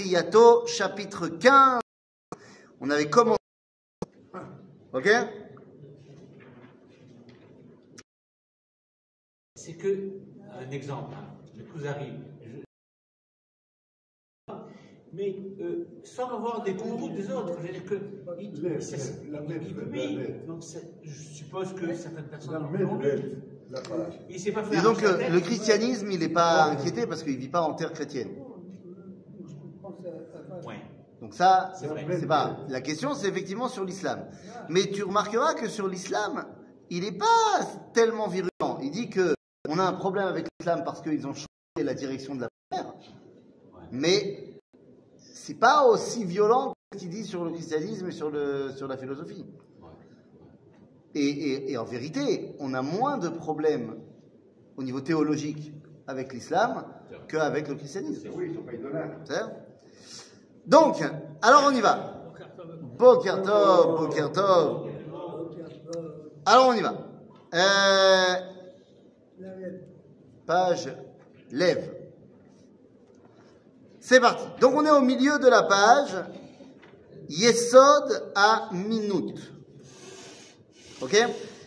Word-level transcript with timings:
Triato, 0.00 0.66
chapitre 0.66 1.26
15. 1.28 1.80
On 2.82 2.90
avait 2.90 3.08
commencé. 3.08 3.38
Ok? 4.92 5.08
C'est 9.54 9.72
que 9.78 10.10
un 10.52 10.70
exemple, 10.70 11.14
hein, 11.16 11.24
le 11.56 11.64
Kuzari. 11.64 12.12
je- 12.44 12.60
Mais 15.14 15.34
euh, 15.62 15.86
sans 16.04 16.28
avoir 16.28 16.62
des 16.62 16.76
cours 16.76 17.08
des 17.12 17.30
autres, 17.30 17.56
je 17.58 17.66
veux 17.66 17.72
dire 17.72 17.84
que. 17.86 17.94
il- 18.38 18.62
la 19.32 19.40
donc 20.46 20.62
je 21.02 21.10
suppose 21.10 21.72
que 21.74 21.94
certaines 21.94 22.28
personnes 22.28 22.52
La 23.70 23.80
s'est 24.38 24.52
pas 24.52 24.62
fait 24.62 24.76
Disons 24.76 24.90
arracher 24.90 25.06
la 25.06 25.12
que 25.14 25.18
tête. 25.20 25.32
le 25.32 25.40
christianisme, 25.40 26.10
il 26.10 26.18
n'est 26.20 26.28
pas 26.28 26.64
inquiété 26.66 27.06
parce 27.06 27.22
qu'il 27.22 27.32
ne 27.32 27.38
vit 27.38 27.48
pas 27.48 27.62
en 27.62 27.72
terre 27.72 27.94
chrétienne. 27.94 28.45
Ouais. 30.66 30.80
Donc 31.20 31.34
ça, 31.34 31.72
C'est 32.20 32.26
pas. 32.26 32.56
La 32.68 32.80
question, 32.80 33.14
c'est 33.14 33.28
effectivement 33.28 33.68
sur 33.68 33.84
l'islam. 33.84 34.26
Mais 34.68 34.86
tu 34.90 35.02
remarqueras 35.02 35.54
que 35.54 35.68
sur 35.68 35.88
l'islam, 35.88 36.44
il 36.90 37.02
n'est 37.02 37.12
pas 37.18 37.60
tellement 37.94 38.28
virulent. 38.28 38.78
Il 38.82 38.90
dit 38.90 39.08
que 39.08 39.34
on 39.68 39.78
a 39.78 39.84
un 39.84 39.92
problème 39.94 40.26
avec 40.28 40.46
l'islam 40.60 40.82
parce 40.84 41.00
qu'ils 41.00 41.26
ont 41.26 41.32
changé 41.32 41.46
la 41.78 41.94
direction 41.94 42.34
de 42.34 42.42
la 42.42 42.48
prière. 42.70 42.94
Mais 43.92 44.58
c'est 45.16 45.54
pas 45.58 45.84
aussi 45.86 46.24
violent 46.24 46.72
que 46.90 46.98
ce 46.98 47.02
qu'il 47.04 47.10
dit 47.10 47.24
sur 47.24 47.44
le 47.44 47.50
christianisme 47.52 48.08
et 48.08 48.12
sur, 48.12 48.30
le, 48.30 48.70
sur 48.76 48.86
la 48.86 48.96
philosophie. 48.96 49.46
Et, 51.14 51.20
et- 51.26 51.72
et 51.72 51.78
en 51.78 51.84
vérité, 51.84 52.54
on 52.60 52.74
a 52.74 52.82
moins 52.82 53.16
de 53.16 53.28
problèmes 53.30 53.96
au 54.76 54.82
niveau 54.82 55.00
théologique 55.00 55.72
avec 56.06 56.32
l'islam 56.34 56.84
qu'avec 57.28 57.68
le 57.68 57.74
christianisme. 57.74 58.28
Oui, 58.36 58.48
ils 58.50 58.54
sont 58.54 58.62
pas 58.62 58.74
idolâtres. 58.74 59.24
Donc, 60.66 61.02
alors 61.42 61.64
on 61.66 61.70
y 61.70 61.80
va. 61.80 62.12
Boker 62.98 63.42
Tov, 63.42 63.98
Boker 63.98 64.32
Tov. 64.32 64.86
Alors 66.44 66.68
on 66.68 66.72
y 66.74 66.80
va. 66.80 66.94
Euh, 67.54 68.34
page 70.46 70.88
lève. 71.50 71.92
C'est 74.00 74.20
parti. 74.20 74.44
Donc 74.60 74.74
on 74.74 74.84
est 74.84 74.90
au 74.90 75.00
milieu 75.00 75.38
de 75.38 75.48
la 75.48 75.62
page. 75.62 76.16
Yesod 77.28 78.30
à 78.34 78.68
minute. 78.72 79.52
Ok? 81.00 81.16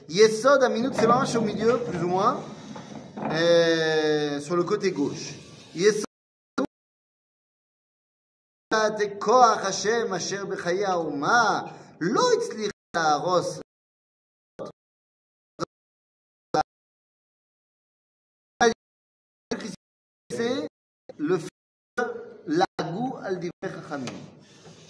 Yesod 0.07 0.63
à 0.63 0.69
minute, 0.69 0.93
c'est 0.95 1.05
vraiment 1.05 1.25
au 1.35 1.41
milieu, 1.41 1.77
plus 1.79 2.01
ou 2.01 2.07
moins, 2.07 2.41
euh, 3.31 4.39
sur 4.39 4.55
le 4.55 4.63
côté 4.63 4.91
gauche. 4.91 5.33
Yesod 5.75 6.08
כוח 9.24 9.64
השם 9.64 10.14
אשר 10.14 10.46
בחיי 10.46 10.86
האומה 10.86 11.62
לא 12.00 12.22
הצליח 12.36 12.70
להרוס. 12.96 13.60
C'est 20.32 20.66
le 21.18 21.38
faire 21.38 22.08
l'agou 22.46 23.14
al 23.22 23.38
divrei 23.38 23.52
chachamim. 23.62 24.16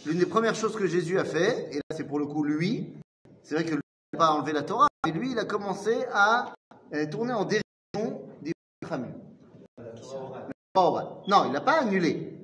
L'une 0.07 0.19
des 0.19 0.27
premières 0.27 0.55
choses 0.55 0.75
que 0.75 0.87
Jésus 0.87 1.19
a 1.19 1.25
fait, 1.25 1.69
et 1.71 1.77
là 1.77 1.91
c'est 1.97 2.05
pour 2.05 2.19
le 2.19 2.27
coup 2.27 2.45
lui, 2.45 2.95
c'est 3.43 3.55
vrai 3.55 3.65
que 3.65 3.75
lui 3.75 3.81
n'a 4.13 4.19
pas 4.19 4.31
enlevé 4.31 4.53
la 4.53 4.63
Torah, 4.63 4.89
mais 5.05 5.13
lui 5.13 5.33
il 5.33 5.39
a 5.39 5.45
commencé 5.45 5.95
à 6.13 6.55
euh, 6.95 7.07
tourner 7.07 7.35
en 7.35 7.45
dérision 7.45 8.07
des 8.41 8.53
chachamim. 8.83 9.13
Pas 10.73 10.83
oral. 10.83 11.09
Non, 11.29 11.45
il 11.45 11.53
n'a 11.53 11.61
pas 11.61 11.81
annulé. 11.83 12.35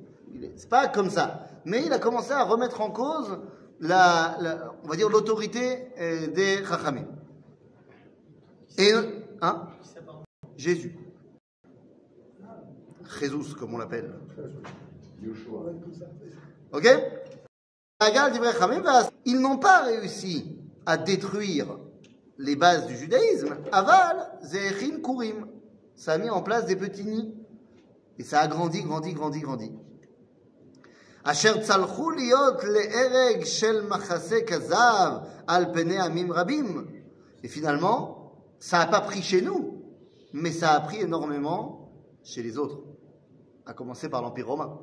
C'est 0.58 0.69
pas 0.69 0.88
comme 0.88 1.09
ça. 1.09 1.47
Mais 1.66 1.83
il 1.86 1.91
a 1.94 2.00
commencé 2.00 2.31
à 2.31 2.44
remettre 2.44 2.81
en 2.81 2.91
cause 2.91 3.39
la, 3.80 4.38
la- 4.39 4.73
on 4.83 4.88
va 4.88 4.95
dire 4.95 5.09
l'autorité 5.09 5.88
euh, 6.00 6.27
des 6.27 6.64
Chachamim. 6.66 7.05
Et 8.77 8.92
hein? 9.42 9.67
Jésus. 10.58 10.98
Jésus, 13.20 13.55
comme 13.58 13.73
on 13.73 13.77
l'appelle. 13.77 14.14
Ok? 16.71 16.88
Va- 18.83 19.09
Ils 19.26 19.39
n'ont 19.39 19.58
pas 19.58 19.83
réussi 19.83 20.58
à 20.86 20.98
détruire 20.98 21.80
les 22.38 22.55
bases 22.55 22.86
du 22.88 22.95
judaïsme. 22.98 23.55
Aval, 23.71 24.27
Ze'echin 24.43 24.99
Kurim. 25.02 25.48
Ça 25.95 26.14
a 26.14 26.17
mis 26.17 26.30
en 26.30 26.42
place 26.43 26.65
des 26.65 26.76
petits 26.76 27.05
nids. 27.05 27.33
Et 28.20 28.23
ça 28.23 28.42
a 28.42 28.48
grandi, 28.48 28.82
grandi, 28.83 29.14
grandi, 29.14 29.39
grandi. 29.39 29.71
אשר 31.24 31.61
צלחו 31.62 32.11
להיות 32.11 32.64
להרג 32.64 33.45
של 33.45 33.86
מחסה 33.89 34.36
כזב 34.46 35.11
על 35.46 35.64
פני 35.73 36.01
עמים 36.01 36.33
רבים. 36.33 36.86
Et 37.42 37.48
finalement, 37.48 38.33
ça 38.58 38.78
n'a 38.78 38.86
pas 38.86 39.01
pris 39.01 39.23
chez 39.23 39.40
nous, 39.42 39.61
mais 40.33 40.52
ça 40.52 40.73
a 40.73 40.80
pris 40.80 41.01
énormément 41.01 41.90
chez 42.23 42.42
les 42.42 42.58
autres, 42.58 42.78
à 43.67 43.73
commencer 43.73 44.08
par 44.08 44.20
l'Empire 44.23 44.46
romain. 44.48 44.78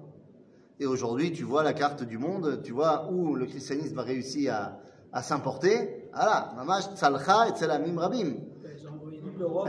Et 0.80 0.86
aujourd'hui, 0.86 1.32
tu 1.34 1.44
vois 1.44 1.64
la 1.64 1.74
carte 1.74 2.04
du 2.04 2.18
monde, 2.18 2.62
tu 2.64 2.72
vois 2.72 3.10
où 3.12 3.36
le 3.36 3.46
christianisme 3.46 3.96
va 3.96 4.04
réussir 4.04 4.54
à, 4.54 4.80
à 5.12 5.22
s'importer. 5.24 6.10
Voilà, 6.14 6.54
mamash 6.56 6.86
tzalcha 6.96 7.50
et 7.50 7.52
tzelamim 7.58 7.98
rabim. 8.00 8.30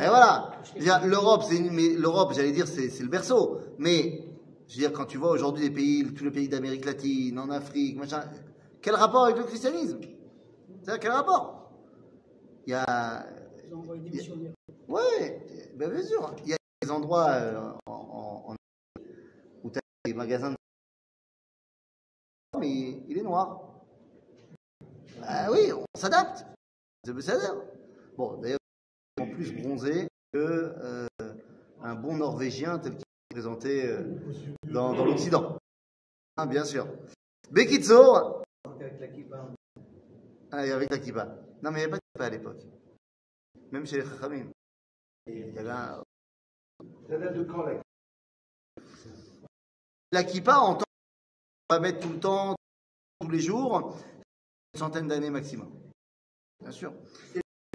Et 0.03 0.09
voilà. 0.09 0.51
Je 0.65 0.73
veux 0.75 0.81
dire, 0.81 1.01
L'Europe, 1.07 1.43
c'est 1.49 1.57
une- 1.57 1.73
mais 1.73 1.89
l'Europe, 1.91 2.33
j'allais 2.35 2.53
dire, 2.53 2.67
c'est 2.67 2.89
c'est 2.91 3.03
le 3.03 3.09
berceau. 3.09 3.59
Mais 3.79 4.23
je 4.74 4.80
veux 4.80 4.88
dire, 4.88 4.98
quand 4.98 5.06
tu 5.06 5.20
vois 5.20 5.30
aujourd'hui 5.30 5.66
les 5.66 5.70
pays, 5.70 6.04
tous 6.16 6.24
les 6.24 6.32
pays 6.32 6.50
d'Amérique 6.50 6.86
latine, 6.86 7.38
en 7.38 7.52
Afrique, 7.52 7.96
machin, 7.96 8.24
quel 8.82 8.96
rapport 8.96 9.26
avec 9.26 9.38
le 9.38 9.44
christianisme? 9.44 10.00
C'est-à-dire 10.82 11.00
quel 11.00 11.12
rapport? 11.12 11.72
Il 12.66 12.72
y 12.72 12.74
a, 12.74 13.24
ouais, 14.88 15.72
ben 15.76 15.92
bien 15.92 16.04
sûr. 16.04 16.36
Il 16.44 16.50
y 16.50 16.54
a 16.54 16.58
des 16.82 16.90
endroits 16.90 17.30
euh, 17.34 17.72
en, 17.86 18.56
où 19.64 19.70
tu 19.70 19.78
as 19.78 19.82
des 20.06 20.16
magasins, 20.16 20.50
de... 20.50 20.58
mais 22.60 23.00
il 23.08 23.16
est 23.16 23.22
noir. 23.22 23.76
Ah 25.22 25.52
oui, 25.52 25.72
on 25.72 25.86
s'adapte. 25.96 26.48
Bon, 28.18 28.38
d'ailleurs 28.42 28.58
en 29.22 29.28
plus 29.28 29.54
bronzé 29.54 30.08
que 30.34 30.40
euh, 30.40 31.08
un 31.84 31.94
bon 31.94 32.18
Norvégien 32.18 32.80
tel 32.80 32.96
qu'il 32.96 33.03
est 33.34 33.42
présenté 33.42 33.88
euh, 33.88 34.04
dans, 34.72 34.94
dans 34.94 35.06
l'Occident. 35.06 35.58
Ah, 36.38 36.46
bien 36.46 36.64
sûr. 36.64 36.88
Bekitsour. 37.52 38.44
Ah, 40.52 40.58
avec 40.58 40.92
la 40.92 41.00
kippa. 41.00 41.26
Non, 41.64 41.72
mais 41.72 41.82
il 41.82 41.88
n'y 41.88 41.92
avait 41.92 41.92
pas 41.92 41.98
de 41.98 42.02
kippa 42.14 42.26
à 42.26 42.30
l'époque. 42.30 42.62
Même 43.72 43.86
chez 43.88 43.98
les 43.98 44.06
Chachamim. 44.08 44.50
Il 45.28 45.54
y 45.54 45.58
avait 45.60 45.70
un- 45.70 46.04
Ça 47.10 47.18
date 47.18 47.34
de 47.36 47.44
quand, 47.44 47.64
là 47.64 47.82
La 50.12 50.24
kippa, 50.24 50.58
en 50.58 50.76
temps, 50.76 50.86
on 51.70 51.74
va 51.74 51.80
mettre 51.80 52.02
tout 52.02 52.14
le 52.14 52.20
temps, 52.20 52.56
tous 53.20 53.30
les 53.30 53.40
jours, 53.40 53.98
une 54.74 54.80
centaine 54.80 55.08
d'années 55.08 55.32
maximum. 55.32 55.72
Bien 56.62 56.72
sûr. 56.72 56.94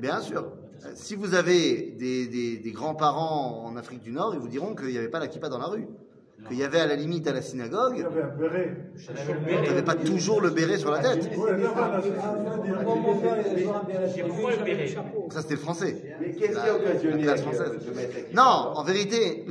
Bien 0.00 0.20
sûr. 0.20 0.52
Euh, 0.84 0.90
Si 0.94 1.14
vous 1.16 1.34
avez 1.34 1.94
des, 1.98 2.26
des- 2.28 2.56
des 2.58 2.72
grands-parents 2.72 3.64
en 3.64 3.76
Afrique 3.76 4.00
du 4.02 4.12
Nord, 4.12 4.34
ils 4.34 4.40
vous 4.40 4.48
diront 4.48 4.74
qu'il 4.74 4.88
n'y 4.88 4.98
avait 4.98 5.08
pas 5.08 5.18
la 5.18 5.26
kippa 5.26 5.48
dans 5.48 5.58
la 5.58 5.66
rue. 5.66 5.86
Qu'il 6.46 6.56
y 6.56 6.62
avait 6.62 6.78
à 6.78 6.86
la 6.86 6.94
limite 6.94 7.26
à 7.26 7.32
la 7.32 7.40
Il 7.40 7.44
y 7.44 7.46
synagogue, 7.48 8.00
avait 8.00 8.22
un 8.22 8.28
béret. 8.28 8.92
Il 9.50 9.60
n'y 9.60 9.66
avait 9.68 9.82
pas 9.82 9.96
toujours 9.96 10.40
le 10.40 10.50
béret 10.50 10.78
sur 10.78 10.92
la 10.92 11.00
tête. 11.00 11.28
Ça, 15.30 15.42
c'était 15.42 15.54
le 15.54 15.60
français. 15.60 16.16
Mais 16.20 16.30
qu'est-ce 16.32 16.52
qui 16.52 16.68
a 16.68 16.76
occasionné 16.76 17.24
La 17.24 17.36
française. 17.36 17.72
Non, 18.34 18.42
en 18.42 18.84
vérité, 18.84 19.44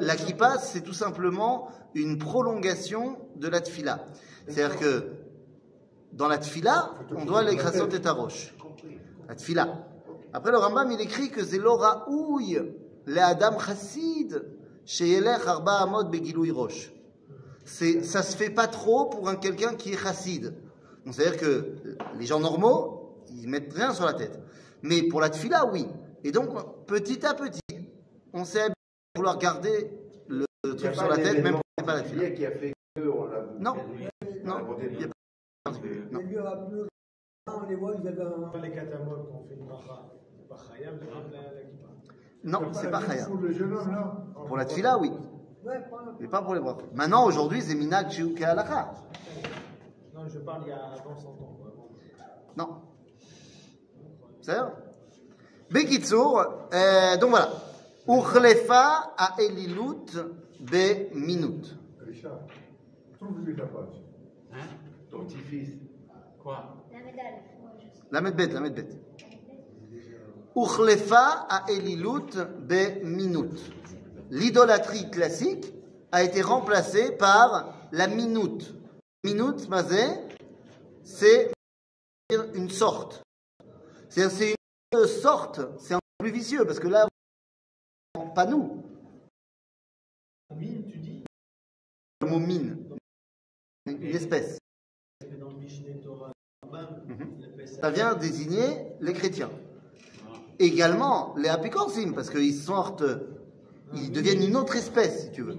la 0.00 0.14
kippa, 0.14 0.58
c'est 0.58 0.82
tout 0.82 0.92
simplement 0.92 1.68
une 1.94 2.16
prolongation 2.16 3.16
de 3.34 3.48
la 3.48 3.60
tfila. 3.60 4.04
C'est-à-dire 4.46 4.78
que 4.78 5.02
dans 6.12 6.28
la 6.28 6.38
tfila, 6.38 6.92
on 7.16 7.24
doit 7.24 7.42
l'écrasot 7.42 7.88
et 7.88 8.08
roche. 8.08 8.54
La 9.30 9.36
tfila. 9.36 9.86
Après, 10.32 10.50
le 10.50 10.58
Rambam, 10.58 10.90
il 10.90 11.00
écrit 11.00 11.30
que 11.30 11.44
c'est 11.44 11.58
l'oraouille, 11.58 12.60
le 13.06 13.20
Adam 13.20 13.60
chassid, 13.60 14.42
chez 14.84 15.06
Yelech 15.06 15.46
arba 15.46 15.82
amod 15.82 16.10
begilui 16.10 16.50
roche. 16.50 16.92
Ça 17.64 18.24
se 18.24 18.36
fait 18.36 18.50
pas 18.50 18.66
trop 18.66 19.04
pour 19.04 19.28
un 19.28 19.36
quelqu'un 19.36 19.76
qui 19.76 19.92
est 19.92 19.96
chassid. 19.96 20.52
Donc, 21.04 21.14
c'est-à-dire 21.14 21.38
que 21.38 21.76
les 22.18 22.26
gens 22.26 22.40
normaux, 22.40 23.22
ils 23.30 23.48
mettent 23.48 23.72
rien 23.72 23.94
sur 23.94 24.04
la 24.04 24.14
tête. 24.14 24.36
Mais 24.82 25.04
pour 25.04 25.20
la 25.20 25.30
tfila, 25.30 25.66
oui. 25.66 25.86
Et 26.24 26.32
donc, 26.32 26.48
petit 26.86 27.24
à 27.24 27.34
petit, 27.34 27.60
on 28.32 28.44
s'est 28.44 28.62
habitué 28.62 28.74
à 29.14 29.18
vouloir 29.20 29.38
garder 29.38 29.92
le 30.26 30.44
truc 30.74 30.92
sur 30.92 31.08
la 31.08 31.18
tête, 31.18 31.40
même 31.44 31.58
c'est 31.78 31.86
pas 31.86 31.94
la 31.94 32.02
tfila. 32.02 32.30
qui 32.30 32.44
a 32.44 32.50
fait 32.50 32.72
que 32.96 33.08
on 33.08 33.26
l'a. 33.26 33.46
Non, 33.60 33.74
on 33.78 34.46
non, 34.48 34.76
il 34.80 35.00
y 35.00 35.04
a 35.04 35.06
pas 35.06 35.12
de 35.12 35.12
particulier. 35.62 36.00
Non. 37.50 37.66
Les 37.66 37.66
lieux 37.66 37.66
à 37.66 37.66
peu, 37.66 37.66
on 37.66 37.68
les 37.68 37.76
voit, 37.76 37.94
ils 38.00 38.08
avaient 38.08 38.22
un. 38.22 38.60
les 38.62 38.70
catamol 38.72 39.26
qu'on 39.30 39.48
fait 39.48 39.54
une 39.54 39.66
bracha, 39.66 40.06
pas 40.48 40.56
la 40.78 40.86
kippa. 40.88 41.88
Non, 42.44 42.60
c'est 42.72 42.90
pas 42.90 43.00
la 43.00 43.06
chaya. 43.06 43.26
Pour 43.26 43.36
le 43.36 43.52
jeune 43.52 43.72
homme, 43.72 43.90
là. 43.90 44.16
Pour 44.46 44.56
la 44.56 44.64
tfila, 44.64 44.98
oui. 44.98 45.12
Mais 46.18 46.28
pas 46.28 46.42
pour 46.42 46.54
les 46.54 46.60
brachot. 46.60 46.88
Maintenant, 46.94 47.26
aujourd'hui, 47.26 47.60
c'est 47.60 47.74
minag 47.74 48.10
chez 48.10 48.44
Halakha. 48.44 48.94
Non, 50.14 50.26
je 50.26 50.38
parle 50.38 50.62
il 50.66 50.68
y 50.68 50.72
a 50.72 50.76
avant 50.76 51.16
100 51.16 51.28
ans. 51.28 51.58
vraiment. 51.60 51.88
Non. 52.56 52.82
C'est 54.42 54.52
vrai 54.52 54.72
Bekitsour, 55.70 56.40
euh, 56.72 57.16
donc 57.18 57.30
voilà. 57.30 57.48
Uchlefa 58.08 59.14
a 59.16 59.36
Elilut 59.38 60.10
be 60.60 61.14
minut. 61.14 61.76
Richard, 62.00 62.40
trouve-lui 63.18 63.54
la 63.54 63.66
page. 63.66 64.02
Hein 64.52 64.66
Ton 65.10 65.24
petit-fils. 65.24 65.78
Quoi 66.42 66.79
La 68.10 68.20
sais. 68.20 68.52
La 68.52 68.70
bête. 68.70 68.96
Uchlefa 70.56 71.46
a 71.48 71.70
Elilut 71.70 72.36
be 72.66 73.04
minut. 73.04 73.72
L'idolâtrie 74.30 75.10
classique 75.10 75.72
a 76.12 76.22
été 76.22 76.42
remplacée 76.42 77.16
par 77.16 77.88
la 77.92 78.08
minute. 78.08 78.74
Minute, 79.24 79.68
mazé, 79.68 80.06
c'est 81.04 81.52
une 82.54 82.70
sorte. 82.70 83.22
C'est 84.08 84.54
une 84.92 85.06
sorte, 85.06 85.60
c'est 85.78 85.94
un 85.94 86.00
peu 86.18 86.24
plus 86.24 86.32
vicieux 86.32 86.64
parce 86.64 86.80
que 86.80 86.88
là, 86.88 87.06
pas 88.34 88.46
nous. 88.46 88.82
Mine, 90.56 90.84
tu 90.90 90.98
dis? 90.98 91.24
Le 92.22 92.28
mot 92.28 92.40
mine, 92.40 92.76
une 93.86 94.02
espèce. 94.04 94.58
Dans 95.38 95.50
le 95.50 95.56
Mishneh 95.58 96.00
Torah, 96.00 96.32
Rambam, 96.62 97.02
il 97.38 97.44
appelle 97.44 97.68
ça. 97.80 97.90
Vient 97.90 98.14
désigner 98.14 98.86
les 99.00 99.12
chrétiens. 99.12 99.50
Également 100.58 101.34
les 101.36 101.48
apicorsim, 101.48 102.12
parce 102.14 102.30
qu'ils 102.30 102.54
sortent, 102.54 103.04
ils 103.94 104.12
deviennent 104.12 104.42
une 104.42 104.56
autre 104.56 104.76
espèce, 104.76 105.24
si 105.24 105.30
tu 105.32 105.42
veux. 105.42 105.56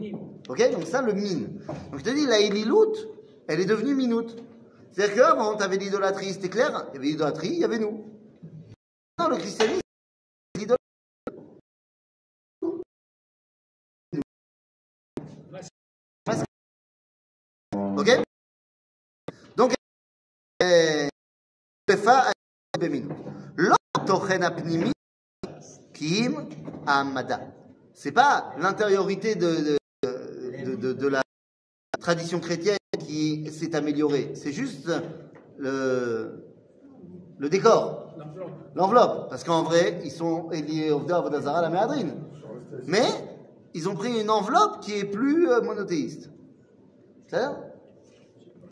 Ok 0.47 0.71
Donc 0.71 0.85
ça, 0.85 1.01
le 1.01 1.13
mine. 1.13 1.59
Donc 1.91 1.99
je 1.99 2.03
te 2.03 2.09
dis, 2.09 2.25
la 2.25 2.39
Elilout, 2.39 2.93
elle 3.47 3.59
est 3.59 3.65
devenue 3.65 3.95
minute. 3.95 4.37
C'est-à-dire 4.91 5.15
qu'avant, 5.15 5.55
tu 5.55 5.63
avais 5.63 5.77
l'idolâtrie, 5.77 6.33
c'était 6.33 6.49
clair 6.49 6.87
Il 6.91 6.95
y 6.95 6.97
avait 6.97 7.07
l'idolâtrie, 7.07 7.49
il 7.49 7.59
y 7.59 7.63
avait 7.63 7.79
nous. 7.79 8.05
Non, 9.19 9.29
le 9.29 9.37
christianisme, 9.37 9.81
l'idolâtrie. 10.55 10.77
Ok 17.97 18.30
C'est 27.93 28.11
pas 28.11 28.53
l'intériorité 28.57 29.35
de, 29.35 29.77
de, 30.03 30.65
de, 30.65 30.75
de- 30.75 30.93
de 30.93 31.07
la 31.07 31.21
tradition 31.99 32.39
chrétienne 32.39 32.77
qui 32.99 33.51
s'est 33.51 33.75
améliorée. 33.75 34.31
C'est 34.35 34.51
juste 34.51 34.89
le, 35.57 36.43
le 37.37 37.49
décor, 37.49 38.15
l'enveloppe. 38.75 39.29
Parce 39.29 39.43
qu'en 39.43 39.63
vrai, 39.63 39.99
ils 40.03 40.11
sont 40.11 40.49
liés 40.49 40.91
au 40.91 40.99
la 41.61 41.69
Méadrine. 41.69 42.13
Mais 42.87 43.05
ils 43.73 43.87
ont 43.87 43.95
pris 43.95 44.19
une 44.19 44.29
enveloppe 44.29 44.79
qui 44.81 44.93
est 44.93 45.05
plus 45.05 45.49
euh, 45.49 45.61
monothéiste. 45.61 46.29
C'est-à-dire 47.27 47.57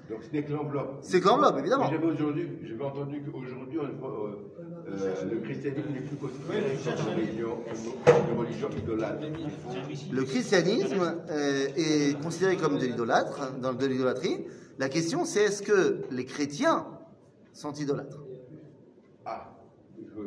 Donc 0.10 0.24
ce 0.24 0.32
n'est 0.36 0.44
que 0.44 0.52
l'enveloppe. 0.54 0.98
C'est 1.02 1.22
que 1.22 1.28
l'enveloppe, 1.28 1.58
évidemment. 1.60 1.90
J'avais 1.92 2.06
aujourd'hui, 2.08 2.50
j'avais 2.64 2.84
entendu 2.84 3.22
qu'aujourd'hui, 3.24 3.78
euh, 3.80 3.84
euh, 4.90 5.26
le 5.32 5.38
christianisme 5.40 5.90
n'est 5.94 6.02
plus 6.02 6.18
considéré 6.18 6.78
comme 6.84 7.14
une 7.14 7.20
religion, 7.20 7.58
une 8.32 8.40
religion 8.40 8.70
idolâtre. 8.72 9.24
Le 10.12 10.24
christianisme 10.24 11.16
euh, 11.30 11.68
est 11.76 12.20
considéré 12.24 12.58
comme 12.58 12.78
de 12.80 12.86
l'idolâtre, 12.86 13.54
dans 13.62 13.74
de 13.74 13.86
l'idolâtrie. 13.86 14.46
La 14.80 14.90
question, 14.90 15.26
c'est 15.26 15.42
est-ce 15.44 15.62
que 15.62 16.00
les 16.12 16.26
chrétiens 16.26 16.86
sont 17.54 17.74
idolâtres? 17.74 18.18
Ah, 19.26 19.52
je, 19.98 20.22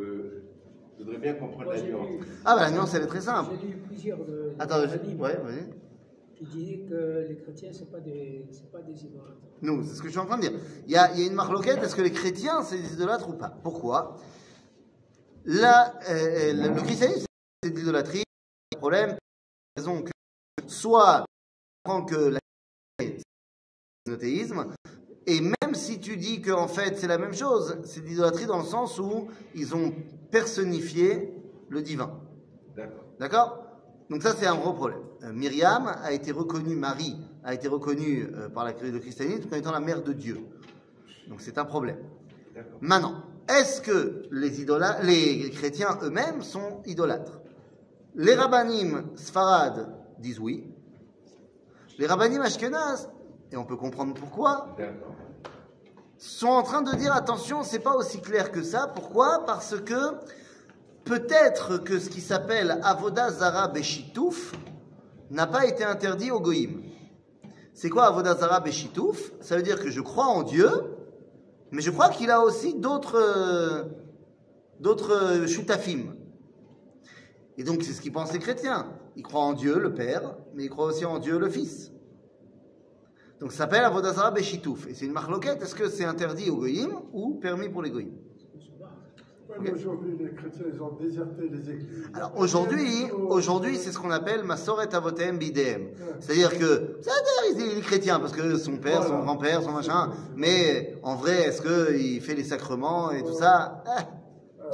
je 0.99 1.05
voudrais 1.05 1.19
bien 1.19 1.35
comprendre 1.35 1.73
la 1.73 1.81
nuance. 1.83 2.09
Ah, 2.45 2.55
bah 2.55 2.63
la 2.63 2.71
nuance, 2.71 2.95
elle 2.95 3.03
est 3.03 3.07
très 3.07 3.21
simple. 3.21 3.51
J'ai 3.61 3.67
lu 3.67 3.77
plusieurs 3.79 4.19
de, 4.19 4.53
Attends, 4.61 4.81
de 4.83 4.87
je- 4.89 4.99
livres 5.09 5.25
ouais, 5.25 5.37
vas-y. 5.43 5.65
Qui 6.43 6.57
disaient 6.57 6.85
que 6.89 7.27
les 7.29 7.37
chrétiens, 7.37 7.73
ce 7.73 7.85
pas 7.85 8.01
des, 8.01 8.47
c'est 8.51 8.71
pas 8.71 8.81
des 8.81 9.05
idolâtres. 9.05 9.37
Nous, 9.61 9.85
c'est 9.85 9.95
ce 9.95 10.01
que 10.01 10.09
je 10.09 10.13
suis 10.13 10.19
en 10.19 10.27
train 10.27 10.39
de 10.39 10.49
dire. 10.49 10.59
Il 10.87 10.93
y 10.93 10.97
a, 10.97 11.13
il 11.13 11.21
y 11.21 11.25
a 11.25 11.27
une 11.27 11.35
marloquette, 11.35 11.79
est-ce 11.83 11.95
que 11.95 12.03
les 12.03 12.13
chrétiens, 12.13 12.63
c'est 12.63 12.79
des 12.79 12.95
idolâtres 12.95 13.29
ou 13.29 13.35
pas? 13.35 13.51
Pourquoi? 13.63 14.17
Là, 15.45 15.99
euh, 16.09 16.53
le, 16.53 16.75
le 16.75 16.83
christianisme, 16.83 17.27
c'est 17.63 17.71
de 17.71 17.77
l'idolâtrie. 17.79 18.25
Le 18.73 18.79
problème, 18.79 19.11
c'est 19.11 19.83
la 19.85 19.93
raison 19.93 20.03
que 20.03 20.11
soit 20.67 21.25
on 21.85 22.05
que 22.05 22.15
la 22.15 22.41
monothéisme, 24.07 24.73
et 25.27 25.41
même 25.41 25.75
si 25.75 26.01
tu 26.01 26.17
dis 26.17 26.41
qu'en 26.41 26.69
fait 26.69 26.97
c'est 26.97 27.09
la 27.09 27.19
même 27.19 27.35
chose, 27.35 27.79
c'est 27.85 28.01
de 28.01 28.07
l'idolâtrie 28.07 28.47
dans 28.47 28.59
le 28.59 28.65
sens 28.65 28.99
où 28.99 29.29
ils 29.55 29.75
ont 29.75 29.93
personnifié 30.31 31.33
le 31.69 31.83
divin. 31.83 32.21
D'accord. 32.77 33.05
D'accord? 33.19 33.67
Donc 34.11 34.23
ça, 34.23 34.35
c'est 34.37 34.47
un 34.47 34.57
gros 34.57 34.73
problème. 34.73 35.01
Euh, 35.23 35.33
Myriam 35.33 35.87
a 36.03 36.13
été 36.13 36.33
reconnue, 36.33 36.75
Marie 36.75 37.17
a 37.45 37.55
été 37.55 37.69
reconnue 37.69 38.29
euh, 38.35 38.49
par 38.49 38.65
la, 38.65 38.73
le 38.73 38.99
christianisme 38.99 39.49
comme 39.49 39.59
étant 39.59 39.73
la 39.73 39.81
mère 39.81 40.03
de 40.03 40.13
Dieu. 40.13 40.39
Donc 41.29 41.41
c'est 41.41 41.59
un 41.59 41.65
problème. 41.65 41.99
Maintenant, 42.81 43.23
est-ce 43.49 43.81
que 43.81 44.25
les, 44.31 44.61
idola- 44.61 45.01
les 45.03 45.51
chrétiens 45.51 45.99
eux-mêmes 46.03 46.43
sont 46.43 46.83
idolâtres? 46.87 47.41
Les 48.15 48.35
rabbinim 48.35 49.11
sfarad 49.15 49.95
disent 50.19 50.41
oui. 50.41 50.67
Les 51.99 52.07
rabbinim 52.07 52.41
ashkenaz, 52.43 53.09
et 53.51 53.57
on 53.57 53.65
peut 53.65 53.77
comprendre 53.77 54.15
pourquoi, 54.15 54.77
sont 56.19 56.49
en 56.49 56.63
train 56.63 56.83
de 56.83 56.95
dire 56.97 57.15
attention, 57.15 57.63
c'est 57.63 57.79
pas 57.79 57.95
aussi 57.95 58.21
clair 58.21 58.51
que 58.51 58.63
ça. 58.63 58.87
Pourquoi? 58.87 59.45
Parce 59.47 59.79
que 59.81 60.15
peut-être 61.05 61.79
que 61.79 61.99
ce 61.99 62.09
qui 62.11 62.21
s'appelle 62.21 62.79
Avoda 62.83 63.31
Zara 63.31 63.69
Beshitouf 63.69 64.53
n'a 65.33 65.47
pas 65.47 65.67
été 65.67 65.83
interdit 65.83 66.31
au 66.31 66.41
Goïm. 66.41 66.83
C'est 67.75 67.89
quoi 67.89 68.05
Avoda 68.05 68.37
Zara 68.37 68.61
Beshitouf? 68.61 69.33
Ça 69.41 69.57
veut 69.57 69.63
dire 69.63 69.81
que 69.81 69.91
je 69.91 70.01
crois 70.01 70.27
en 70.27 70.43
Dieu, 70.43 70.69
mais 71.71 71.81
je 71.81 71.91
crois 71.91 72.11
qu'il 72.11 72.31
a 72.31 72.41
aussi 72.41 72.75
d'autres 72.75 73.17
euh, 73.17 73.85
d'autres 74.79 75.13
euh, 75.13 75.47
shutafim. 75.47 76.15
Et 77.57 77.65
donc 77.65 77.83
c'est 77.83 77.93
ce 77.93 78.01
qu'ils 78.01 78.13
pensent 78.13 78.33
les 78.33 78.39
chrétiens. 78.39 78.93
Ils 79.17 79.23
croient 79.23 79.43
en 79.43 79.55
Dieu, 79.55 79.79
le 79.79 79.95
Père, 79.95 80.37
mais 80.55 80.65
ils 80.65 80.71
croient 80.71 80.87
aussi 80.87 81.05
en 81.05 81.19
Dieu, 81.19 81.39
le 81.39 81.49
Fils. 81.49 81.93
Donc 83.41 83.53
ça 83.53 83.59
s'appelle 83.59 83.85
Avodazara 83.85 84.31
Beshitouf. 84.31 84.87
Et 84.87 84.95
c'est 84.95 85.07
une 85.07 85.13
marloquette. 85.13 85.63
Est-ce 85.63 85.75
que 85.75 85.89
c'est 85.89 86.05
interdit 86.05 86.51
aux 86.51 86.57
goyim 86.57 87.03
ou 87.13 87.35
permis 87.35 87.69
pour 87.69 87.83
les 87.83 87.91
goyim 87.91 88.13
Aujourd'hui, 89.59 90.17
les 90.19 90.33
chrétiens, 90.33 90.67
ont 90.81 91.03
déserté 91.03 91.49
les 91.49 91.71
églises? 91.71 92.09
Alors 92.15 92.33
aujourd'hui, 92.37 93.11
aujourd'hui, 93.29 93.77
c'est 93.77 93.93
ce 93.93 93.99
qu'on 93.99 94.11
appelle 94.11 94.45
Masoret 94.45 94.95
Avotem 94.95 95.39
Bidem. 95.39 95.89
C'est-à-dire 96.21 96.59
que, 96.59 96.99
c'est-à-dire, 97.01 97.73
il 97.75 97.79
est 97.79 97.81
chrétien 97.83 98.19
parce 98.21 98.33
que 98.33 98.57
son 98.57 98.77
père, 98.77 99.05
son 99.05 99.21
grand-père, 99.21 99.63
son 99.63 99.73
machin. 99.73 100.11
Mais 100.37 100.97
en 101.03 101.17
vrai, 101.17 101.43
est-ce 101.43 101.63
qu'il 101.63 102.21
fait 102.21 102.35
les 102.35 102.45
sacrements 102.45 103.11
et 103.11 103.23
tout 103.23 103.35
ça? 103.35 103.83
Ah, 103.87 104.07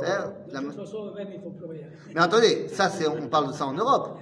de 0.01 0.57
toute 0.57 0.77
façon, 0.77 1.13
même, 1.15 1.29
ils 1.35 1.41
font 1.41 1.51
plus 1.51 1.67
rien. 1.67 1.87
Mais 2.15 2.21
attendez, 2.21 2.69
ça, 2.69 2.91
on 3.21 3.29
parle 3.29 3.49
de 3.49 3.53
ça 3.53 3.67
en 3.67 3.75
Europe. 3.75 4.17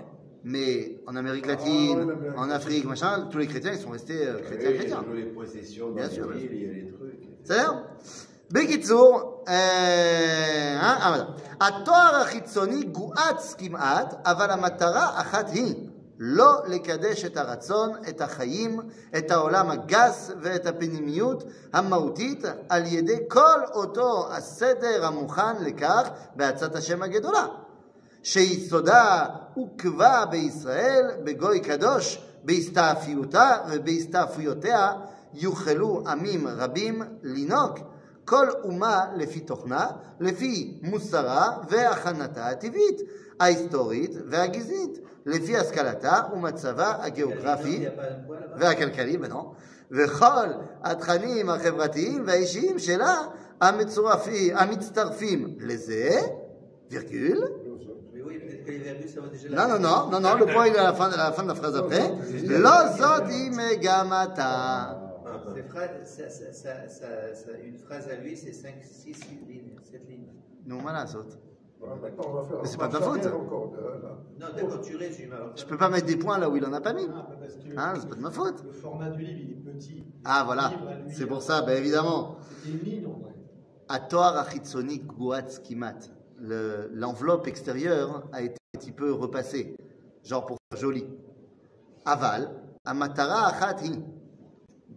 Mais 0.48 1.00
en 1.08 1.16
Amérique 1.16 1.44
ah, 1.46 1.52
latine, 1.52 2.14
en 2.36 2.50
Afrique, 2.50 2.84
machin, 2.84 3.28
tous 3.30 3.38
les 3.38 3.48
chrétiens, 3.48 3.72
ils 3.72 3.80
sont 3.80 3.90
restés 3.90 4.26
euh, 4.26 4.38
chrétiens, 4.38 4.70
oui, 4.70 4.76
chrétiens. 4.76 5.04
Il 5.10 5.16
les 5.16 5.24
possessions, 5.24 5.88
dans 5.88 5.94
Bien 5.94 6.06
les 6.06 6.14
sûr, 6.14 6.30
villes, 6.30 6.50
il 6.52 6.62
y 6.62 6.84
les 6.84 6.92
trucs. 6.92 7.20
C'est-à-dire, 7.42 7.82
Bekitsour, 8.50 9.35
התואר 11.60 12.16
החיצוני 12.16 12.82
גואץ 12.82 13.54
כמעט, 13.58 14.14
אבל 14.24 14.50
המטרה 14.50 15.20
אחת 15.20 15.48
היא 15.50 15.74
לא 16.18 16.62
לקדש 16.66 17.24
את 17.24 17.36
הרצון, 17.36 17.92
את 18.08 18.20
החיים, 18.20 18.80
את 19.18 19.30
העולם 19.30 19.70
הגס 19.70 20.30
ואת 20.42 20.66
הפנימיות 20.66 21.44
המהותית 21.72 22.44
על 22.68 22.82
ידי 22.86 23.18
כל 23.28 23.60
אותו 23.74 24.28
הסדר 24.32 25.06
המוכן 25.06 25.64
לכך 25.64 26.08
בעצת 26.36 26.74
השם 26.74 27.02
הגדולה. 27.02 27.46
שיסודה 28.22 29.26
עוכבה 29.54 30.24
בישראל 30.30 31.10
בגוי 31.24 31.60
קדוש, 31.60 32.18
בהסתעפיותה 32.44 33.56
ובהסתעפויותיה 33.68 34.92
יוכלו 35.34 36.02
עמים 36.06 36.48
רבים 36.48 37.02
לנהוג 37.22 37.78
כל 38.25 38.47
אומה 38.63 39.05
לפי 39.15 39.39
תוכנה, 39.39 39.87
לפי 40.19 40.79
מוסרה 40.81 41.57
והכנתה 41.69 42.47
הטבעית, 42.47 43.01
ההיסטורית 43.39 44.11
והגזעית, 44.29 44.99
לפי 45.25 45.57
השכלתה 45.57 46.21
ומצבה 46.33 46.95
הגיאוגרפי 46.99 47.85
והכלכלי, 48.57 49.17
בנו, 49.17 49.53
וכל 49.91 50.47
התכנים 50.83 51.49
החברתיים 51.49 52.23
והאישיים 52.27 52.79
שלה 52.79 53.17
המצורפים, 53.61 54.57
המצטרפים 54.57 55.55
לזה, 55.59 56.21
וירגול, 56.91 57.47
quand 58.65 58.71
il 58.71 58.87
est 58.87 58.93
vu, 58.93 59.07
ça 59.07 59.21
va 59.21 59.27
déjà 59.27 59.49
Non, 59.49 59.67
non, 59.67 59.79
non, 59.79 60.09
non, 60.11 60.19
non, 60.19 60.35
le 60.35 60.45
point 60.45 60.67
il 60.67 60.75
est 60.75 60.79
à 60.79 60.83
la 60.83 60.93
fin, 60.93 61.09
à 61.09 61.17
la 61.17 61.31
fin 61.31 61.43
de 61.43 61.47
la 61.47 61.55
phrase 61.55 61.75
après. 61.75 62.11
Lozoti 62.43 63.49
megamata. 63.49 64.97
Ces 64.97 65.04
une 67.64 67.78
phrase 67.78 68.08
à 68.08 68.16
lui, 68.16 68.36
c'est 68.36 68.52
5, 68.52 68.74
6 68.82 69.12
lignes, 69.48 69.76
7 69.82 70.08
lignes. 70.08 70.28
Non, 70.66 70.78
voilà, 70.78 71.06
saute. 71.06 71.38
Voilà, 71.78 71.96
maintenant, 71.96 72.24
on 72.28 72.32
va 72.32 72.44
faire 72.44 72.56
Mais 72.62 72.68
c'est 72.68 72.78
pas 72.78 72.88
de 72.88 72.92
ta 72.92 73.00
faute. 73.00 73.26
encore, 73.26 73.74
euh, 73.78 74.02
là. 74.02 74.18
Non, 74.40 74.46
d'accord, 74.56 74.80
tu 74.80 74.96
résumes 74.96 75.32
alors. 75.32 75.52
Je 75.56 75.64
peux 75.66 75.76
pas 75.76 75.90
mettre 75.90 76.06
des 76.06 76.16
points 76.16 76.38
là 76.38 76.48
où 76.48 76.56
il 76.56 76.64
en 76.64 76.72
a 76.72 76.80
pas 76.80 76.94
mis. 76.94 77.06
Ah, 77.14 77.26
Hein, 77.76 77.94
c'est 78.00 78.08
pas 78.08 78.14
de 78.14 78.20
ma 78.20 78.30
faute. 78.30 78.64
Le 78.64 78.72
format 78.72 79.10
du 79.10 79.22
livre, 79.22 79.40
il 79.42 79.50
est 79.52 79.72
petit. 79.72 80.02
Ah, 80.24 80.42
voilà. 80.46 80.72
C'est 81.10 81.26
pour 81.26 81.42
ça, 81.42 81.60
ben 81.62 81.76
évidemment. 81.76 82.38
C'était 82.64 82.78
une 82.78 82.84
ligne, 82.84 83.06
en 83.06 83.18
vrai. 83.18 83.34
Ator 83.88 84.36
achitsoni 84.38 85.00
guatz 85.00 85.58
kimat. 85.58 85.94
Le- 86.38 86.88
L'enveloppe 86.92 87.46
extérieure 87.46 88.26
a 88.32 88.40
été 88.42 88.56
un 88.74 88.78
petit 88.78 88.92
peu 88.92 89.12
repassée, 89.12 89.76
genre 90.24 90.44
pour 90.46 90.56
faire 90.72 90.80
joli. 90.80 91.06
Aval, 92.04 92.50
amatara 92.84 93.48
achati, 93.48 94.02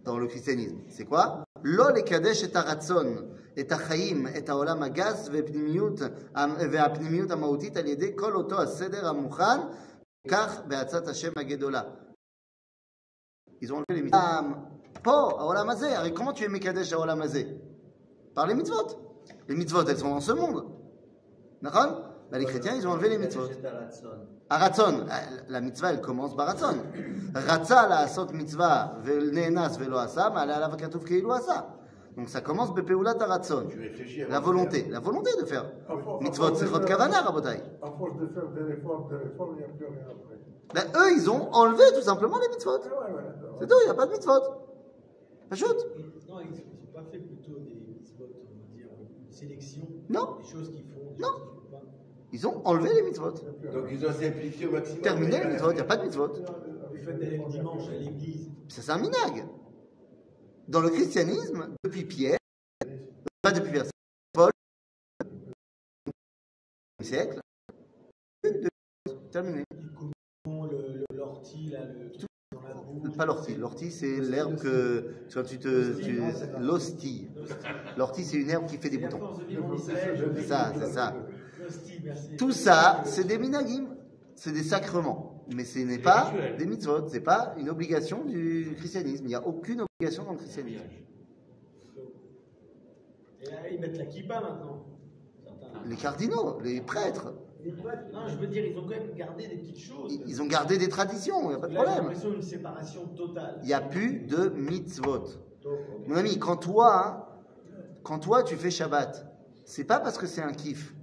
dans 0.04 0.18
le 0.18 0.26
christianisme. 0.26 0.78
C'est 0.88 1.04
quoi 1.04 1.44
Lo 1.62 1.90
le 1.90 2.02
kadesh 2.02 2.44
et 2.44 2.56
ratzon, 2.56 3.28
et 3.56 3.66
chaim, 3.68 4.26
et 4.34 4.50
olam 4.50 4.82
agas, 4.82 5.28
ve'apnimiut 5.30 7.30
amautit 7.30 7.76
al 7.76 7.88
yedei 7.88 8.14
kol 8.14 8.36
oto 8.36 8.56
aseder 8.56 9.04
amukhan, 9.04 9.70
kach 10.26 10.66
be'atzat 10.66 11.06
Hashem 11.06 11.32
agedola. 11.36 11.86
Ils 13.60 13.72
ont 13.72 13.76
enlevé 13.76 13.96
les 13.96 14.02
mitzvot. 14.02 14.56
Po, 15.02 15.36
olam 15.38 15.68
hazé. 15.68 15.88
Ah, 15.94 16.08
comment 16.10 16.32
tu 16.32 16.44
es 16.44 16.48
mekadesh 16.48 16.92
olam 16.92 17.20
hazé 17.20 17.46
Par 18.34 18.46
les 18.46 18.54
mitzvot. 18.54 18.88
Les 19.48 19.54
mitzvot, 19.54 19.86
elles 19.86 19.98
sont 19.98 20.10
dans 20.10 20.20
ce 20.20 20.32
monde. 20.32 20.64
D'accord? 21.62 22.04
Ben, 22.30 22.38
Les 22.38 22.46
chrétiens, 22.46 22.74
ils 22.74 22.86
ont 22.86 22.92
enlevé 22.92 23.10
les 23.10 23.18
mitzvot. 23.18 23.48
Aratzon, 24.50 25.04
la 25.48 25.60
mitzvah, 25.60 25.92
elle 25.92 26.00
commence 26.00 26.34
baratzon. 26.34 26.76
Ratza 27.34 27.88
la 27.88 27.98
asot 28.00 28.26
mitzvah 28.32 28.94
ve'nenas 29.04 29.78
ve'lo 29.78 29.96
asa, 29.98 30.30
mais 30.30 31.04
ke'ilu 31.04 31.30
asa. 31.32 31.76
Donc 32.16 32.28
ça 32.28 32.40
commence 32.40 32.74
bepeulat 32.74 33.14
aratzon. 33.20 33.68
La 34.28 34.40
volonté, 34.40 34.86
la 34.90 34.98
volonté 34.98 35.30
de 35.40 35.46
faire. 35.46 35.66
Mitzvot, 36.20 36.54
faire- 36.56 36.84
kavana, 36.84 37.22
rabotai. 37.22 37.60
À 37.80 37.86
force 37.92 38.16
de 38.18 38.26
faire 38.26 38.48
des 38.48 38.62
réformes, 38.74 39.08
des 39.08 39.16
réformes, 39.28 39.54
il 39.54 39.58
n'y 39.58 39.64
a 39.64 39.68
plus 39.68 39.86
rien 39.86 40.04
après. 40.10 40.38
Ben, 40.74 40.84
eux, 41.00 41.12
ils 41.16 41.30
ont 41.30 41.48
enlevé 41.52 41.84
tout 41.94 42.02
simplement 42.02 42.38
les 42.40 42.48
mitzvot. 42.48 42.80
C'est 43.60 43.66
tout, 43.68 43.74
il 43.82 43.84
n'y 43.84 43.90
a 43.90 43.94
pas 43.94 44.06
de 44.06 44.12
mitzvot. 44.12 44.40
Pas 45.48 45.56
chute. 45.56 45.68
Non, 46.28 46.40
ils 46.40 46.50
n'ont 46.50 46.92
pas 46.92 47.02
fait 47.10 47.18
plutôt 47.18 47.58
des 47.60 47.74
mitzvot, 47.88 48.24
on 48.24 48.48
va 48.48 48.76
dire, 48.76 48.88
une 49.26 49.32
sélection. 49.32 49.82
Non. 50.08 50.36
Des 50.42 50.48
choses 50.48 50.70
qu'ils 50.70 50.84
font, 50.84 51.14
Non. 51.20 51.28
choses 51.28 51.38
qu'ils 51.38 51.62
font 51.62 51.70
pas. 51.70 51.82
Ils 52.32 52.46
ont 52.46 52.64
enlevé 52.66 52.94
les 52.94 53.02
mitzvot. 53.02 53.32
Donc 53.32 53.86
ils 53.90 54.06
ont 54.06 54.12
simplifié 54.12 54.66
au 54.66 54.70
maximum. 54.72 55.02
Terminé 55.02 55.40
les 55.40 55.46
mitzvot, 55.50 55.70
il 55.72 55.74
n'y 55.74 55.80
a 55.80 55.84
pas 55.84 55.96
de 55.96 56.04
mitzvot. 56.04 56.28
Le 56.92 56.98
fait 56.98 57.12
d'aller 57.14 57.38
le 57.38 57.44
dimanche 57.50 57.88
à 57.88 57.92
l'église, 57.98 58.50
Ça, 58.68 58.82
c'est 58.82 58.92
un 58.92 58.98
minag. 58.98 59.46
Dans 60.68 60.80
le 60.80 60.90
christianisme, 60.90 61.74
depuis 61.84 62.04
Pierre, 62.04 62.38
pas 63.42 63.50
depuis 63.52 63.72
Pierre, 63.72 63.84
c'est 63.86 63.90
Paul, 64.32 64.50
au 67.00 67.02
siècle, 67.04 67.40
terminé. 69.32 69.64
l'ortie, 71.12 71.70
là, 71.70 71.84
le 71.84 72.10
truc 72.12 72.28
dans 72.52 72.62
la 72.62 72.74
bouche. 72.74 73.16
Pas 73.16 73.26
l'ortie. 73.26 73.54
L'ortie, 73.56 73.90
c'est 73.90 74.20
l'herbe 74.20 74.56
que 74.60 75.14
quand 75.32 75.42
tu 75.42 75.58
te. 75.58 76.00
tu- 76.00 76.22
L'hostie. 76.60 77.28
L'ortie, 77.96 78.24
c'est 78.24 78.36
une 78.36 78.50
herbe 78.50 78.66
qui 78.66 78.76
fait 78.78 78.90
des 78.90 78.98
boutons. 78.98 79.20
ça, 80.46 80.72
c'est 80.78 80.86
ça. 80.92 81.16
Tout 82.38 82.52
ça, 82.52 83.02
c'est 83.04 83.26
des 83.26 83.38
minagim, 83.38 83.88
c'est 84.34 84.52
des 84.52 84.62
sacrements. 84.62 85.44
Mais 85.54 85.64
ce 85.64 85.80
n'est 85.80 85.98
pas 85.98 86.32
des 86.58 86.66
mitzvot, 86.66 87.08
c'est 87.08 87.20
pas 87.20 87.54
une 87.58 87.68
obligation 87.70 88.24
du 88.24 88.74
christianisme. 88.76 89.24
Il 89.24 89.28
n'y 89.28 89.34
a 89.34 89.44
aucune 89.46 89.82
obligation 89.82 90.24
dans 90.24 90.32
le 90.32 90.38
christianisme. 90.38 90.82
Et 93.42 93.46
là, 93.46 93.56
ils 93.72 93.80
mettent 93.80 93.98
la 93.98 94.06
kippa 94.06 94.40
maintenant. 94.40 94.84
Les 95.86 95.96
cardinaux, 95.96 96.60
les 96.62 96.80
prêtres, 96.80 97.32
Les 97.64 97.72
prêtres, 97.72 98.04
non, 98.12 98.28
je 98.28 98.36
veux 98.36 98.46
dire, 98.46 98.64
ils 98.66 98.76
ont 98.78 98.82
quand 98.82 98.90
même 98.90 99.12
gardé 99.14 99.46
des 99.48 99.56
petites 99.56 99.78
choses. 99.80 100.12
ils 100.12 100.22
ils 100.28 100.42
ont 100.42 100.46
gardé 100.46 100.78
des 100.78 100.88
traditions, 100.88 101.42
il 101.44 101.48
n'y 101.48 101.54
a 101.54 101.58
pas 101.58 101.68
de 101.68 101.74
Là, 101.74 101.80
j'ai 101.80 101.84
problème. 101.86 102.04
l'impression 102.06 102.30
d'une 102.30 102.42
séparation 102.42 103.06
totale. 103.16 103.58
Il 103.62 103.66
n'y 103.66 103.72
a 103.72 103.80
plus 103.80 104.20
de 104.20 104.48
mitzvot. 104.50 105.24
Donc, 105.62 105.78
Mon 106.06 106.16
ami, 106.16 106.38
quand 106.38 106.56
toi, 106.56 107.40
quand 108.02 108.18
toi 108.18 108.42
tu 108.42 108.56
fais 108.56 108.70
Shabbat, 108.70 109.26
c'est 109.64 109.84
pas 109.84 110.00
parce 110.00 110.18
que 110.18 110.26
c'est 110.26 110.42
un 110.42 110.52
kiff, 110.52 110.94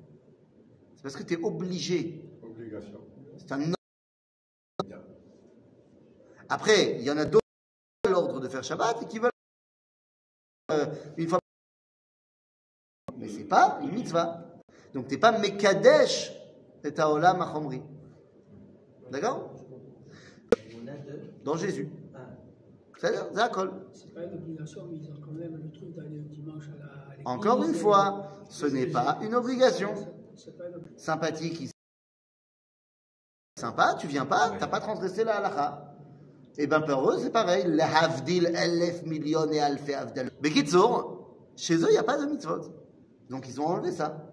c'est 0.97 1.03
parce 1.03 1.15
que 1.15 1.21
tu 1.23 1.35
es 1.35 1.43
obligé. 1.43 2.19
Obligation. 2.41 2.99
C'est 3.37 3.51
un 3.51 3.73
Après, 6.49 6.95
il 6.97 7.03
y 7.03 7.11
en 7.11 7.17
a 7.17 7.25
d'autres 7.25 7.45
qui 8.03 8.09
ont 8.09 8.13
l'ordre 8.13 8.39
de 8.39 8.47
faire 8.47 8.63
Shabbat 8.63 9.03
et 9.03 9.05
qui 9.05 9.19
veulent 9.19 9.29
euh, 10.71 10.87
une 11.17 11.27
fois. 11.27 11.39
Mais 13.15 13.27
c'est 13.27 13.43
pas 13.43 13.79
une 13.83 13.91
mitzvah. 13.91 14.43
Donc 14.93 15.07
t'es 15.07 15.19
pas 15.19 15.37
Mekadesh 15.37 16.31
et 16.83 16.99
Olam 17.01 17.41
Achomri. 17.41 17.81
D'accord? 19.11 19.53
Dans 21.43 21.57
Jésus. 21.57 21.89
Ah. 22.15 22.19
C'est-à-dire, 22.97 23.31
Zakol. 23.33 23.71
C'est 23.93 24.13
pas 24.15 24.23
une 24.23 24.33
obligation, 24.33 24.87
mais 24.89 24.97
ils 24.97 25.09
ont 25.11 25.21
quand 25.23 25.31
même 25.31 25.57
le 25.63 25.69
truc 25.69 25.93
d'aller 25.93 26.17
le 26.17 26.23
dimanche 26.23 26.65
à 26.75 26.79
la- 26.79 27.29
à. 27.29 27.33
Encore 27.35 27.63
une 27.63 27.75
fois, 27.75 28.31
ce 28.49 28.65
n'est 28.65 28.87
pas 28.87 29.19
une 29.21 29.35
obligation. 29.35 29.93
C'est. 30.37 30.53
Sympathique, 30.97 31.61
ici. 31.61 31.73
sympa, 33.59 33.95
tu 33.99 34.07
viens 34.07 34.25
pas, 34.25 34.55
t'as 34.59 34.67
pas 34.67 34.79
transgressé 34.79 35.23
la 35.23 35.37
halakha. 35.37 35.95
Et 36.57 36.67
ben 36.67 36.81
pour 36.81 37.11
eux, 37.11 37.17
c'est 37.19 37.31
pareil. 37.31 37.63
Le 37.67 37.81
havdil 37.81 38.45
elef 38.47 39.03
million 39.03 39.49
et 39.51 39.59
havdil. 39.59 40.31
Mais 40.41 40.49
chez 41.55 41.75
eux, 41.75 41.87
il 41.89 41.91
n'y 41.91 41.97
a 41.97 42.03
pas 42.03 42.17
de 42.17 42.25
mitzvot. 42.29 42.61
Donc 43.29 43.47
ils 43.47 43.59
ont 43.59 43.65
enlevé 43.65 43.91
ça. 43.91 44.31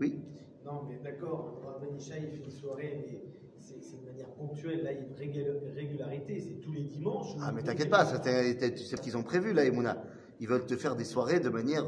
Oui. 0.00 0.20
Non, 0.64 0.82
mais 0.88 0.98
d'accord, 0.98 1.60
Rabbi 1.64 1.96
Ishaï, 1.96 2.24
il 2.24 2.38
fait 2.38 2.44
une 2.44 2.50
soirée, 2.50 3.04
mais 3.06 3.24
c'est 3.58 3.82
c'est 3.82 4.00
de 4.00 4.06
manière 4.06 4.28
ponctuelle. 4.34 4.82
Là, 4.84 4.92
il 4.92 4.98
y 4.98 5.02
a 5.02 5.06
une 5.06 5.14
régul- 5.14 5.72
régularité, 5.74 6.40
c'est 6.40 6.60
tous 6.60 6.72
les 6.72 6.84
dimanches. 6.84 7.34
Ah, 7.40 7.52
mais 7.52 7.62
t'inquiète 7.62 7.90
pas, 7.90 8.04
tu 8.06 8.78
sais 8.84 8.96
ce 8.96 9.00
qu'ils 9.00 9.16
ont 9.16 9.22
prévu 9.22 9.52
là, 9.52 9.64
Emouna. 9.64 9.96
Ils 10.40 10.48
veulent 10.48 10.66
te 10.66 10.76
faire 10.76 10.94
des 10.94 11.04
soirées 11.04 11.40
de 11.40 11.48
manière. 11.48 11.86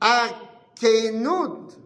הכנות 0.00 1.76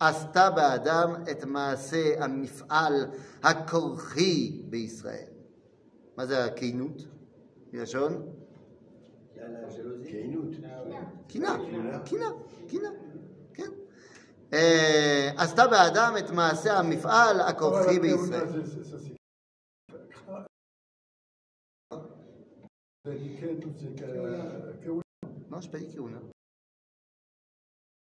עשתה 0.00 0.50
באדם 0.50 1.14
את 1.30 1.44
מעשה 1.44 2.24
המפעל 2.24 3.06
הכורחי 3.42 4.62
בישראל. 4.64 5.28
מה 6.16 6.26
זה 6.26 6.44
הכנות? 6.44 7.02
מלשון? 7.72 8.26
Il 9.34 9.38
y 9.38 9.42
a 9.42 9.48
la 9.48 9.70
jalousie. 9.70 10.12
Keinout. 10.12 10.54
קינה, 11.28 11.56
קינה, 12.04 12.28
קינה, 12.68 12.88
כן. 13.54 13.70
אה, 14.52 15.30
עשתה 15.36 15.66
באדם 15.66 16.14
את 16.18 16.30
מעשה 16.30 16.78
המפעל 16.78 17.40
הכורחי 17.40 17.98
בישראל. 17.98 18.62
Non, 25.50 25.60
je 25.60 25.68
pas 25.68 25.78
dit 25.78 25.88
Kéouna. 25.88 26.20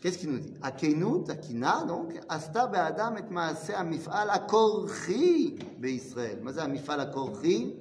Qu'est-ce 0.00 0.18
qu'il 0.18 0.30
nous 0.30 0.38
dit 0.38 0.52
הכנות, 0.62 1.30
הקינה, 1.30 1.82
donc, 1.88 2.12
עשתה 2.28 2.66
באדם 2.66 3.14
את 3.18 3.30
מעשה 3.30 3.78
המפעל 3.78 4.30
הכורחי 4.30 5.56
בישראל. 5.80 6.36
מה 6.42 6.52
זה 6.52 6.62
המפעל 6.62 7.00
הכורחי? 7.00 7.74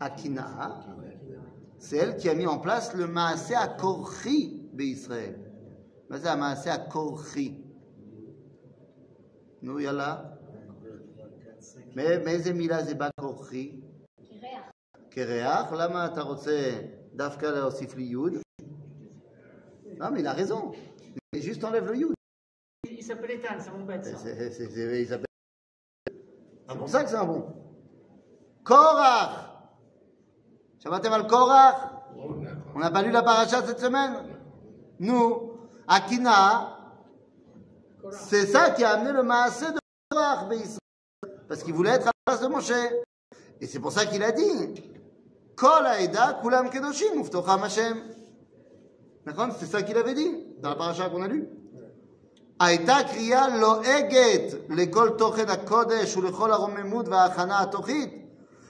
הקנאה, 0.00 0.68
c'est 1.78 1.96
elle 1.96 2.16
qui 2.16 2.28
a 2.28 2.34
mis 2.34 2.46
en 2.46 2.58
place 2.58 2.94
le 2.94 3.06
מעשה 3.06 3.60
הכורחי 3.60 4.60
בישראל. 4.72 5.32
מה 6.10 6.18
זה 6.18 6.32
המעשה 6.32 6.74
הכורחי? 6.74 7.54
נו, 9.62 9.80
יאללה. 9.80 10.16
מ- 11.96 12.24
מאיזה 12.24 12.52
מילה 12.52 12.82
זה 12.84 12.94
בא 12.94 13.08
כורחי? 13.20 13.80
קרח. 15.10 15.72
למה 15.72 16.06
אתה 16.06 16.22
רוצה 16.22 16.80
Dafka 17.13 17.51
là 17.51 17.67
aussi 17.67 17.85
Youd. 17.97 18.41
Non, 19.99 20.09
mais 20.11 20.21
il 20.21 20.27
a 20.27 20.33
raison. 20.33 20.71
Mais 21.31 21.41
juste 21.41 21.63
enlève 21.63 21.85
le 21.85 21.97
Youd. 21.97 22.13
Il 22.89 23.03
s'appelle 23.03 23.31
Ethan, 23.31 23.55
c'est 23.59 23.71
mon 23.71 23.85
bête. 23.85 24.07
Il 24.07 25.07
s'appelle. 25.07 25.25
C'est 26.67 26.77
pour 26.77 26.89
ça 26.89 27.03
que 27.03 27.09
c'est 27.09 27.15
un 27.15 27.25
bon. 27.25 27.45
Korach 28.63 29.49
Shabbatem 30.81 31.13
al 31.13 31.27
Korach 31.27 31.75
On 32.73 32.79
n'a 32.79 32.89
pas 32.89 33.03
lu 33.03 33.11
la 33.11 33.21
paracha 33.21 33.63
cette 33.63 33.79
semaine? 33.79 34.13
Nous, 34.99 35.51
Akina, 35.87 36.77
c'est 38.11 38.47
ça 38.47 38.71
qui 38.71 38.83
a 38.83 38.91
amené 38.91 39.11
le 39.11 39.23
Maasé 39.23 39.67
de 39.67 39.79
Korach, 40.09 40.47
parce 41.47 41.63
qu'il 41.63 41.73
voulait 41.73 41.91
être 41.91 42.07
à 42.07 42.11
la 42.11 42.33
place 42.33 42.41
de 42.41 42.47
mon 42.47 42.55
Moshe. 42.55 42.71
Et 43.61 43.67
c'est 43.67 43.79
pour 43.79 43.91
ça 43.91 44.05
qu'il 44.05 44.23
a 44.23 44.31
dit 44.31 44.93
Kol 45.62 45.84
haeda 45.84 46.40
kulam 46.42 46.70
kedoshim 46.70 47.20
uftocham 47.20 47.62
Hashem. 47.62 47.96
D'accord 49.26 49.48
C'est 49.58 49.66
ça 49.66 49.82
qu'il 49.82 49.96
avait 49.96 50.14
dit 50.14 50.30
dans 50.60 50.70
la 50.70 50.76
paracha 50.76 51.08
qu'on 51.08 51.22
a 51.22 51.28
lue. 51.28 51.46
הייתה 52.60 52.96
קריאה 53.10 53.58
לועגת 53.58 54.54
לכל 54.68 55.10
תוכן 55.18 55.48
הקודש 55.48 56.16
ולכל 56.16 56.52
הרוממות 56.52 57.08
וההכנה 57.08 57.60
התוכית 57.60 58.10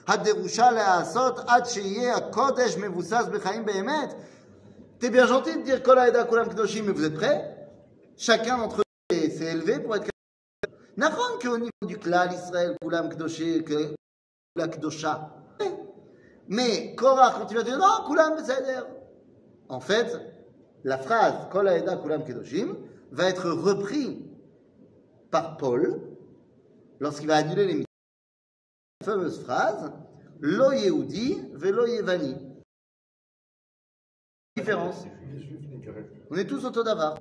הדרושה 0.07 0.71
להיעשות 0.71 1.39
עד 1.47 1.65
שיהיה 1.65 2.15
הקודש 2.15 2.77
מבוסס 2.77 3.23
בחיים 3.31 3.65
באמת. 3.65 4.13
T'es 4.99 5.09
bien 5.09 5.25
gentil 5.25 5.55
de 5.55 5.61
dire 5.63 5.81
Kol 5.81 5.97
Haïda 5.97 6.25
Kulam 6.25 6.49
Kedoshim, 6.49 6.83
mais 6.85 6.91
vous 6.91 7.05
êtes 7.05 7.15
prêts 7.15 7.55
Chacun 8.17 8.57
d'entre 8.57 8.81
eux 8.81 8.83
s'est 9.11 9.29
s'est 9.29 9.45
élevé 9.45 9.79
pour 9.79 9.95
être 9.95 10.09
N'apprendre 10.97 11.39
qu'au 11.39 11.57
Mais 16.48 16.94
quand 16.96 17.16
tu 17.46 17.54
vas 17.54 17.62
dire 17.62 17.78
non, 17.78 18.06
Kulam 18.06 18.36
Beseder. 18.36 18.80
En 19.68 19.80
fait, 19.80 20.14
la 20.84 20.98
phrase 20.98 21.48
Kol 21.50 21.68
Haïda 21.68 21.96
Kulam 21.96 22.24
Kedoshim 22.24 22.76
va 23.10 23.28
être 23.28 23.50
repris 23.50 24.24
par 25.30 25.56
Paul 25.56 26.00
lorsqu'il 27.00 27.28
va 27.28 27.36
annuler 27.36 27.66
les. 27.66 27.84
La 29.00 29.06
fameuse 29.06 29.42
phrase 29.42 29.92
Lo 30.40 30.72
Yehudi 30.72 31.40
velo 31.54 31.86
Yevani. 31.86 32.36
Différence. 34.56 35.04
On 36.30 36.36
est 36.36 36.46
tous 36.46 36.64
autodavar. 36.64 37.18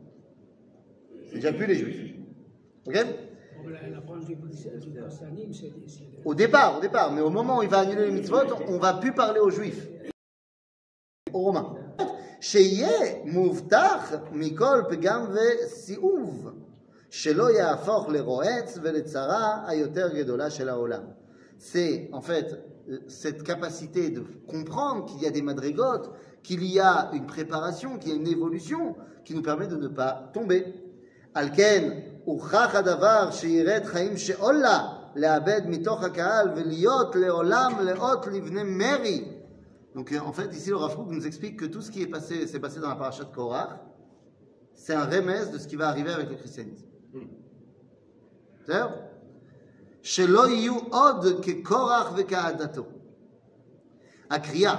C'est 1.28 1.36
déjà 1.36 1.54
plus 1.54 1.66
les 1.66 1.76
juifs. 1.76 2.16
Ok? 2.86 2.96
Bon, 3.63 3.69
la, 3.71 3.89
la 3.89 4.01
branche 4.01 4.25
du 4.27 4.35
du 4.37 4.41
christianisme, 4.93 5.53
c'est 5.53 5.73
c'est- 5.87 6.05
Au 6.25 6.35
départ, 6.35 6.79
au 6.79 6.81
départ. 6.81 7.13
Mais 7.13 7.21
au 7.21 7.31
moment 7.31 7.59
où 7.59 7.63
il 7.63 7.69
va 7.69 7.81
annuler 7.81 8.07
les 8.07 8.13
mitzvot, 8.13 8.47
on 8.69 8.79
va 8.79 8.95
plus 8.95 9.13
parler 9.13 9.41
aux 9.41 9.51
juifs. 9.51 9.89
Aux 11.33 11.43
romains. 11.43 11.75
שיהיה 12.41 12.89
מובטח 13.25 14.13
מכל 14.33 14.83
פגם 14.89 15.27
וסיאוב, 15.35 16.51
שלא 17.11 17.51
יהפוך 17.51 18.09
לרועץ 18.09 18.79
ולצרה 18.83 19.65
היותר 19.69 20.09
גדולה 20.19 20.51
של 20.51 20.69
העולם. 20.69 21.03
C'est 21.59 22.09
en 22.13 22.21
fait 22.21 22.47
cette 23.09 23.43
capacité 23.43 24.11
de 24.11 24.23
comprendre 24.47 25.07
qu'il 25.07 25.21
y 25.23 25.27
a 25.27 25.31
des 25.31 25.43
madrigotes, 25.43 26.11
qu'il 26.45 26.63
y 26.65 26.79
a 26.79 27.11
une 27.13 27.27
préparation, 27.27 27.99
qu'il 27.99 28.11
y 28.11 28.13
a 28.13 28.17
une 28.17 28.29
évolution 28.29 28.95
qui 29.25 29.35
nous 29.35 29.43
permet 29.43 29.67
de 29.67 29.77
ne 29.77 29.89
pas 29.89 30.31
tomber. 30.33 30.61
על 31.35 31.49
כן, 31.57 32.01
הוכח 32.25 32.75
הדבר 32.75 33.31
שירד 33.31 33.85
חיים 33.85 34.17
שאולה 34.17 34.89
לאבד 35.15 35.61
מתוך 35.67 36.03
הקהל 36.03 36.49
ולהיות 36.57 37.17
לעולם 37.17 37.73
לאות 37.81 38.27
לבני 38.27 38.63
מרי. 38.63 39.25
Donc 39.95 40.13
euh, 40.13 40.21
en 40.21 40.33
fait, 40.33 40.53
ici 40.53 40.71
le 40.71 40.77
Rav 40.77 40.95
Kook 40.95 41.11
nous 41.11 41.27
explique 41.27 41.57
que 41.59 41.65
tout 41.65 41.83
ce 41.83 41.91
qui 41.91 42.03
est 42.03 42.07
passé, 42.07 42.47
s'est 42.47 42.61
passé 42.61 42.79
dans 42.79 42.89
la 42.89 42.95
paracha 42.95 43.25
de 43.25 43.35
Korach, 43.35 43.71
c'est 44.75 44.95
un 44.95 45.07
remèze 45.07 45.51
de 45.51 45.59
ce 45.59 45.67
qui 45.67 45.77
va 45.77 45.89
arriver 45.89 46.13
avec 46.13 46.29
le 46.31 46.37
christianisme. 46.37 46.87
בסדר? 48.63 48.89
שלא 50.03 50.49
יהיו 50.49 50.79
עוד 50.91 51.27
כקורח 51.43 52.13
וכעדתו. 52.17 52.87
הקריאה 54.31 54.77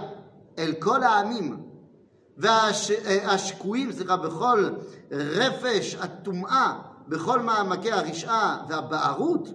אל 0.58 0.74
כל 0.80 1.04
העמים 1.04 1.58
והשקועים, 2.37 3.93
סליחה, 3.93 4.17
בכל 4.17 4.71
רפש 5.11 5.95
הטומאה, 5.95 6.83
בכל 7.09 7.41
מעמקי 7.41 7.93
הרשעה 7.93 8.67
והבערות, 8.69 9.49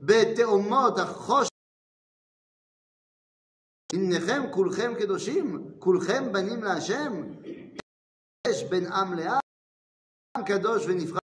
בתאומות 0.00 0.98
החושך. 0.98 1.48
הנכם 3.92 4.42
כולכם 4.50 4.92
קדושים, 4.98 5.74
כולכם 5.78 6.32
בנים 6.32 6.64
להשם, 6.64 7.12
יש 8.46 8.64
בין 8.70 8.92
עם 8.92 9.14
לעם, 9.14 9.40
עם 10.36 10.44
קדוש 10.44 10.86
ונבחר. 10.86 11.18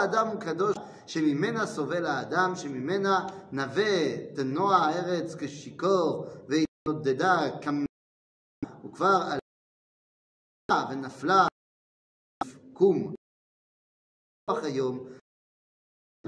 האדם 0.00 0.26
הוא 0.26 0.40
קדוש, 0.40 0.76
שממנה 1.06 1.66
סובל 1.66 2.06
האדם, 2.06 2.52
שממנה 2.56 3.26
נווה 3.52 4.26
תנוע 4.36 4.76
הארץ 4.76 5.34
כשיכור, 5.38 6.26
והתנודדה 6.48 7.60
כמ... 7.62 7.84
וכבר 8.84 9.18
עלתה 9.32 9.47
ונפלה 10.71 11.47
קום. 12.73 13.13
רוח 14.49 14.63
היום, 14.63 15.07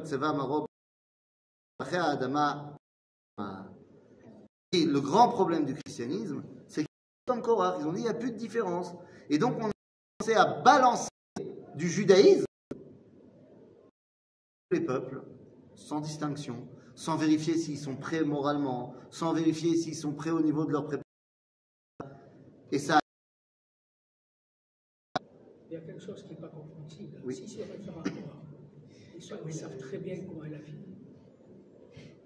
צבא 0.04 0.32
מרוב, 0.38 0.66
אחרי 1.82 2.00
האדמה. 2.00 2.76
Et 4.72 4.86
le 4.86 5.00
grand 5.00 5.30
problème 5.30 5.66
du 5.66 5.74
christianisme, 5.74 6.44
c'est 6.68 6.84
que 6.84 6.90
comme 7.28 7.42
Korach, 7.42 7.78
ils 7.80 7.88
ont 7.88 7.94
dit 7.94 8.00
il 8.00 8.04
n'y 8.04 8.10
a 8.10 8.14
plus 8.14 8.32
de 8.32 8.38
différence. 8.38 8.94
Et 9.30 9.38
donc 9.38 9.56
on 9.58 9.70
a 9.70 9.72
commencé 10.20 10.36
à 10.36 10.62
balancer 10.62 11.10
du 11.76 11.90
judaïsme 11.90 12.46
les 14.72 14.82
peuples, 14.82 15.24
sans 15.76 16.02
distinction, 16.02 16.68
sans 16.96 17.16
vérifier 17.18 17.58
s'ils 17.58 17.80
sont 17.80 17.96
prêts 17.96 18.24
moralement, 18.24 18.94
sans 19.12 19.34
vérifier 19.34 19.76
s'ils 19.78 19.96
sont 19.96 20.14
prêts 20.14 20.32
au 20.32 20.42
niveau 20.42 20.66
de 20.66 20.72
leur 20.72 20.86
préparation. 20.86 21.04
Et 22.72 22.80
ça, 22.80 23.00
il 25.71 25.75
y 25.75 25.77
a 25.77 25.81
quelque 25.83 26.01
chose 26.03 26.25
qui 26.25 26.31
n'est 26.35 26.41
pas 26.41 26.49
compréhensible. 26.49 27.21
Oui. 27.25 27.37
Si 27.37 27.47
c'est 27.49 27.63
référendaire, 27.63 28.13
ils, 29.17 29.23
savent- 29.23 29.41
ils 29.47 29.55
savent 29.55 29.77
très 29.79 29.99
bien 29.99 30.17
comment 30.27 30.43
elle 30.45 30.55
a 30.55 30.59
fini. 30.59 30.97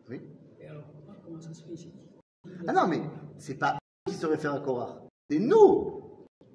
oui. 0.09 0.23
Et 0.61 0.67
alors, 0.67 0.85
comment 1.23 1.41
ça 1.41 1.53
se 1.53 1.63
fait 1.63 1.73
ici? 1.75 1.93
Ah 2.67 2.73
non, 2.73 2.87
mais 2.89 3.03
c'est 3.37 3.57
pas 3.57 3.75
eux 3.75 4.11
qui 4.11 4.17
se 4.17 4.25
réfèrent 4.25 4.55
à 4.55 4.61
Korach. 4.61 4.97
C'est 5.29 5.39
nous 5.39 6.01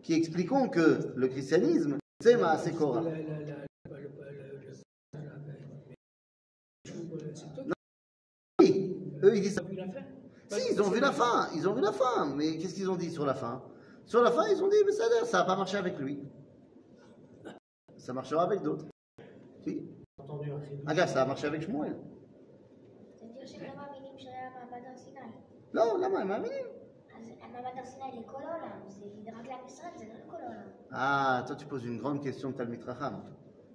qui 0.01 0.13
expliquons 0.13 0.67
que 0.69 1.13
le 1.15 1.27
christianisme, 1.27 1.97
c'est 2.21 2.37
Maasé 2.37 2.71
toi 2.73 3.03
Oui, 8.59 8.97
eux 9.23 9.35
ils 9.35 9.41
disent 9.41 9.59
Si, 10.49 10.61
ils 10.73 10.81
ont 10.81 10.89
vu 10.89 10.99
la 10.99 11.11
fin, 11.11 11.49
ils 11.55 11.67
ont 11.67 11.73
vu 11.73 11.81
la 11.81 11.91
fin. 11.91 12.33
Mais 12.35 12.57
qu'est-ce 12.57 12.73
qu'ils 12.75 12.89
ont 12.89 12.95
dit 12.95 13.11
sur 13.11 13.25
la 13.25 13.33
fin? 13.35 13.63
Sur 14.05 14.21
la 14.23 14.31
fin, 14.31 14.47
ils 14.47 14.61
ont 14.63 14.67
dit, 14.67 14.75
mais 14.85 14.91
ça 14.91 15.03
ça 15.25 15.37
n'a 15.39 15.43
pas 15.45 15.55
marché 15.55 15.77
avec 15.77 15.97
lui 15.99 16.19
Ça 18.08 18.12
marchera 18.12 18.42
avec 18.44 18.62
d'autres. 18.62 18.86
Si. 19.62 19.82
entendu 20.18 20.50
un 20.52 20.60
cri 20.60 20.74
Ah, 20.86 20.94
gars, 20.94 21.06
ça 21.06 21.22
a 21.22 21.26
marché 21.26 21.46
avec 21.46 21.62
Shmuel. 21.62 21.96
זה 23.40 23.46
שהם 23.46 23.62
לא 23.62 23.76
מאמינים 23.76 24.18
שהיה 24.18 24.50
מעמד 24.50 24.84
הר 24.86 24.96
סיני. 24.96 25.20
Non, 25.74 25.98
למה? 26.02 26.18
הם 26.20 26.28
מאמינים. 26.28 26.66
אז 27.16 27.28
המעמד 27.40 27.78
הר 27.78 27.84
סיני 27.84 28.20
לכל 28.20 28.42
העולם, 28.42 28.80
זה 28.88 29.30
רק 29.38 29.46
לעם 29.46 29.66
ישראל, 29.66 29.90
זה 29.96 30.04
לא 30.04 30.14
לכל 30.26 30.36
העולם. 30.36 30.68
Ah, 30.92 31.44
toi 31.46 31.56
tu 31.56 31.66
poses 31.66 31.84
une 31.84 31.98
grande 31.98 32.22
question 32.22 32.50
de 32.50 32.56
Talmud 32.56 32.82
Racham. 32.84 33.14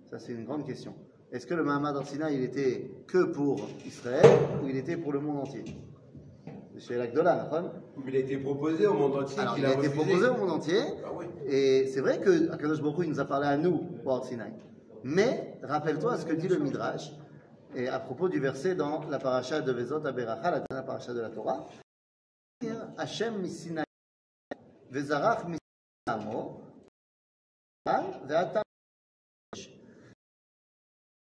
Ça 0.06 0.18
c'est 0.20 0.34
une 0.34 0.46
grande 0.46 0.66
question. 0.66 0.94
Est-ce 1.32 1.46
que 1.48 1.54
le 1.54 1.64
Mahamad 1.64 1.96
Arsina 1.98 2.32
il 2.32 2.44
était 2.44 2.90
que 3.08 3.22
pour 3.34 3.56
Israël 3.86 4.26
ou 4.62 4.68
il 4.68 4.78
était 4.78 4.98
pour 4.98 5.12
le 5.14 5.20
monde 5.20 5.38
entier 5.46 5.64
C'est 5.66 5.93
Chez 6.87 6.97
l'Agdola, 6.97 7.49
il 8.07 8.17
a 8.17 8.19
été 8.19 8.37
proposé 8.37 8.87
au 8.87 8.95
monde 8.95 9.17
entier. 9.17 9.39
Alors 9.41 9.59
il 9.59 9.65
a 9.65 9.75
été 9.75 9.89
proposé 9.89 10.27
au 10.27 10.37
monde 10.37 10.51
entier 10.51 10.81
Ah 11.05 11.13
oui. 11.15 11.27
et 11.47 11.87
c'est 11.89 12.01
vrai 12.01 12.21
que 12.21 12.51
Akadosh 12.51 12.83
Baruch 12.83 13.07
nous 13.07 13.21
a 13.21 13.25
parlé 13.25 13.47
à 13.47 13.57
nous 13.57 13.89
au 14.05 14.23
Sinai. 14.23 14.53
Mais 15.03 15.59
rappelle-toi 15.63 16.19
ce 16.19 16.27
que 16.27 16.33
dit 16.35 16.49
le 16.49 16.59
Midrash 16.59 17.11
et 17.75 17.89
à 17.89 17.99
propos 18.01 18.29
du 18.29 18.39
verset 18.39 18.75
dans 18.75 19.05
la 19.09 19.19
paracha 19.19 19.61
de 19.61 19.73
Vezot 19.73 20.05
Aberacha, 20.07 20.51
la 20.51 20.61
dernière 20.61 20.87
paracha 20.87 21.15
de 21.15 21.21
la 21.21 21.31
Torah. 21.31 21.67
Hashem 22.99 23.41
misinai 23.41 23.85
vezarach 24.91 25.45
misinamo 25.45 26.61
ve'atam 27.87 28.63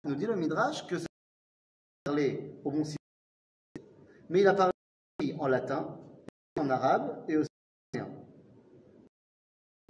nous 0.03 0.15
dit 0.15 0.25
le 0.25 0.35
Midrash 0.35 0.87
que 0.87 0.97
ça 0.97 1.07
parlait 2.03 2.55
au 2.63 2.71
Mont 2.71 2.83
Sinaï, 2.83 3.87
mais 4.29 4.41
il 4.41 4.47
a 4.47 4.53
parlé 4.53 4.71
en 5.41 5.47
latin, 5.47 5.97
en 6.59 6.69
arabe 6.69 7.25
et 7.27 7.35
aussi 7.35 7.49
en. 7.95 8.05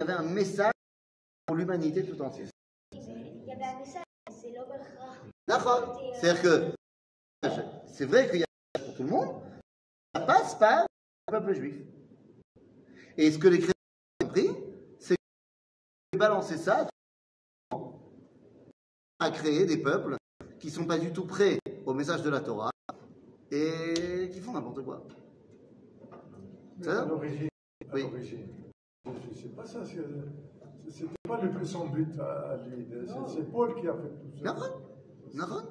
y 0.00 0.02
avait 0.02 0.14
un 0.14 0.22
message 0.22 0.72
pour 1.46 1.56
l'humanité 1.56 2.04
tout 2.06 2.20
entière. 2.22 2.48
Il 2.92 3.44
y 3.46 3.52
avait 3.52 3.64
un 3.64 3.78
message, 3.78 4.02
c'est 4.30 4.54
D'accord. 5.46 6.00
Euh, 6.00 6.12
C'est-à-dire 6.14 6.42
que 6.42 6.74
c'est 7.86 8.06
vrai 8.06 8.30
qu'il 8.30 8.40
y 8.40 8.42
a 8.42 8.46
un 8.46 8.78
message 8.78 8.88
pour 8.88 8.96
tout 8.96 9.02
le 9.02 9.10
monde, 9.10 9.42
ça 10.14 10.20
passe 10.22 10.54
par 10.54 10.86
le 11.28 11.38
peuple 11.38 11.54
juif. 11.54 11.76
Et 13.18 13.30
ce 13.30 13.38
que 13.38 13.48
les 13.48 13.58
chrétiens 13.58 13.74
ont 14.22 14.24
compris, 14.24 14.48
c'est 14.98 15.16
de 16.14 16.18
balancer 16.18 16.56
ça 16.56 16.88
à 19.18 19.30
créer 19.30 19.66
des 19.66 19.76
peuples 19.76 20.16
qui 20.58 20.68
ne 20.68 20.72
sont 20.72 20.86
pas 20.86 20.98
du 20.98 21.12
tout 21.12 21.26
prêts 21.26 21.58
au 21.84 21.92
message 21.92 22.22
de 22.22 22.30
la 22.30 22.40
Torah 22.40 22.70
et 23.50 24.30
qui 24.32 24.40
font 24.40 24.52
n'importe 24.52 24.82
quoi. 24.82 25.06
C'est 26.82 26.90
à 26.90 26.94
ça? 26.94 27.04
L'origine, 27.06 27.48
à 27.90 27.94
Oui. 27.94 28.02
l'origine, 28.02 28.46
c'est- 29.04 29.40
c'est 29.40 29.54
pas 29.56 29.64
ça. 29.64 29.84
c'est- 29.84 29.98
C'était 30.88 31.12
pas 31.28 31.40
le 31.40 31.50
plus 31.50 31.64
son 31.66 31.86
but 31.86 32.18
à, 32.18 32.58
lui. 32.66 32.86
C'est- 32.90 33.34
C'est 33.34 33.50
Paul 33.50 33.74
qui 33.80 33.86
a 33.88 33.94
fait 33.94 34.08
tout 34.08 34.36
ça. 34.36 34.42
Nahon 34.44 34.80
Nahon 35.34 35.62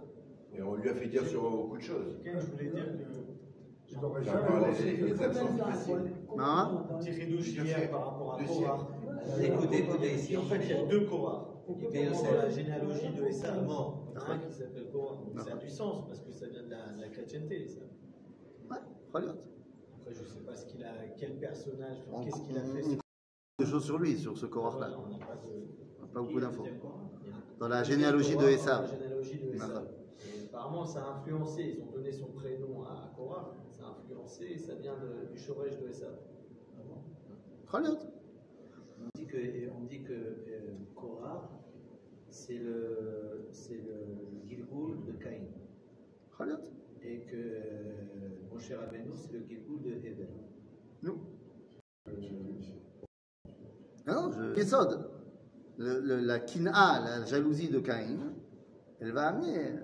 Et 0.53 0.61
on 0.63 0.75
lui 0.75 0.89
a 0.89 0.93
fait 0.95 1.07
dire 1.07 1.25
sur 1.27 1.41
beaucoup 1.49 1.77
de 1.77 1.81
choses. 1.83 2.17
Je 2.23 2.31
voulais 2.31 2.69
dire 2.71 2.85
que 2.85 3.95
Enfin, 4.05 4.21
jamais 4.23 4.41
les- 4.59 4.65
pensé 4.71 4.83
les- 4.85 4.97
que 4.99 5.05
les 5.05 5.15
ça- 5.15 5.25
accents 5.25 5.53
difficiles. 5.53 6.11
Hein 6.39 6.85
un 6.89 6.97
petit 6.97 7.11
ridouche 7.11 7.47
hier 7.49 7.91
par 7.91 8.05
rapport 8.11 8.33
à 8.35 8.43
Korah. 8.43 8.87
Écoutez, 9.43 9.77
écoutez 9.79 10.13
ici. 10.15 10.37
En 10.37 10.43
fait, 10.43 10.59
il 10.63 10.69
y 10.69 10.73
a 10.73 10.85
deux 10.85 11.05
Korah. 11.05 11.47
Aussi- 11.67 12.23
la 12.33 12.49
généalogie 12.49 13.09
de 13.13 13.23
Essa 13.25 13.53
mort, 13.61 14.07
un 14.15 14.37
qui 14.39 14.51
s'appelle 14.53 14.89
Korah. 14.91 15.17
Ça 15.37 15.53
a 15.53 15.57
du 15.57 15.69
sens 15.69 16.05
parce 16.07 16.21
que 16.21 16.31
ça 16.31 16.47
vient 16.47 16.63
de 16.63 16.69
la, 16.69 17.07
chrétienté. 17.09 17.67
Ça. 17.67 17.81
Ouais, 18.69 18.77
Choliot. 19.11 19.29
Après, 20.01 20.13
je 20.13 20.25
sais 20.25 20.39
quel 21.17 21.33
personnage, 21.39 21.97
enfin, 22.11 22.23
qu'est-ce 22.23 22.41
qu'il 22.41 22.57
a 22.57 22.61
fait. 22.63 22.83
on- 22.85 22.97
Des 23.63 23.69
choses 23.69 23.85
sur 23.85 23.99
lui, 23.99 24.17
sur 24.17 24.37
ce. 24.37 24.45
Voilà, 24.45 24.97
on 24.99 25.07
n'a 25.19 25.25
pas 25.25 25.35
de. 25.35 26.07
Pas 26.13 26.21
beaucoup 26.21 26.39
d'infos. 26.39 26.67
Dans 27.59 27.67
la 27.67 27.83
généalogie 27.83 28.35
de 28.35 28.45
Korah. 28.45 29.83
Et 30.25 30.45
Apparemment, 30.47 30.85
ça 30.85 31.05
a 31.05 31.17
influencé. 31.19 31.75
Ils 31.77 31.81
ont 31.83 31.91
donné 31.91 32.11
son 32.11 32.27
prénom 32.27 32.83
à 32.83 33.13
Korah. 33.15 33.55
Ça 33.71 33.83
a 33.85 33.89
influencé 34.01 34.45
et 34.45 34.57
ça 34.57 34.75
vient 34.75 34.95
de- 34.97 35.31
du 35.31 35.37
Shoresh 35.39 35.79
de 35.79 35.87
Esav. 35.87 36.15
Choliot. 37.71 37.97
On 38.99 39.19
dit 39.19 39.25
que, 39.27 39.37
on 39.79 39.83
dit 39.85 40.03
que 40.03 40.13
euh, 40.13 40.73
Korah, 40.95 41.49
c'est 42.29 42.57
le, 42.57 43.47
c'est 43.51 43.77
le 43.77 44.47
Gilgoul 44.49 45.05
de 45.05 45.11
Caïn. 45.13 45.45
Et 47.03 47.19
que 47.21 47.35
euh, 47.35 48.29
mon 48.51 48.59
cher 48.59 48.79
Rabbeinu, 48.79 49.11
c'est 49.15 49.31
le 49.33 49.43
Gilgoul 49.47 49.81
de 49.83 49.91
Hebel. 49.91 50.27
Nous. 51.02 51.18
Non, 54.06 54.30
je... 54.32 54.54
Yesod. 54.60 55.10
Le- 55.78 56.00
le- 56.00 56.20
la 56.20 56.38
kina, 56.40 57.00
la 57.04 57.24
jalousie 57.26 57.68
de 57.68 57.80
Caïn, 57.80 58.32
elle 59.00 59.12
va 59.12 59.28
amener 59.28 59.78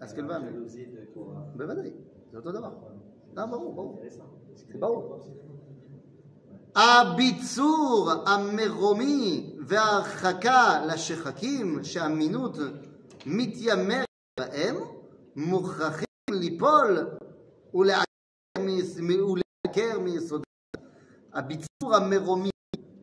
à 0.00 0.06
ce 0.06 0.14
qu'elle 0.14 0.26
va 0.26 0.34
La 0.34 0.36
amener. 0.40 0.52
jalousie 0.52 0.86
de 0.86 1.00
Korah. 1.14 1.46
Ben 1.56 1.64
voilà, 1.64 1.82
c'est 2.30 2.36
autre 2.36 2.52
d'abord. 2.52 2.90
Non, 3.36 3.48
bon, 3.48 3.72
bon. 3.72 3.92
Intéressant. 3.94 4.28
C'est 4.56 4.78
pas 4.78 4.88
bon. 4.88 5.20
הביצור 6.76 8.10
המרומי 8.26 9.56
וההרחקה 9.66 10.86
לשחקים 10.86 11.84
שהאמינות 11.84 12.56
מתיימרת 13.26 14.06
בהם 14.40 14.76
מוכרחים 15.36 16.06
ליפול 16.30 16.98
ולעקר 17.74 18.04
מ- 19.78 19.78
ולעקר 19.78 19.98
מיסודם. 20.00 20.44
הביצור 21.34 21.94
המרומי, 21.94 22.50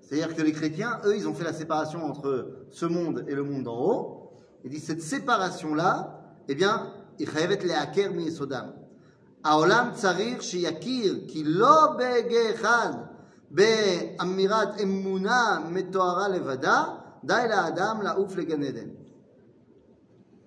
c'est-à-dire 0.01 0.35
que 0.35 0.41
les 0.41 0.51
chrétiens, 0.51 0.99
eux, 1.05 1.15
ils 1.15 1.27
ont 1.27 1.33
fait 1.33 1.43
la 1.43 1.53
séparation 1.53 2.05
entre 2.05 2.65
ce 2.69 2.85
monde 2.85 3.25
et 3.27 3.35
le 3.35 3.43
monde 3.43 3.63
d'en 3.63 3.77
haut. 3.77 4.31
Ils 4.63 4.69
disent 4.71 4.85
cette 4.85 5.01
séparation-là, 5.01 5.91
eh 6.49 6.55
bien, 6.55 6.77
היא 7.19 7.27
חייבת 7.27 7.63
לעקר 7.63 8.11
מיסודם. 8.11 8.65
העולם 9.43 9.89
צריך 9.93 10.43
שיכיר 10.43 11.19
כי 11.27 11.43
לא 11.43 11.87
בהגה 11.97 12.53
אחד, 12.53 12.89
באמירת 13.51 14.81
אמונה 14.83 15.59
מטוהרה 15.69 16.27
לבדה, 16.27 16.83
די 17.23 17.43
לאדם 17.49 18.01
לעוף 18.03 18.35
לגן 18.35 18.63
עדן. 18.63 18.89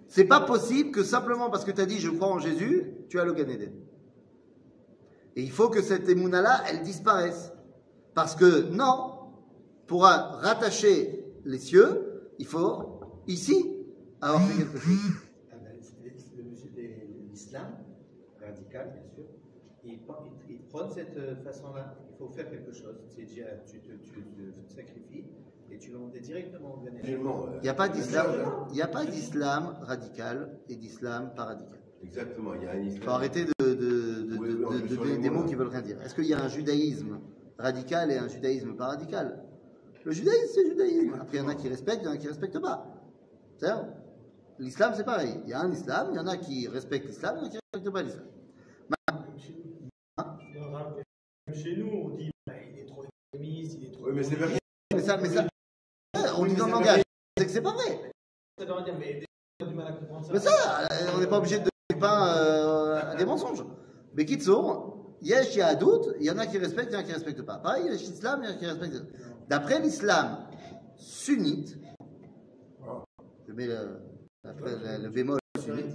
C'est 0.08 0.28
pas 0.28 0.40
possible 0.40 0.92
que 0.92 1.02
simplement 1.02 1.50
parce 1.50 1.64
que 1.64 1.72
tu 1.72 1.80
as 1.80 1.86
dit 1.86 1.98
je 1.98 2.08
crois 2.10 2.28
en 2.28 2.38
Jésus, 2.38 2.76
tu 3.08 3.18
as 3.18 3.24
le 3.24 3.32
Gan 3.32 3.48
Eden. 3.48 3.72
Et 5.35 5.43
il 5.43 5.51
faut 5.51 5.69
que 5.69 5.81
cette 5.81 6.07
émouna-là, 6.09 6.63
elle 6.69 6.81
disparaisse. 6.81 7.51
Parce 8.13 8.35
que 8.35 8.69
non, 8.69 9.13
pour 9.87 10.03
rattacher 10.03 11.25
les 11.45 11.59
cieux, 11.59 12.31
il 12.39 12.45
faut 12.45 12.99
ici 13.27 13.75
avoir 14.21 14.41
fait 14.41 14.57
quelque 14.63 14.77
chose. 14.79 14.93
Ah 15.51 15.55
ben, 15.63 15.79
l'islam, 17.31 17.67
radical 18.41 18.91
bien 18.93 19.03
sûr, 19.15 19.25
il, 19.83 19.99
prend- 19.99 20.23
il- 20.47 20.55
il 20.55 20.61
prône 20.67 20.89
cette 20.91 21.15
euh, 21.17 21.35
façon-là. 21.43 21.95
Il 22.11 22.17
faut 22.17 22.29
faire 22.29 22.49
quelque 22.49 22.71
chose. 22.73 22.95
C'est 23.15 23.23
déjà, 23.23 23.45
tu 23.69 23.79
te, 23.79 23.91
tu 23.93 24.11
te 24.11 24.73
sacrifies 24.75 25.25
et 25.71 25.77
tu 25.77 25.91
vas 25.91 25.99
monter 25.99 26.19
directement 26.19 26.75
au 26.75 26.85
euh, 26.85 27.49
Il 27.57 27.61
n'y 27.61 27.69
a 27.69 27.73
pas 27.73 27.87
la 27.87 27.93
d'islam, 27.93 28.25
il 28.69 28.73
n'y 28.75 28.81
a 28.81 28.87
pas 28.87 29.05
d'islam 29.05 29.75
radical 29.81 30.59
et 30.67 30.75
d'islam 30.75 31.31
pas 31.35 31.45
radical. 31.45 31.77
Exactement, 32.03 32.53
il 32.55 32.63
y 32.63 32.67
a 32.67 32.71
un 32.71 32.75
Il 32.79 32.87
islam. 32.87 33.03
faut 33.03 33.11
arrêter 33.11 33.45
de, 33.45 33.53
de- 33.59 33.75
de- 34.69 34.79
de- 34.87 34.95
de- 34.95 35.21
des 35.21 35.29
mots, 35.29 35.43
qui 35.45 35.55
veulent 35.55 35.67
rien 35.67 35.81
dire. 35.81 36.01
Est-ce 36.01 36.15
qu'il 36.15 36.25
y 36.25 36.33
a 36.33 36.41
un 36.41 36.47
judaïsme 36.47 37.19
radical 37.57 38.11
et 38.11 38.17
un 38.17 38.27
judaïsme 38.27 38.73
pas 38.75 38.87
radical? 38.87 39.43
Le 40.05 40.11
judaïsme, 40.11 40.47
c'est 40.53 40.63
le 40.63 40.69
judaïsme. 40.71 41.13
Après, 41.21 41.37
il 41.37 41.39
y 41.43 41.43
en 41.43 41.49
a 41.49 41.55
qui 41.55 41.67
respectent, 41.69 42.01
il 42.03 42.05
y 42.05 42.07
en 42.07 42.13
a 42.13 42.17
qui 42.17 42.25
ne 42.25 42.29
respectent 42.29 42.59
pas. 42.59 42.85
C'est-à-dire, 43.57 43.85
L'islam, 44.61 44.91
c'est 44.93 45.05
pareil. 45.05 45.39
Il 45.45 45.49
y 45.49 45.53
a 45.53 45.61
un 45.61 45.71
islam, 45.71 46.09
il 46.11 46.17
y 46.17 46.19
en 46.19 46.27
a 46.27 46.35
qui 46.35 46.67
respectent 46.67 47.05
l'islam, 47.07 47.37
il 47.37 47.43
y 47.43 47.45
en 47.45 47.47
a 47.47 47.49
qui 47.49 47.55
ne 47.55 47.61
respectent 47.73 47.93
pas 47.93 48.01
l'islam. 48.01 48.25
Même 51.47 51.55
chez 51.55 51.75
nous, 51.77 51.87
on 51.93 52.09
dit 52.09 52.29
bah, 52.45 52.53
il 52.73 52.79
est 52.79 52.85
trop 52.85 53.03
extrémiste, 53.05 53.77
il 53.79 53.85
est 53.87 53.91
trop. 53.91 54.05
Oui, 54.05 54.11
mais 54.15 54.23
c'est 54.23 54.35
vrai. 54.35 54.57
Mais 54.93 55.01
ça, 55.01 55.17
mais 55.17 55.29
ça, 55.29 55.47
on 56.37 56.45
dit 56.45 56.55
dans 56.55 56.65
le 56.65 56.71
langage, 56.73 57.01
c'est 57.37 57.45
que 57.45 57.51
c'est 57.51 57.61
pas 57.61 57.71
vrai. 57.73 58.11
Ça 58.57 58.65
doit 58.65 58.81
dire, 58.81 58.95
mais 58.99 59.21
ça. 59.21 59.25
Mais 60.33 60.39
ça, 60.39 60.87
on 61.15 61.19
n'est 61.19 61.27
pas 61.27 61.37
obligé 61.37 61.59
de 61.59 61.63
donner 61.63 61.99
pain 61.99 62.27
euh, 62.37 63.11
à 63.11 63.15
des 63.15 63.25
mensonges. 63.25 63.63
Mais 64.19 64.25
Kitsour, 64.25 65.15
Yesh 65.21 65.55
Yahadout, 65.55 66.13
il 66.19 66.25
y 66.25 66.29
en 66.29 66.37
a 66.37 66.45
qui 66.45 66.57
respectent, 66.57 66.89
il 66.91 66.95
y 66.95 66.97
en 66.97 66.99
a 66.99 67.03
qui 67.03 67.09
ne 67.11 67.13
respectent 67.15 67.41
pas. 67.43 67.57
Pareil, 67.59 67.85
Yesh 67.85 68.01
Islam, 68.09 68.41
il 68.43 68.47
y 68.47 68.51
en 68.51 68.53
a 68.53 68.57
qui 68.57 68.65
respectent. 68.65 69.01
D'après 69.47 69.79
l'islam 69.79 70.39
sunnite, 70.97 71.77
je 73.47 73.53
mets 73.53 73.67
le, 73.67 74.01
après 74.43 74.71
le, 74.71 75.03
le 75.03 75.09
bémol 75.09 75.39
sunnite. 75.57 75.85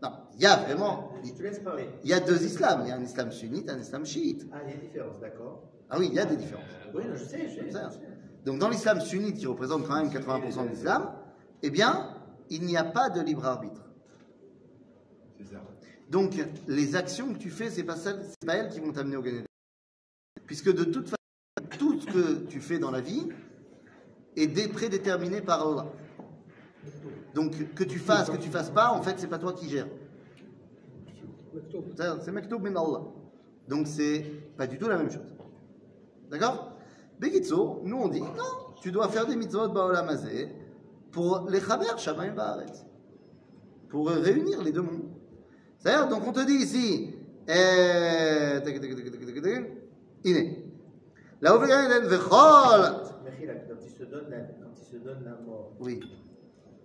Non, 0.00 0.10
il 0.36 0.42
y 0.42 0.46
a 0.46 0.58
vraiment, 0.58 1.10
Je 1.24 1.32
te 1.32 1.42
laisse 1.42 1.58
parler. 1.58 1.88
il 2.04 2.10
y 2.10 2.12
a 2.12 2.20
deux 2.20 2.40
islams. 2.40 2.82
Il 2.84 2.88
y 2.90 2.92
a 2.92 2.94
un 2.94 3.02
islam 3.02 3.32
sunnite, 3.32 3.68
un 3.68 3.80
islam 3.80 4.06
chiite. 4.06 4.46
Ah, 4.52 4.58
il 4.64 4.68
y 4.68 4.72
a 4.72 4.74
une 4.76 4.80
différence, 4.82 5.18
d'accord. 5.18 5.64
Ah 5.90 5.96
oui, 5.98 6.06
il 6.06 6.14
y 6.14 6.20
a 6.20 6.24
des 6.26 6.36
différences. 6.36 6.62
Oui, 6.94 7.02
non, 7.04 7.16
je 7.16 7.24
sais, 7.24 7.48
je 7.48 7.54
sais. 7.56 7.66
je 7.66 7.72
Ça. 7.72 7.90
sais. 7.90 7.98
Donc 8.44 8.60
dans 8.60 8.68
l'islam 8.68 9.00
sunnite, 9.00 9.38
qui 9.38 9.48
représente 9.48 9.88
quand 9.88 9.96
même 9.96 10.08
80% 10.08 10.66
de 10.66 10.68
l'islam, 10.68 11.10
eh 11.64 11.70
bien, 11.70 12.14
il 12.48 12.62
n'y 12.64 12.76
a 12.76 12.84
pas 12.84 13.10
de 13.10 13.20
libre 13.20 13.44
arbitre. 13.44 13.90
C'est 15.36 15.52
ça. 15.52 15.60
Donc, 16.10 16.34
les 16.66 16.96
actions 16.96 17.32
que 17.32 17.38
tu 17.38 17.50
fais, 17.50 17.70
c'est 17.70 17.84
pas 17.84 17.94
pas 18.46 18.54
elles 18.56 18.68
qui 18.70 18.80
vont 18.80 18.92
t'amener 18.92 19.16
au 19.16 19.22
Gan 19.22 19.30
Eden. 19.30 19.44
Puisque 20.46 20.72
de 20.72 20.84
toute 20.84 21.04
façon, 21.08 21.68
tout 21.78 22.00
ce 22.00 22.06
que 22.06 22.46
tu 22.46 22.60
fais 22.60 22.78
dans 22.78 22.90
la 22.90 23.00
vie 23.00 23.28
est 24.36 24.48
dé- 24.48 24.68
prédéterminé 24.68 25.40
par 25.40 25.66
Allah. 25.66 25.86
Donc, 27.34 27.74
que 27.74 27.84
tu 27.84 27.98
fasses, 27.98 28.28
que 28.28 28.36
tu 28.36 28.50
fasses 28.50 28.70
pas, 28.70 28.90
en 28.90 29.02
fait, 29.02 29.14
c'est 29.18 29.28
pas 29.28 29.38
toi 29.38 29.52
qui 29.52 29.68
gères. 29.68 29.86
C'est- 32.24 32.32
Maktoub 32.32 32.58
min 32.60 32.70
Allah. 32.74 33.02
Donc, 33.68 33.86
c'est 33.86 34.24
pas 34.56 34.66
du 34.66 34.78
tout 34.78 34.88
la 34.88 34.96
même 34.98 35.10
chose. 35.10 35.34
D'accord? 36.28 36.72
Bekitso, 37.20 37.82
nous 37.84 37.96
on 37.98 38.08
dit, 38.08 38.20
non, 38.20 38.74
tu 38.80 38.90
dois 38.90 39.08
faire 39.08 39.26
des 39.26 39.36
mitzvot 39.36 39.68
ba'olam 39.68 40.08
hazeh 40.08 40.48
pour 41.12 41.46
les 41.50 41.60
chaber 41.60 41.86
shamayim 41.98 42.32
ba'aretz. 42.34 42.84
Pour 43.88 44.08
réunir 44.08 44.62
les 44.62 44.72
deux 44.72 44.82
mondes. 44.82 45.09
C'est-à-dire, 45.80 46.08
donc 46.08 46.26
on 46.26 46.32
te 46.32 46.44
dit 46.46 46.62
ici, 46.62 47.14
euh, 47.48 48.60
Iné. 50.24 50.64
La 51.40 51.54
Eden 51.54 52.06
vechol. 52.06 52.30
Quand 52.30 53.76
il 53.82 53.90
se 53.90 54.04
donne 54.04 54.28
la, 54.28 54.40
quand 54.40 54.70
il 54.76 54.84
se 54.84 54.96
donne 55.02 55.24
la 55.24 55.36
mort, 55.46 55.72
Oui, 55.80 56.00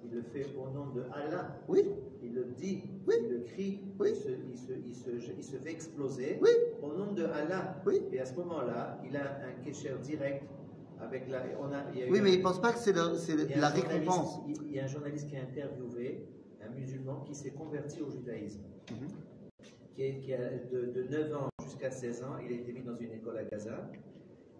il 0.05 0.15
le 0.15 0.21
fait 0.21 0.45
au 0.55 0.69
nom 0.69 0.87
de 0.93 1.01
Allah. 1.13 1.57
oui, 1.67 1.83
Il 2.23 2.33
le 2.35 2.45
dit, 2.57 2.83
Oui. 3.05 3.15
il 3.21 3.29
le 3.29 3.39
crie, 3.41 3.81
Oui. 3.99 4.11
il, 4.11 4.15
se, 4.15 4.29
il, 4.29 4.57
se, 4.57 4.71
il, 4.71 4.95
se, 4.95 5.31
il 5.37 5.43
se 5.43 5.57
fait 5.57 5.71
exploser 5.71 6.39
Oui. 6.41 6.49
au 6.81 6.93
nom 6.93 7.11
de 7.11 7.25
Allah. 7.25 7.75
Oui. 7.85 8.01
Et 8.13 8.19
à 8.21 8.25
ce 8.25 8.33
moment-là, 8.35 8.97
il 9.05 9.15
a 9.17 9.39
un 9.45 9.61
kécher 9.63 9.95
direct 10.01 10.43
avec 11.01 11.27
la. 11.29 11.39
On 11.61 11.73
a, 11.73 11.83
il 11.93 11.99
y 11.99 12.03
a 12.03 12.07
eu 12.07 12.11
oui, 12.11 12.19
un- 12.19 12.23
mais 12.23 12.31
il 12.33 12.37
ne 12.37 12.43
pense 12.43 12.61
pas 12.61 12.71
que 12.71 12.79
c'est 12.79 12.93
la 12.93 13.69
récompense. 13.69 14.39
Il 14.47 14.71
y 14.71 14.79
a 14.79 14.85
un 14.85 14.87
journaliste 14.87 15.27
qui 15.27 15.35
a 15.35 15.41
interviewé 15.41 16.25
un 16.65 16.69
musulman 16.79 17.25
qui 17.27 17.35
s'est 17.35 17.51
converti 17.51 18.01
au 18.01 18.09
judaïsme. 18.09 18.61
Mhm. 18.91 19.07
Qui, 19.95 20.03
est- 20.03 20.71
de, 20.71 20.85
de 20.91 21.03
9 21.03 21.33
ans 21.35 21.49
jusqu'à 21.63 21.89
16 21.91 22.23
ans, 22.23 22.37
il 22.37 22.51
a 22.51 22.55
été 22.57 22.71
mis 22.73 22.83
dans 22.83 22.97
une 22.97 23.13
école 23.13 23.37
à 23.37 23.43
Gaza. 23.45 23.89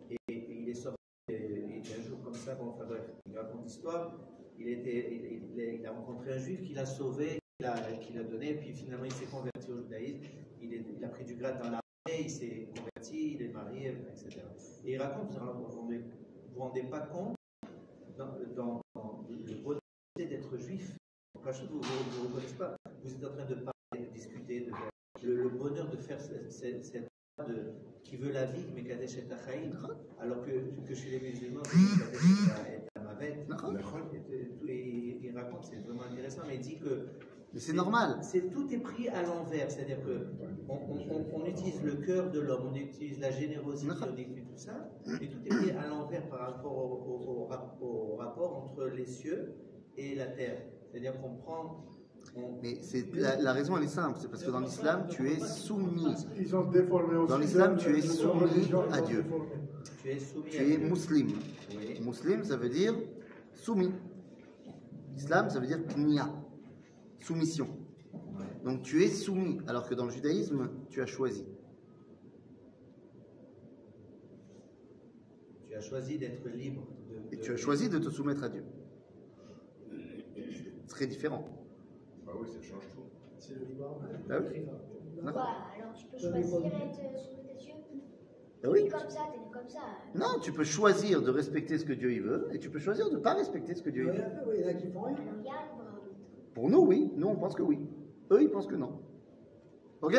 Et, 0.09 0.17
il 0.29 0.69
est 0.69 0.73
sorti 0.73 0.97
et, 1.29 1.33
et 1.33 1.81
un 1.99 2.01
jour 2.07 2.21
comme 2.23 2.33
ça, 2.35 2.55
bon, 2.55 2.69
enfin 2.69 2.85
bref, 2.85 3.03
il 3.27 3.37
raconte 3.37 3.63
l'histoire. 3.63 4.13
Il, 4.57 5.85
a- 5.85 5.91
rencontré 5.91 6.33
un 6.33 6.37
juif 6.37 6.61
qui 6.61 6.73
l'a 6.73 6.85
sauvé, 6.85 7.39
qui 7.59 8.13
l'a 8.13 8.23
donné, 8.23 8.55
puis 8.55 8.73
finalement 8.73 9.05
il 9.05 9.11
s'est 9.11 9.25
converti 9.25 9.71
au 9.71 9.81
judaïsme. 9.81 10.21
Il, 10.61 11.03
a 11.03 11.09
pris 11.09 11.25
du 11.25 11.35
grade 11.35 11.57
dans 11.59 11.69
l'armée, 11.69 12.21
il 12.23 12.29
s'est 12.29 12.67
converti, 12.75 13.33
il 13.33 13.41
est 13.41 13.49
marié, 13.49 13.89
etc. 14.11 14.41
Et 14.85 14.93
il 14.93 15.01
raconte, 15.01 15.31
vous 15.33 15.91
ne 15.91 15.97
vous 15.97 16.03
vous 16.53 16.59
rendez 16.59 16.83
pas 16.83 17.01
compte 17.01 17.35
dans, 18.17 18.35
le 18.37 19.55
bonheur 19.61 19.79
d'être 20.17 20.57
juif, 20.57 20.95
vous 21.33 21.41
ne 21.41 22.11
vous 22.11 22.27
reconnaissez 22.27 22.55
pas. 22.55 22.75
Vous 23.03 23.11
êtes 23.13 23.25
en 23.25 23.33
train 23.33 23.45
de 23.45 23.55
parler, 23.55 24.07
de 24.07 24.13
discuter, 24.13 24.61
de 24.61 24.71
faire 24.71 24.89
le, 25.25 25.35
le 25.43 25.49
bonheur 25.49 25.89
de 25.89 25.97
faire 25.97 26.19
cette, 26.21 26.51
cette, 26.51 26.85
cette 26.85 27.07
de, 27.47 27.73
qui 28.03 28.15
veut 28.17 28.31
la 28.31 28.45
vie, 28.45 28.65
mais 28.73 28.83
Kadesh 28.83 29.17
et 29.17 29.23
Tachaïm, 29.23 29.71
alors 30.19 30.41
que, 30.45 30.51
que 30.87 30.93
chez 30.95 31.09
les 31.09 31.19
musulmans, 31.19 31.63
Kadesh 31.63 32.21
Mavet. 33.03 33.45
Et, 34.67 34.71
et 34.71 35.19
il 35.23 35.31
raconte, 35.37 35.63
c'est 35.65 35.77
vraiment 35.85 36.03
intéressant, 36.11 36.41
mais 36.47 36.55
il 36.55 36.61
dit 36.61 36.77
que 36.77 37.07
c'est 37.57 37.73
normal. 37.73 38.19
c'est 38.21 38.49
tout 38.51 38.67
est 38.73 38.77
pris 38.79 39.07
à 39.09 39.21
l'envers, 39.23 39.69
c'est-à-dire 39.71 40.01
que 40.03 40.27
on, 40.69 40.73
on- 40.75 41.15
on- 41.15 41.25
on 41.41 41.45
utilise 41.45 41.81
le 41.83 41.95
cœur 41.95 42.29
de 42.31 42.39
l'homme, 42.39 42.69
on 42.71 42.75
utilise 42.75 43.19
la 43.19 43.31
générosité, 43.31 43.93
on 44.01 44.13
utilise 44.17 44.43
tout 44.45 44.57
ça, 44.57 44.89
et 45.21 45.29
tout 45.29 45.39
est 45.45 45.49
pris 45.49 45.71
à 45.71 45.87
l'envers 45.87 46.27
par 46.29 46.39
rapport 46.39 46.75
au, 46.77 46.95
au- 47.11 47.41
au 47.41 47.45
rap- 47.45 47.77
au 47.81 48.15
rapport 48.17 48.57
entre 48.57 48.87
les 48.87 49.05
cieux 49.05 49.53
et 49.97 50.15
la 50.15 50.27
terre. 50.27 50.61
C'est-à-dire 50.91 51.19
qu'on 51.21 51.35
prend, 51.35 51.85
Mais 52.61 52.77
c'est 52.81 53.13
la, 53.15 53.37
la 53.41 53.53
raison, 53.53 53.77
elle 53.77 53.83
est 53.83 53.87
simple. 53.87 54.17
C'est 54.21 54.29
parce 54.29 54.43
que 54.43 54.51
dans 54.51 54.59
l'islam, 54.59 55.07
tu 55.09 55.29
es 55.29 55.39
soumis. 55.39 56.15
Ils 56.37 56.55
ont 56.55 56.65
déformé 56.69 57.15
aussi. 57.15 57.29
Dans 57.29 57.37
l'islam, 57.37 57.77
tu 57.77 57.95
es 57.97 58.01
soumis 58.01 58.71
à 58.91 59.01
Dieu. 59.01 59.23
tu 60.01 60.09
es 60.09 60.19
soumis 60.19 60.49
Tu 60.49 60.57
es. 60.57 60.77
Oui. 61.77 62.01
Muslim, 62.01 62.43
ça 62.43 62.57
veut 62.57 62.69
dire 62.69 62.93
soumis. 63.53 63.91
Islam, 65.15 65.49
ça 65.49 65.59
veut 65.59 65.67
dire 65.67 65.79
knia, 65.95 66.27
soumission. 67.21 67.69
Donc 68.65 68.81
tu 68.81 69.01
es 69.03 69.07
soumis, 69.07 69.59
alors 69.67 69.87
que 69.87 69.95
dans 69.95 70.05
le 70.05 70.11
judaïsme, 70.11 70.69
tu 70.89 71.01
as 71.01 71.05
choisi. 71.05 71.45
Tu 75.69 75.75
as 75.75 75.81
choisi 75.81 76.17
d'être 76.17 76.47
libre. 76.49 76.85
de- 77.09 77.33
Et 77.33 77.37
de- 77.37 77.41
tu 77.41 77.51
as 77.53 77.57
choisi 77.57 77.89
de 77.89 77.97
te 77.97 78.09
soumettre 78.09 78.43
à 78.43 78.49
Dieu. 78.49 78.63
C'est 79.95 80.87
très 80.87 81.07
différent. 81.07 81.45
Bah 82.26 82.32
oui, 82.40 82.48
ça 82.48 82.60
change 82.60 82.84
tout. 82.94 83.02
C'est 83.38 83.54
le 83.54 83.64
libre 83.64 83.86
arbitre. 83.86 84.20
Ah 84.30 84.34
oui. 84.40 84.66
Quoi 85.22 85.42
Alors 85.76 85.92
tu 85.94 86.06
peux 86.06 86.18
choisir 86.18 86.60
d'être 86.60 87.00
euh, 87.00 87.18
sous 87.18 87.42
tes 87.42 87.66
yeux 87.66 87.74
Ah 88.64 88.68
oui. 88.70 88.84
T'es 88.84 88.90
comme 88.90 89.10
ça, 89.10 89.20
t'es 89.32 89.58
comme 89.58 89.68
ça. 89.68 89.80
Non, 90.14 90.40
tu 90.40 90.52
peux 90.52 90.64
choisir 90.64 91.22
de 91.22 91.30
respecter 91.30 91.78
ce 91.78 91.84
que 91.84 91.92
Dieu 91.92 92.12
y 92.12 92.20
veut, 92.20 92.48
et 92.52 92.58
tu 92.58 92.70
peux 92.70 92.78
choisir 92.78 93.08
de 93.10 93.16
ne 93.16 93.20
pas 93.20 93.34
respecter 93.34 93.74
ce 93.74 93.82
que 93.82 93.90
Dieu 93.90 94.04
y 94.04 94.16
veut. 94.16 94.24
Oui, 94.46 94.56
il 94.58 94.62
y 94.62 94.64
en 94.64 94.68
a 94.68 94.74
qui 94.74 94.86
font 94.88 95.02
rien. 95.02 95.16
Alors 95.16 95.34
il 95.38 95.44
y 95.44 95.48
a 95.48 95.52
un 95.52 95.62
libre 95.62 95.84
arbitre. 95.86 96.16
Pour 96.54 96.70
nous, 96.70 96.80
oui. 96.80 97.12
Nous, 97.16 97.28
on 97.28 97.36
pense 97.36 97.54
que 97.54 97.62
oui. 97.62 97.80
Eux, 98.30 98.42
ils 98.42 98.50
pensent 98.50 98.66
que 98.68 98.76
non. 98.76 99.00
Ok 100.02 100.14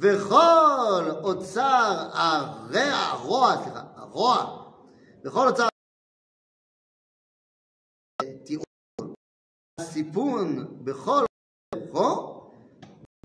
וכל 0.00 1.10
אוצר 1.24 2.08
הרע, 2.12 2.80
הרוע, 2.80 3.56
סליחה, 3.62 3.82
הרוע, 3.96 4.62
וכל 5.24 5.48
אוצר 5.48 5.68
תיאור 8.44 8.63
הסיפון 9.84 10.84
בכל 10.84 11.24
רוחו, 11.74 12.50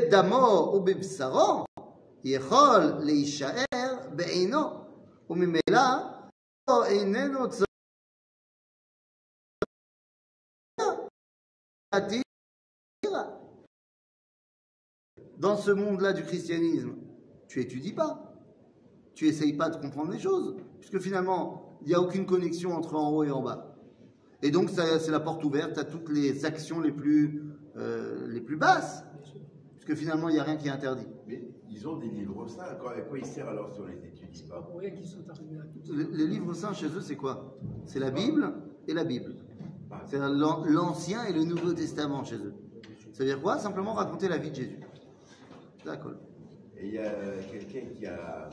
בדמו 0.01 0.73
ובבשרו, 0.75 1.65
יכול 2.23 2.79
להישאר 3.03 4.09
בעינו, 4.15 4.59
וממילא 5.29 5.87
הוא 6.69 6.83
איננו 6.85 7.49
צריך 7.49 7.65
להתיר 11.93 12.25
dans 15.37 15.57
ce 15.57 15.71
monde-là 15.71 16.13
du 16.13 16.23
christianisme, 16.23 16.95
tu 17.47 17.61
étudies 17.61 17.93
pas. 17.93 18.33
Tu 19.13 19.27
essayes 19.27 19.53
pas 19.53 19.69
de 19.69 19.77
comprendre 19.77 20.11
les 20.11 20.19
choses. 20.19 20.55
Puisque 20.79 20.99
finalement, 20.99 21.77
il 21.81 21.89
n'y 21.89 21.93
a 21.93 22.01
aucune 22.01 22.25
connexion 22.25 22.73
entre 22.73 22.95
en 22.95 23.09
haut 23.09 23.23
et 23.23 23.31
en 23.31 23.41
bas. 23.41 23.68
Et 24.42 24.50
donc, 24.50 24.70
c'est 24.70 25.10
la 25.10 25.20
porte 25.20 25.44
ouverte 25.44 25.76
à 25.78 25.84
toutes 25.84 26.08
les 26.08 26.44
actions 26.44 26.80
les 26.80 26.92
plus, 26.92 27.42
euh, 27.76 28.26
les 28.28 28.40
plus 28.40 28.56
basses. 28.56 29.04
Puisque 29.74 29.94
finalement, 29.98 30.28
il 30.28 30.34
n'y 30.34 30.40
a 30.40 30.44
rien 30.44 30.56
qui 30.56 30.68
est 30.68 30.70
interdit. 30.70 31.06
Mais 31.26 31.42
ils 31.70 31.86
ont 31.88 31.96
des 31.96 32.08
livres 32.08 32.46
saints. 32.48 32.62
À 32.64 32.74
quoi, 32.74 32.92
à 32.96 33.00
quoi 33.00 33.18
ils 33.18 33.24
servent 33.26 33.48
alors 33.50 33.72
si 33.74 33.80
on 33.80 33.86
les 33.86 33.96
étudie 34.06 34.42
pas 34.48 34.60
Pour 34.62 34.80
rien 34.80 34.90
qu'ils 34.90 35.06
sont 35.06 35.28
arrivés 35.28 35.58
à 35.58 35.64
tout 35.64 35.80
ça. 35.82 35.92
Les, 35.94 36.04
les 36.16 36.26
livres 36.26 36.52
saints 36.54 36.72
chez 36.72 36.86
eux, 36.86 37.00
c'est 37.00 37.16
quoi? 37.16 37.56
C'est 37.84 37.98
la 37.98 38.10
Bible 38.10 38.52
et 38.88 38.94
la 38.94 39.04
Bible. 39.04 39.34
C'est 40.06 40.18
l'an- 40.18 40.64
l'Ancien 40.66 41.24
et 41.24 41.32
le 41.32 41.44
Nouveau 41.44 41.72
Testament 41.72 42.24
chez 42.24 42.36
eux. 42.36 42.54
Ça 43.12 43.24
veut 43.24 43.30
dire 43.30 43.40
quoi? 43.42 43.58
Simplement 43.58 43.92
raconter 43.94 44.28
la 44.28 44.38
vie 44.38 44.50
de 44.50 44.54
Jésus. 44.54 44.78
D'accord. 45.84 46.12
Et 46.78 46.86
il 46.86 46.94
y 46.94 46.98
a 46.98 47.12
quelqu'un 47.50 47.86
qui 47.94 48.06
a 48.06 48.48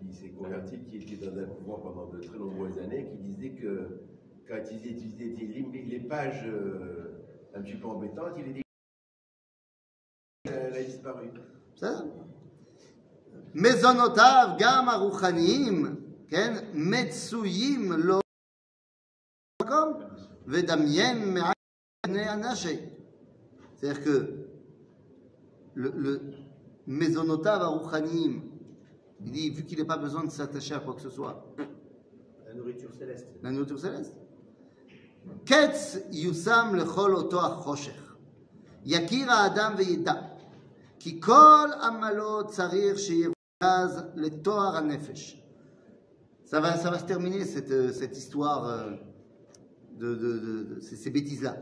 qui 0.00 0.12
s'est 0.12 0.28
converti, 0.30 0.78
qui 0.88 0.98
était 0.98 1.26
dans 1.26 1.36
un 1.38 1.44
couvent 1.46 1.78
pendant 1.78 2.06
de 2.06 2.18
très 2.20 2.38
nombreuses 2.38 2.78
années, 2.78 3.06
qui 3.10 3.18
disait 3.18 3.50
que 3.50 4.00
quand 4.47 4.61
ils 4.71 4.91
utilisaient 4.91 5.29
des 5.35 5.45
livres, 5.45 5.69
les 5.73 5.99
pages 5.99 6.43
euh, 6.45 7.23
un 7.55 7.61
petit 7.61 7.75
peu 7.75 7.87
embêtantes, 7.87 8.33
il 8.37 8.47
est 8.49 8.53
dit 8.53 8.61
elle 10.45 10.73
a 10.75 10.83
disparu. 10.83 11.27
בסדר? 11.75 12.05
מזונותיו 13.55 14.47
גם 14.59 14.89
הרוחניים, 14.89 15.95
כן, 16.27 16.53
מצויים 16.73 17.91
לו 17.91 18.19
מקום, 19.61 19.93
ודמיין 20.47 21.33
מעט 21.33 21.55
בני 22.07 22.21
הנשי. 22.29 22.77
C'est-à-dire 23.77 24.03
que 24.03 24.47
le, 25.75 25.89
le 25.95 26.21
מזונותיו 26.87 27.61
הרוחניים, 27.61 28.51
il 29.23 29.31
dit, 29.31 29.49
vu 29.51 29.63
qu'il 29.65 29.77
n'a 29.79 29.85
pas 29.85 29.97
besoin 29.97 30.23
de 30.23 30.31
s'attacher 30.31 30.73
à 30.75 30.79
quoi 30.79 30.95
que 30.95 31.01
ce 31.01 31.09
soit, 31.09 31.45
La 32.47 32.53
nourriture 32.53 32.93
céleste. 32.93 33.27
la 33.43 33.51
nourriture 33.51 33.79
céleste. 33.79 34.15
קץ 35.45 35.97
יושם 36.11 36.75
לכל 36.75 37.15
אותו 37.15 37.45
החושך. 37.45 38.15
יכיר 38.85 39.31
האדם 39.31 39.73
וידע, 39.77 40.13
כי 40.99 41.21
כל 41.21 41.69
עמלו 41.83 42.47
צריך 42.47 42.99
שירוכז 42.99 44.01
לתואר 44.15 44.77
הנפש. 44.77 45.37
Ça 46.51 46.59
va, 46.59 46.75
ça 46.77 46.89
va 46.91 46.99
se 46.99 47.05
terminer 47.05 47.45
cette, 47.45 47.71
euh, 47.71 47.93
cette 47.93 48.17
histoire 48.17 48.65
euh, 48.67 48.91
de, 50.01 50.15
de, 50.15 50.31
de, 50.45 50.63
de 50.75 50.79
ces, 50.81 50.97
ces 50.97 51.09
bêtises-là. 51.09 51.53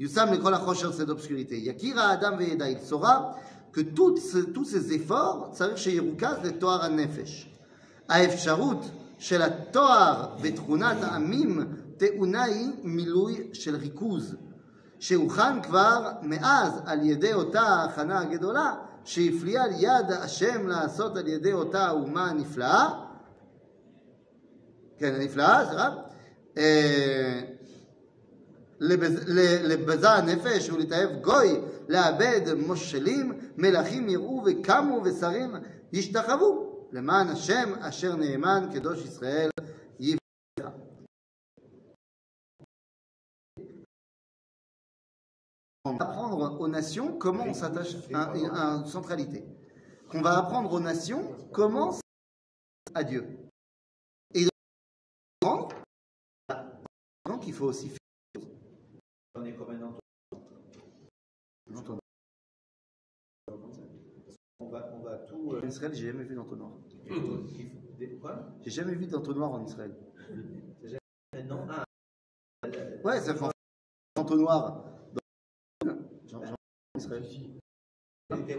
Yussam 0.00 0.30
le 0.32 0.38
kol 0.38 0.54
achosher, 0.54 0.90
cette 0.96 1.10
obscurité. 1.10 1.60
Yakira 1.60 2.04
Adam 2.14 2.36
ve'eda, 2.38 2.70
il 2.70 2.80
saura 2.80 3.36
que 3.72 3.82
toutes 3.82 4.18
ce- 4.20 4.46
tous 4.54 4.64
ces 4.64 4.92
efforts, 4.94 5.50
צריך 5.52 5.78
שירוכז 5.78 6.36
לתואר 6.44 6.84
הנפש. 6.84 7.50
האפשרות 8.08 8.82
של 9.18 9.42
התואר 9.42 10.28
ותכונת 10.42 10.96
העמים 11.02 11.66
טעונה 12.02 12.44
היא 12.44 12.70
מילוי 12.82 13.48
של 13.52 13.76
ריכוז, 13.76 14.36
שהוכן 14.98 15.62
כבר 15.62 16.10
מאז 16.22 16.72
על 16.86 17.06
ידי 17.06 17.32
אותה 17.32 17.60
ההכנה 17.60 18.20
הגדולה 18.20 18.74
שהפליאה 19.04 19.64
על 19.64 19.70
יד 19.78 20.10
השם 20.22 20.68
לעשות 20.68 21.16
על 21.16 21.28
ידי 21.28 21.52
אותה 21.52 21.86
האומה 21.86 22.30
הנפלאה, 22.30 22.88
כן, 24.98 25.14
הנפלאה, 25.14 25.66
סליחה, 25.68 25.88
אה, 26.58 27.40
לבז- 28.80 29.24
ל- 29.26 29.66
לבזה 29.72 30.10
הנפש 30.10 30.70
ולהתאהב 30.70 31.10
גוי, 31.22 31.60
לאבד 31.88 32.40
מושלים, 32.66 33.32
מלכים 33.56 34.08
יראו 34.08 34.42
וקמו 34.46 35.00
ושרים 35.04 35.54
ישתחוו, 35.92 36.68
למען 36.92 37.28
השם 37.28 37.72
אשר 37.80 38.16
נאמן 38.16 38.68
קדוש 38.74 39.04
ישראל 39.04 39.50
apprendre 46.03 46.59
aux 46.61 46.67
nations 46.67 47.17
comment 47.17 47.43
on 47.45 47.53
s'attache 47.53 47.95
à, 48.13 48.31
à 48.31 48.75
une 48.77 48.85
centralité. 48.87 49.43
Qu'on 50.09 50.21
va 50.21 50.37
apprendre 50.39 50.71
aux 50.71 50.79
nations 50.79 51.35
comment 51.51 51.91
s'attacher 51.91 52.01
à 52.95 53.03
Dieu. 53.03 53.37
Et 54.33 54.45
donc, 55.41 55.73
donc 57.25 57.47
il 57.47 57.53
faut 57.53 57.65
aussi 57.65 57.89
faire 57.89 58.43
On 59.35 59.43
est 59.43 59.53
comme 59.55 59.71
un 59.71 59.81
entonnoir. 59.81 59.99
l'entonnoir. 61.67 61.99
On 64.59 64.69
va, 64.69 64.89
on 64.93 64.99
va 65.01 65.17
tout. 65.19 65.57
En 65.61 65.67
Israël, 65.67 65.93
j'ai 65.93 66.07
jamais 66.07 66.23
vu 66.23 66.35
d'entonnoir. 66.35 66.71
euh, 67.09 67.43
J'ai 68.61 68.71
jamais 68.71 68.95
vu 68.95 69.07
d'entonnoir 69.07 69.51
en 69.51 69.65
Israël. 69.65 69.93
Non, 71.45 71.67
ah, 71.69 71.83
Ouais, 73.03 73.19
ça 73.19 73.35
fait 73.35 73.45
entonnoir 74.15 74.85
dans 75.11 75.19
J'en- 76.25 76.41
j'en- 76.41 76.41
en 76.41 76.43
Israël. 76.43 76.53
ok, 76.53 76.82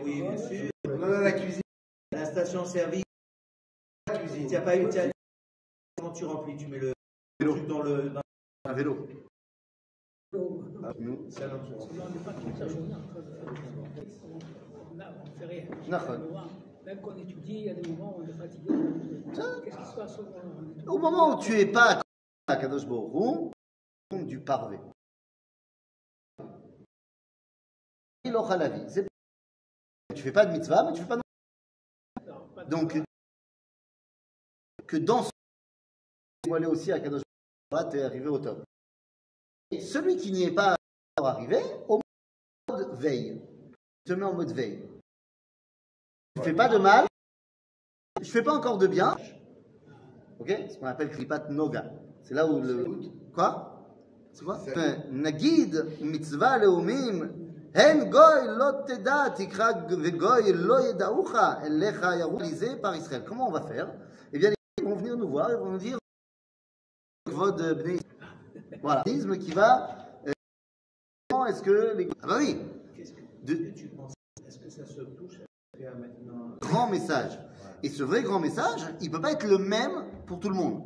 oui, 0.02 0.22
bien 0.22 0.36
sûr. 0.36 0.70
Non, 0.88 0.96
non, 0.96 1.20
la 1.20 1.32
cuisine. 1.32 1.62
La 2.12 2.24
station-service. 2.26 3.04
La 4.08 4.18
cuisine. 4.18 4.48
T'as 4.50 4.60
pas 4.60 4.76
eu. 4.76 4.88
Comment 5.96 6.12
tu 6.12 6.24
remplis? 6.24 6.56
Tu 6.56 6.66
mets 6.66 6.78
le 6.78 6.92
truc 7.40 7.66
dans 7.66 7.82
le. 7.82 8.10
Dans... 8.10 8.20
Un 8.66 8.72
vélo. 8.72 9.06
Nous, 10.32 10.64
a- 10.82 10.92
rien. 15.46 15.64
D'accord. 15.88 16.18
Même 16.84 17.00
quand 17.00 17.12
on 17.12 17.18
étudie, 17.18 17.54
il 17.54 17.64
y 17.64 17.70
a 17.70 17.74
des 17.74 17.88
moments 17.92 18.16
où 18.18 18.22
on 18.22 18.28
est 18.28 18.32
fatigué. 18.32 18.68
Qu'est-ce 19.64 19.76
qui 19.78 19.86
se 19.86 19.94
passe 19.96 20.18
au 20.18 20.22
moment 20.24 20.84
Au 20.86 20.98
moment 20.98 21.36
où 21.38 21.40
tu 21.42 21.52
es 21.58 21.66
pas 21.66 22.02
à 22.46 22.56
Kadosh 22.56 22.84
Hu, 22.84 24.24
du 24.24 24.40
parvé. 24.40 24.78
C'est- 28.88 29.06
Tu 30.14 30.22
fais 30.22 30.32
pas 30.32 30.46
de 30.46 30.52
mitzvah, 30.52 30.84
mais 30.84 30.92
tu 30.92 31.02
fais 31.02 31.08
pas 31.08 31.16
de 31.16 32.70
Donc, 32.70 32.98
que 34.86 34.96
dans 34.96 35.22
ce 35.24 35.30
aller 36.54 36.66
aussi 36.66 36.92
à 36.92 37.00
Kadosh 37.00 37.22
tu 37.90 37.96
es 37.98 38.02
arrivé 38.02 38.28
au 38.28 38.38
top. 38.38 38.62
Et 39.70 39.80
celui 39.80 40.16
qui 40.16 40.30
n'y 40.30 40.44
est 40.44 40.54
pas 40.54 40.76
arrivé, 41.16 41.58
au 41.88 42.00
mode 42.68 42.98
veille. 42.98 43.42
Tu 44.04 44.12
te 44.12 44.18
mets 44.18 44.24
en 44.24 44.34
mode 44.34 44.52
veille. 44.52 44.88
Tu 46.36 46.42
fais 46.42 46.52
pas 46.54 46.68
de 46.68 46.78
mal, 46.78 47.06
je 48.20 48.30
fais 48.30 48.42
pas 48.42 48.54
encore 48.54 48.78
de 48.78 48.86
bien. 48.86 49.16
Ok? 50.38 50.48
Ce 50.70 50.78
qu'on 50.78 50.86
appelle 50.86 51.10
klipat 51.10 51.48
noga. 51.50 51.92
C'est 52.22 52.34
là 52.34 52.46
où 52.46 52.60
le. 52.60 52.86
Quoi? 53.32 53.84
C'est 54.32 54.44
quoi 54.44 54.58
Nagid 55.10 56.00
mitzvah 56.00 56.58
leumim. 56.58 57.43
Hen 57.74 58.08
goy 58.10 58.46
lo 58.56 58.84
teda 58.86 59.30
tikra 59.36 59.72
vegoy 59.88 60.52
lo 60.52 60.78
yedaucha 60.80 61.60
elecha 61.66 62.16
yaru 62.16 62.38
par 62.80 62.94
Israël. 62.96 63.24
Comment 63.26 63.48
on 63.48 63.52
va 63.52 63.62
faire? 63.62 63.88
Eh 64.32 64.38
bien, 64.38 64.50
les 64.50 64.56
gens 64.84 64.90
vont 64.90 64.96
venir 64.96 65.16
nous 65.16 65.28
voir 65.28 65.50
et 65.50 65.56
vont 65.56 65.70
nous 65.70 65.78
dire 65.78 65.98
Kvod 67.28 67.60
bnei. 67.82 67.98
Voilà. 68.82 69.02
L'isme 69.06 69.36
qui 69.38 69.50
va. 69.50 69.88
euh, 70.26 70.32
Comment 71.28 71.46
est-ce 71.46 71.62
que 71.62 71.94
les. 71.96 72.08
Ah 72.22 72.26
bah 72.28 72.36
oui 72.38 72.58
Qu'est-ce 72.96 73.12
que 73.12 73.20
De- 73.42 73.70
tu 73.72 73.88
penses 73.88 74.12
Est-ce 74.46 74.58
que 74.58 74.70
ça 74.70 74.84
se 74.86 75.00
touche 75.00 75.40
à 75.74 75.76
faire 75.78 75.96
maintenant? 75.98 76.56
Grand 76.60 76.88
message. 76.88 77.38
Et 77.82 77.88
ce 77.88 78.02
vrai 78.04 78.22
grand 78.22 78.38
message, 78.38 78.86
il 79.00 79.10
peut 79.10 79.20
pas 79.20 79.32
être 79.32 79.46
le 79.46 79.58
même 79.58 80.04
pour 80.26 80.38
tout 80.38 80.48
le 80.48 80.54
monde. 80.54 80.82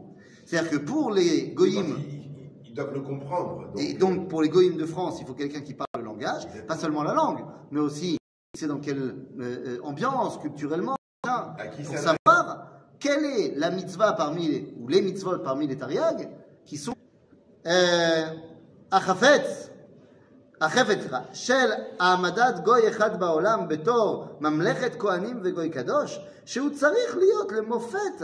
C'est-à-dire 0.47 0.71
que 0.71 0.77
pour 0.79 1.11
les 1.11 1.49
Donc, 1.49 1.55
goïms, 1.57 1.97
ils, 1.99 2.15
ils- 2.15 2.51
ils 2.69 2.75
doivent 2.75 2.95
le 2.95 3.03
comprendre. 3.03 3.73
et 3.79 3.93
donc 3.95 4.29
pour 4.29 4.41
les 4.43 4.49
goïms 4.49 4.77
de 4.79 4.87
France, 4.87 5.19
il 5.21 5.27
faut 5.27 5.35
quelqu'un 5.35 5.61
qui 5.61 5.75
parle 5.75 5.87
le 5.88 5.88
langage, 6.18 6.48
pas 6.68 6.76
seulement 6.76 7.04
la 7.04 7.14
langue, 7.14 7.46
mais 7.70 7.80
aussi 7.80 8.18
c'est 8.58 8.66
dans 8.68 8.80
quelle 8.80 8.98
euh, 8.98 9.16
euh, 9.40 9.78
ambiance, 9.84 10.40
culturellement, 10.40 10.96
hein, 11.28 11.54
À 11.60 11.68
qui 11.68 11.84
pour 11.84 11.96
ça 11.96 12.16
savoir 12.26 12.68
quelle 13.00 13.24
est 13.26 13.54
la 13.58 13.70
mitzvah 13.70 14.14
parmi 14.14 14.48
les, 14.48 14.74
ou 14.80 14.88
les 14.88 15.02
mitzvot 15.02 15.40
parmi 15.40 15.68
les 15.68 15.78
tariag 15.78 16.30
qui 16.66 16.78
sont 16.78 16.96
euh, 17.68 18.26
החפץ, 18.92 19.70
החפץ 20.62 21.00
סליחה, 21.00 21.22
של 21.34 21.72
העמדת 22.00 22.60
גוי 22.64 22.90
אחד 22.90 23.20
בעולם 23.20 23.68
בתור 23.68 24.28
ממלכת 24.40 24.96
כהנים 25.00 25.40
וגוי 25.44 25.70
קדוש, 25.70 26.20
שהוא 26.46 26.70
צריך 26.70 27.18
להיות 27.18 27.52
למופת 27.52 28.22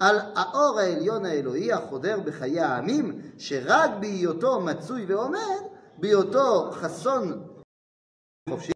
על 0.00 0.18
האור 0.34 0.78
העליון 0.78 1.24
האלוהי 1.24 1.72
החודר 1.72 2.20
בחיי 2.20 2.60
העמים, 2.60 3.20
שרק 3.38 3.90
בהיותו 4.00 4.60
מצוי 4.60 5.04
ועומד, 5.08 5.62
בהיותו 6.01 6.71
חסון 6.71 7.47
חופשי, 8.49 8.71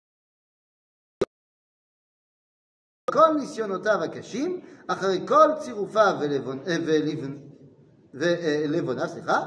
כל 3.12 3.34
ניסיונותיו 3.40 4.04
הקשים, 4.04 4.62
אחרי 4.88 5.28
כל 5.28 5.50
צירופיו 5.60 6.18
ולבונ- 6.22 6.68
אה, 6.68 6.76
ולבוניו, 8.14 9.08
סליחה, 9.08 9.40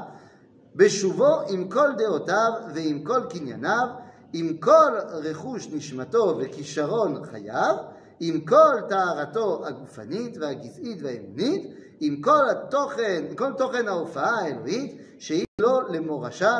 בשובו 0.75 1.41
עם 1.49 1.69
כל 1.69 1.89
דעותיו 1.97 2.51
ועם 2.73 3.03
כל 3.03 3.21
קנייניו, 3.29 3.87
עם 4.33 4.57
כל 4.57 4.91
רכוש 5.23 5.67
נשמתו 5.67 6.37
וכישרון 6.39 7.25
חייו, 7.25 7.75
עם 8.19 8.45
כל 8.45 8.75
טהרתו 8.89 9.67
הגופנית 9.67 10.37
והגזעית 10.37 10.97
והאמונית, 11.01 11.75
עם 11.99 12.21
כל 12.21 12.49
התוכן, 12.51 13.35
כל 13.37 13.53
תוכן 13.57 13.87
ההופעה 13.87 14.39
האלוהית, 14.39 15.01
שהיא 15.19 15.45
לו 15.61 15.81
למורשה 15.81 16.59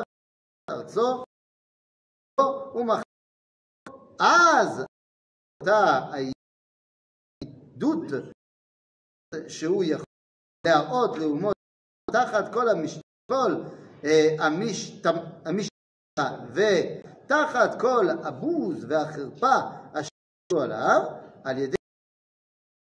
ארצו 0.89 1.25
ומחר. 2.75 3.03
אז 4.21 4.85
אותה 5.61 5.81
העדות 7.33 8.05
שהוא 9.49 9.85
יכול 9.85 10.05
להראות 10.67 11.19
לאומות 11.19 11.57
תחת 12.13 12.45
כל 12.55 12.69
המש... 12.69 12.93
כל 13.31 13.53
אה, 14.05 14.47
המש... 14.47 14.91
המשטרה 15.47 16.31
ותחת 16.55 17.71
כל 17.81 18.07
הבוז 18.27 18.85
והחרפה 18.85 19.57
אשר 19.93 20.15
יהיו 20.53 20.63
עליו 20.65 21.01
על 21.45 21.59
ידי 21.59 21.77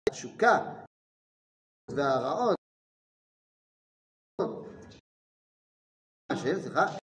התשוקה 0.09 0.57
והרעות 1.90 2.57
אשר, 6.33 6.61
סליחה, 6.62 6.85
את 6.96 6.97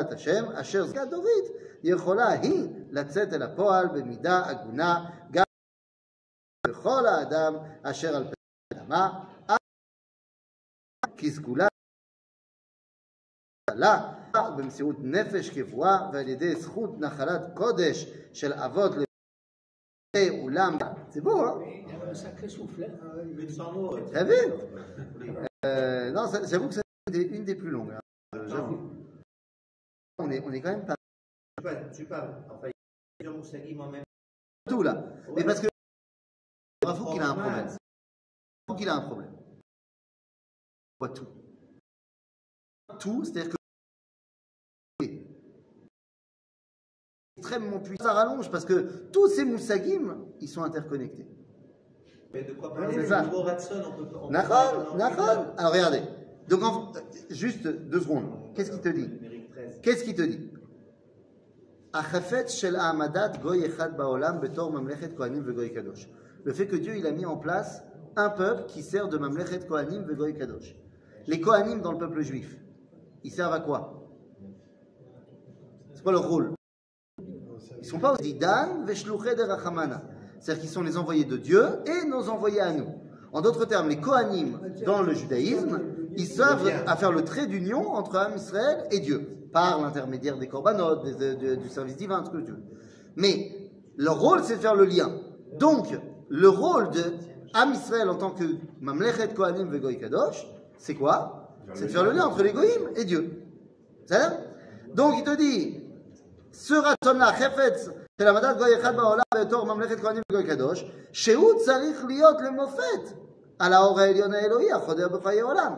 השם 0.00 0.44
אשר 0.60 0.86
זכה 0.86 1.04
דורית 1.04 1.44
יכולה 1.82 2.28
היא 2.28 2.68
לצאת 2.90 3.32
אל 3.32 3.42
הפועל 3.42 3.86
במידה 3.88 4.46
הגונה 4.46 5.10
גם 5.30 5.44
בכל 6.66 7.02
האדם 7.06 7.52
אשר 7.82 8.16
על 8.16 8.24
פני 8.24 8.34
האדמה 8.80 9.24
כסגולה 11.16 11.66
לה 13.74 14.12
במסירות 14.56 14.96
נפש 15.00 15.50
קבועה 15.50 16.10
ועל 16.12 16.28
ידי 16.28 16.56
זכות 16.56 16.90
נחלת 16.98 17.40
קודש 17.56 18.04
של 18.32 18.52
אבות 18.52 18.92
לבני 18.92 20.40
אולם 20.42 20.78
הציבור. 20.80 21.62
Il 21.62 21.90
y 21.90 21.92
avait 21.92 22.10
un 22.10 22.14
sacré 22.14 22.48
souffle. 22.48 22.84
hein. 22.84 23.34
Plus 23.36 23.46
de 23.46 23.52
100 23.52 23.72
mots. 23.72 23.96
T'as 24.12 24.24
vu 24.24 24.34
Euh, 25.64 26.10
Non, 26.12 26.26
ça- 26.28 26.44
j'avoue 26.46 26.68
que 26.68 26.74
c'est 26.74 26.82
une 27.08 27.12
des- 27.12 27.36
une 27.36 27.44
des 27.44 27.54
plus 27.54 27.70
longues. 27.70 27.92
hein. 27.92 28.00
Euh, 28.36 28.48
J'avoue. 28.48 28.78
On 30.19 30.29
est, 30.31 30.41
on 30.45 30.51
est 30.51 30.61
quand 30.61 30.71
même 30.71 30.85
pas 30.85 30.95
Tu 31.57 31.63
parles, 31.63 31.91
tu 31.95 32.05
parles. 32.05 32.35
Enfin, 32.49 32.67
il 32.67 32.69
y 32.69 32.71
a 32.71 32.73
plusieurs 33.17 33.37
moussagim 33.37 33.79
en 33.79 33.89
même 33.89 34.03
tout 34.67 34.83
là. 34.83 35.03
Mais 35.35 35.43
parce 35.43 35.61
que 35.61 35.67
Rafouk, 36.85 37.15
il 37.15 37.21
a 37.21 37.29
un 37.29 37.35
problème. 37.35 37.67
Rafouk, 38.67 38.81
il 38.81 38.89
a 38.89 38.95
un 38.95 39.01
problème. 39.01 39.33
Quoi 40.99 41.09
tout 41.09 41.27
Tout, 42.99 43.23
c'est-à-dire 43.23 43.49
que 43.51 43.55
extrêmement 47.37 47.79
puissant. 47.79 48.03
Ça 48.03 48.13
rallonge 48.13 48.51
parce 48.51 48.65
que 48.65 49.09
tous 49.11 49.29
ces 49.29 49.45
moussagim, 49.45 50.17
ils 50.41 50.49
sont 50.49 50.63
interconnectés. 50.63 51.27
Mais 52.33 52.43
de 52.43 52.53
quoi 52.53 52.73
parler 52.73 53.07
c'est 53.07 53.23
nouveau 53.23 53.41
Ratson, 53.41 53.81
on 53.87 53.91
peut 53.97 54.17
on 54.21 54.29
une 54.29 55.01
Alors 55.57 55.71
regardez. 55.71 56.01
Donc 56.47 56.63
en- 56.63 56.91
juste 57.29 57.65
deux 57.67 58.01
secondes. 58.01 58.53
Qu'est-ce 58.55 58.71
qu'il 58.71 58.81
te 58.81 58.89
dit? 58.89 59.07
Numérique 59.07 59.19
13. 59.19 59.28
Qu'est-ce 59.81 60.03
qu'il 60.03 60.15
te 60.15 60.21
dit? 60.21 60.49
Le 66.43 66.53
fait 66.53 66.67
que 66.67 66.75
Dieu 66.75 66.97
il 66.97 67.07
a 67.07 67.11
mis 67.11 67.25
en 67.25 67.37
place 67.37 67.83
un 68.15 68.29
peuple 68.29 68.65
qui 68.67 68.83
sert 68.83 69.07
de 69.07 69.17
Mamlechet 69.17 69.65
Kohanim 69.67 70.03
Vegoy 70.03 70.33
Kadosh. 70.37 70.75
Les 71.27 71.39
Kohanim 71.41 71.81
dans 71.81 71.93
le 71.93 71.97
peuple 71.97 72.21
juif, 72.21 72.57
ils 73.23 73.31
servent 73.31 73.53
à 73.53 73.59
quoi? 73.59 74.07
C'est 75.93 76.03
quoi 76.03 76.11
leur 76.11 76.27
rôle? 76.27 76.53
Ils 77.19 77.81
ne 77.81 77.83
sont 77.83 77.99
pas 77.99 78.15
Didan 78.17 78.85
C'est-à-dire 78.85 80.61
qu'ils 80.61 80.69
sont 80.69 80.83
les 80.83 80.97
envoyés 80.97 81.25
de 81.25 81.37
Dieu 81.37 81.63
et 81.85 82.05
nos 82.07 82.29
envoyés 82.29 82.61
à 82.61 82.73
nous. 82.73 82.87
En 83.31 83.41
d'autres 83.41 83.65
termes, 83.65 83.89
les 83.89 83.99
Kohanim 83.99 84.59
dans 84.85 85.01
le 85.01 85.13
judaïsme, 85.13 85.81
ils 86.15 86.27
servent 86.27 86.71
à 86.87 86.95
faire 86.95 87.11
le 87.11 87.23
trait 87.23 87.47
d'union 87.47 87.89
entre 87.89 88.17
Am 88.17 88.35
Israël 88.35 88.85
et 88.91 88.99
Dieu 88.99 89.38
par 89.52 89.80
l'intermédiaire 89.80 90.36
des 90.38 90.48
korbanot, 90.48 90.96
des- 91.04 91.14
de- 91.14 91.34
de- 91.34 91.54
du 91.56 91.68
service 91.68 91.96
divin, 91.96 92.24
ce 92.24 92.30
que 92.30 92.38
tu 92.38 92.52
veux. 92.52 92.62
Mais 93.16 93.52
leur 93.96 94.18
rôle, 94.20 94.42
c'est 94.42 94.56
de 94.56 94.60
faire 94.60 94.74
le 94.74 94.84
lien. 94.84 95.10
Donc, 95.58 95.86
le 96.28 96.48
rôle 96.48 96.90
de 96.90 97.02
Am 97.54 97.72
Israël 97.72 98.08
en 98.08 98.16
tant 98.16 98.30
que 98.30 98.44
Mamlechet 98.80 99.28
Kohanim 99.34 99.68
Vegoy 99.70 99.98
Kadosh, 99.98 100.46
c'est 100.78 100.94
quoi 100.94 101.50
C'est 101.74 101.84
de 101.86 101.90
faire 101.90 102.04
le 102.04 102.10
lien 102.12 102.24
entre 102.26 102.42
les 102.42 102.52
Goïm 102.52 102.90
et 102.96 103.04
Dieu. 103.04 103.42
C'est 104.06 104.14
ça 104.18 104.32
Donc, 104.94 105.14
il 105.18 105.24
te 105.24 105.34
dit, 105.36 105.80
ce 106.52 106.74
רצונה, 106.74 107.32
חפץ 107.32 107.88
של 108.20 108.26
העמדת 108.26 108.56
גוי 108.58 108.80
אחד 108.80 108.96
בעולם 108.96 109.22
בתור 109.34 109.66
ממלכת 109.66 110.00
כהנים 110.00 110.22
וגוי 110.32 110.44
קדוש, 110.44 110.84
שהוא 111.12 111.52
צריך 111.64 112.04
להיות 112.04 112.36
למופת 112.40 113.12
על 113.58 113.72
האור 113.72 114.00
העליון 114.00 114.34
האלוהי 114.34 114.72
החודר 114.72 115.08
בחיי 115.08 115.40
עולם. 115.40 115.72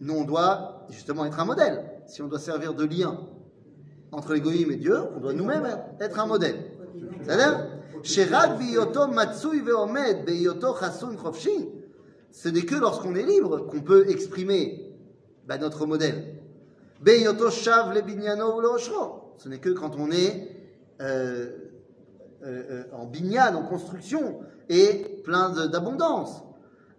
Nous, 0.00 0.14
on 0.14 0.24
doit 0.24 0.86
justement 0.90 1.24
être 1.24 1.40
un 1.40 1.44
modèle. 1.46 1.78
si 2.07 2.21
on 2.21 2.27
doit 2.27 2.39
servir 2.39 2.73
de 2.73 2.85
lien 2.85 3.19
entre 4.11 4.33
l'égoïme 4.33 4.71
et 4.71 4.77
Dieu, 4.77 4.97
on 5.15 5.19
doit 5.19 5.33
nous-mêmes 5.33 5.67
être 5.99 6.19
un 6.19 6.25
modèle. 6.25 6.55
C'est-à-dire, 7.21 7.67
ce 12.31 12.49
n'est 12.49 12.61
que 12.61 12.75
lorsqu'on 12.75 13.15
est 13.15 13.23
libre 13.23 13.67
qu'on 13.67 13.81
peut 13.81 14.09
exprimer 14.09 14.95
bah, 15.47 15.57
notre 15.57 15.85
modèle. 15.85 16.35
Ce 19.37 19.49
n'est 19.49 19.59
que 19.59 19.69
quand 19.69 19.95
on 19.97 20.11
est 20.11 20.47
euh, 21.01 21.49
euh, 22.43 22.63
euh, 22.71 22.83
en 22.93 23.05
bignane, 23.05 23.55
en 23.55 23.63
construction 23.63 24.39
et 24.69 25.21
plein 25.23 25.49
d'abondance. 25.67 26.43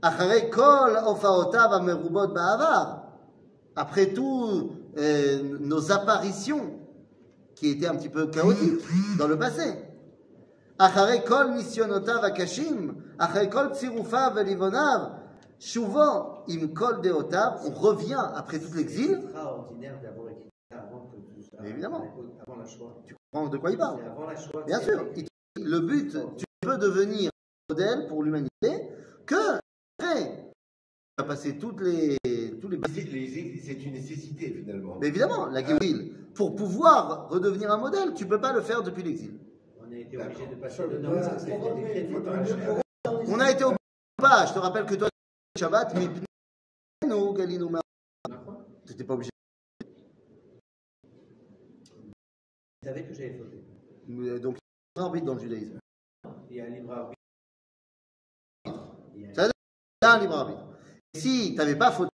Après 0.03 0.51
tout, 4.13 4.73
euh, 4.97 5.59
nos 5.61 5.91
apparitions 5.93 6.79
qui 7.55 7.69
était 7.71 7.87
un 7.87 7.97
petit 7.97 8.09
peu 8.09 8.27
chaotique 8.27 8.81
dans 9.19 9.29
le 9.29 9.39
passé. 9.39 9.75
Achare 10.79 11.23
kol 11.25 11.53
misyonotav 11.53 12.25
akashim, 12.25 12.95
achare 13.19 13.49
kol 13.49 13.73
tsirufav 13.73 14.39
elivonav, 14.39 15.13
shuvo 15.59 16.45
im 16.49 16.73
kol 16.75 17.01
deotav, 17.01 17.61
on 17.65 17.71
revient 17.71 18.25
après 18.35 18.59
tout 18.59 18.75
l'exil. 18.75 19.21
évidemment. 21.65 22.05
Tu 23.07 23.15
comprends 23.31 23.49
de 23.49 23.59
quoi 23.59 23.71
il 23.71 23.79
parle. 23.79 24.01
Bien 24.67 24.81
sûr. 24.81 25.07
Le 25.57 25.81
but, 25.81 26.17
tu 26.37 26.45
peux 26.61 26.79
devenir 26.79 27.31
un 27.31 27.75
modèle 27.75 28.07
pour 28.09 28.23
l'humanité 28.23 28.89
que 29.27 29.59
après, 29.99 30.52
tu 31.19 31.23
vas 31.23 31.29
passer 31.29 31.59
toutes 31.59 31.81
les, 31.83 32.17
tous 32.61 32.69
les 32.69 32.79
C'est 32.89 33.03
les- 33.03 33.61
c'est 33.63 33.75
une 33.85 33.93
nécessité 33.93 34.51
finalement. 34.51 34.99
Mais 35.01 35.09
évidemment, 35.09 35.47
la 35.47 35.63
Géoul, 35.63 36.15
pour 36.35 36.55
pouvoir 36.55 37.29
redevenir 37.29 37.71
un 37.71 37.77
modèle, 37.77 38.15
tu 38.15 38.27
peux 38.27 38.41
pas 38.41 38.53
le 38.55 38.63
faire 38.63 38.83
depuis 38.83 39.03
l'exil. 39.03 39.39
On 39.79 39.93
a 39.93 39.97
été 39.97 40.17
obligé 40.17 40.47
de 40.47 40.55
passer 40.55 40.89
de 40.89 40.99
normes. 40.99 41.21
On 43.29 43.41
a 43.41 43.51
été 43.51 43.65
au 43.65 43.73
pas. 44.17 44.47
Je 44.47 44.55
te 44.55 44.59
rappelle 44.59 44.87
que 44.87 44.95
toi, 44.95 45.09
Shabbat, 45.59 45.95
mais 45.97 46.09
nous, 47.07 47.33
Galino, 47.35 47.71
tu 48.87 48.93
n'étais 48.93 49.05
pas 49.05 49.13
obligé. 49.15 49.31
Vous 52.81 52.89
savez 52.89 53.05
que 53.05 53.13
j'avais 53.13 53.37
fauté. 53.37 53.63
Donc, 54.41 54.57
il 54.57 54.99
y 54.99 55.01
a 55.01 55.03
un 55.03 55.05
arbitre 55.05 55.27
dans 55.27 55.35
le 55.35 55.41
judaïsme. 55.41 55.79
Il 56.49 56.57
y 56.57 56.61
a 56.61 56.65
un 56.65 56.71
libre 56.71 56.93
arbitre. 56.93 57.19
Il 59.15 59.23
y 59.23 60.07
a 60.07 60.13
un 60.15 60.19
libre 60.19 60.35
arbitre. 60.37 60.72
Si 61.15 61.51
tu 61.51 61.57
n'avais 61.57 61.77
pas 61.77 61.91
fauté, 61.91 62.11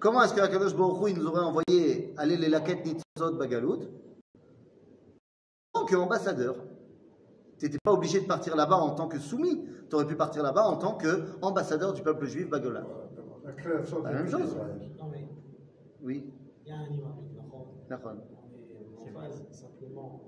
comment 0.00 0.22
est-ce 0.22 0.34
que 0.34 0.40
Akadosh 0.40 0.74
Baruch 0.74 1.08
Hu, 1.08 1.14
nous 1.14 1.26
aurait 1.26 1.44
envoyé 1.44 2.12
aller 2.16 2.36
les 2.36 2.48
laquettes 2.48 2.84
Nitzot 2.84 3.36
Bagalout 3.38 3.82
En 5.72 5.80
tant 5.80 5.86
qu'ambassadeur? 5.86 6.56
Tu 7.58 7.66
n'étais 7.66 7.78
pas 7.82 7.92
obligé 7.92 8.20
de 8.20 8.26
partir 8.26 8.56
là-bas 8.56 8.76
en 8.76 8.90
tant 8.90 9.06
que 9.06 9.20
soumis. 9.20 9.64
Tu 9.88 9.94
aurais 9.94 10.06
pu 10.06 10.16
partir 10.16 10.42
là-bas 10.42 10.66
en 10.66 10.76
tant 10.76 10.98
qu'ambassadeur 10.98 11.92
du 11.92 12.02
peuple 12.02 12.26
juif 12.26 12.48
Bagola. 12.48 12.84
La 13.44 13.52
création 13.52 14.02
La 14.02 14.12
même 14.12 14.28
chose. 14.28 14.48
Israël. 14.48 14.90
Non, 14.98 15.08
mais 15.12 15.28
Oui, 16.02 16.32
il 16.64 16.68
y 16.68 16.72
a 16.72 16.78
un 16.78 17.94
en 17.94 19.20
phase 19.20 19.46
simplement. 19.52 20.23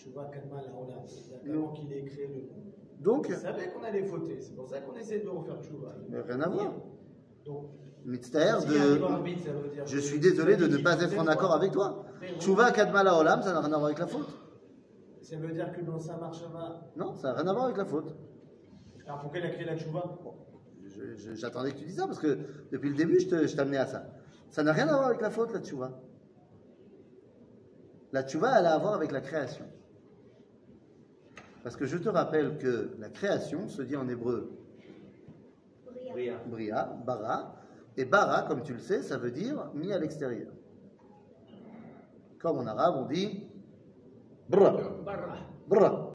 À 0.00 0.02
Tchouva 0.02 0.24
Kadma 0.32 0.56
la 0.62 0.72
Olam. 0.78 1.02
C'est-à-dire 1.06 1.52
qu'avant 1.52 1.72
qu'il 1.72 1.92
ait 1.92 2.04
créé 2.04 2.26
le 2.28 2.34
monde. 2.34 2.72
Donc, 3.00 3.26
Il 3.28 3.36
savait 3.36 3.68
qu'on 3.68 3.82
allait 3.82 4.04
fauter. 4.04 4.40
C'est 4.40 4.54
pour 4.54 4.68
ça 4.68 4.80
qu'on 4.80 4.94
essaie 4.96 5.20
de 5.20 5.28
refaire 5.28 5.62
Tchouva. 5.62 5.94
mais 6.08 6.20
rien 6.20 6.40
à 6.40 6.48
voir. 6.48 6.74
Donc, 7.44 7.70
a 8.06 8.60
de. 8.60 9.72
dire. 9.72 9.86
Je 9.86 9.98
suis 9.98 10.18
désolé 10.18 10.56
de 10.56 10.66
ne 10.66 10.78
pas 10.78 11.00
être 11.00 11.18
en 11.18 11.26
accord 11.26 11.52
avec 11.52 11.72
toi. 11.72 12.04
Chouva 12.38 12.70
Kadmala 12.72 13.18
Olam, 13.18 13.42
ça 13.42 13.52
n'a 13.52 13.60
rien 13.60 13.72
à 13.72 13.76
voir 13.78 13.86
avec 13.86 13.98
la 13.98 14.06
faute. 14.06 14.28
Ça 15.22 15.36
veut 15.36 15.52
dire 15.52 15.72
que 15.72 15.82
dans 15.82 15.98
sa 15.98 16.16
marche 16.16 16.42
va. 16.52 16.90
Non, 16.96 17.14
ça 17.14 17.28
n'a 17.28 17.34
rien 17.40 17.46
à 17.46 17.52
voir 17.52 17.64
avec 17.66 17.76
la 17.76 17.84
faute. 17.84 18.14
Alors 19.06 19.20
pourquoi 19.20 19.40
il 19.40 19.46
a 19.46 19.50
créé 19.50 19.64
la 19.64 19.76
Tchouva 19.76 20.18
J'attendais 21.34 21.72
que 21.72 21.78
tu 21.78 21.84
dises 21.84 21.96
ça 21.96 22.06
parce 22.06 22.18
que 22.18 22.38
depuis 22.72 22.90
le 22.90 22.96
début, 22.96 23.20
je 23.20 23.28
te- 23.28 23.46
je 23.46 23.56
t'amenais 23.56 23.76
à 23.76 23.86
ça. 23.86 24.06
Ça 24.50 24.62
n'a 24.62 24.72
rien 24.72 24.88
à 24.88 24.94
voir 24.94 25.06
avec 25.08 25.20
la 25.20 25.30
faute, 25.30 25.52
la 25.52 25.60
tchouva. 25.60 26.00
La 28.12 28.22
tchouva, 28.24 28.58
elle 28.58 28.66
a 28.66 28.74
à 28.74 28.78
voir 28.78 28.94
avec 28.94 29.12
la 29.12 29.20
création. 29.20 29.64
Parce 31.62 31.76
que 31.76 31.86
je 31.86 31.98
te 31.98 32.08
rappelle 32.08 32.58
que 32.58 32.90
la 32.98 33.08
création 33.10 33.68
se 33.68 33.82
dit 33.82 33.96
en 33.96 34.08
hébreu 34.08 34.50
Bria. 36.46 36.84
Bara, 37.06 37.54
et 37.96 38.04
bara, 38.04 38.42
comme 38.42 38.62
tu 38.62 38.72
le 38.72 38.80
sais, 38.80 39.02
ça 39.02 39.16
veut 39.18 39.30
dire 39.30 39.70
mis 39.74 39.92
à 39.92 39.98
l'extérieur. 39.98 40.52
Comme 42.38 42.58
en 42.58 42.66
arabe, 42.66 42.96
on 42.96 43.06
dit 43.06 43.46
bra, 44.48 44.70
Barra. 45.04 45.36
bra, 45.68 46.12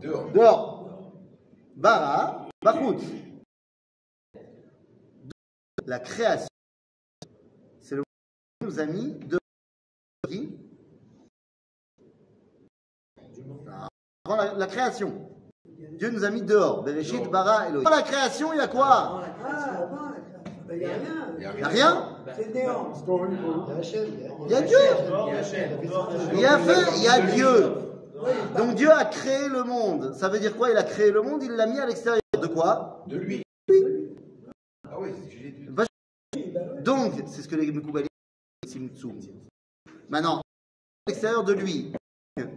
Dehors. 0.00 0.30
dehors. 0.32 1.12
Bara, 1.74 2.48
bachout. 2.62 3.00
La 5.86 5.98
création, 5.98 6.46
c'est 7.80 7.96
le 7.96 8.02
mot 8.02 8.04
qui 8.60 8.66
nous 8.66 8.78
a 8.78 8.86
mis 8.86 9.12
de 9.14 9.38
la, 14.36 14.54
la 14.54 14.66
création. 14.66 15.12
Dieu 15.98 16.10
nous 16.10 16.24
a 16.24 16.30
mis 16.30 16.42
dehors. 16.42 16.82
Bereshit, 16.82 17.30
bara, 17.30 17.68
Elohim. 17.68 17.86
Avant 17.86 17.96
la 17.96 18.02
création, 18.02 18.52
il 18.52 18.56
y 18.56 18.60
a 18.60 18.68
quoi 18.68 19.22
Il 20.70 20.78
n'y 20.78 20.84
a 20.84 20.88
rien. 20.88 21.36
Il 21.36 21.42
y 21.42 21.46
a 21.46 21.52
Il 21.52 21.58
n'y 21.58 21.64
a 21.64 21.68
rien 21.68 22.08
C'est 22.34 22.54
néant. 22.54 22.92
Il 24.44 24.50
y 24.50 24.54
a 24.54 24.62
Dieu. 24.62 24.78
Il 25.26 25.30
y 25.30 25.34
a 25.34 25.38
Hachem. 25.38 25.70
Il 26.32 26.40
y 26.40 26.46
a 26.46 26.58
fait, 26.58 26.96
il 26.96 27.02
y 27.02 27.08
a 27.08 27.20
Dieu. 27.20 27.74
Donc 28.56 28.74
Dieu 28.74 28.90
a 28.90 29.04
créé 29.04 29.48
le 29.48 29.64
monde. 29.64 30.14
Ça 30.14 30.28
veut 30.28 30.38
dire 30.38 30.56
quoi 30.56 30.70
Il 30.70 30.76
a 30.76 30.82
créé 30.82 31.10
le 31.10 31.22
monde, 31.22 31.42
il 31.42 31.52
l'a 31.52 31.66
mis 31.66 31.78
à 31.78 31.86
l'extérieur. 31.86 32.20
De 32.40 32.46
quoi 32.46 33.04
De 33.06 33.16
lui. 33.16 33.42
Ah 34.88 34.96
oui, 34.98 35.10
c'est 36.34 36.82
Donc, 36.82 37.12
c'est 37.26 37.42
ce 37.42 37.48
que 37.48 37.56
les 37.56 37.70
Mekoubalim 37.70 38.08
Simtsum. 38.66 39.20
Maintenant, 40.08 40.38
à 40.38 40.42
l'extérieur 41.10 41.44
de 41.44 41.52
lui, 41.52 41.92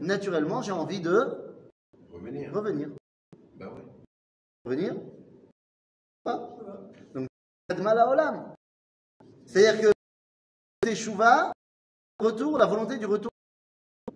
naturellement, 0.01 0.61
j'ai 0.61 0.71
envie 0.71 1.01
de 1.01 1.55
Revenir. 2.16 2.53
revenir. 2.53 2.89
Bah 3.55 3.72
oui. 3.76 3.82
Revenir 4.63 4.95
Pas 6.24 6.55
Donc, 7.13 7.28
Olam. 7.70 8.55
C'est-à-dire 9.45 9.82
que 9.82 9.91
Teshuvah, 10.82 11.51
retour, 12.20 12.57
la 12.57 12.66
volonté 12.66 12.97
du 12.97 13.05
retour. 13.05 13.32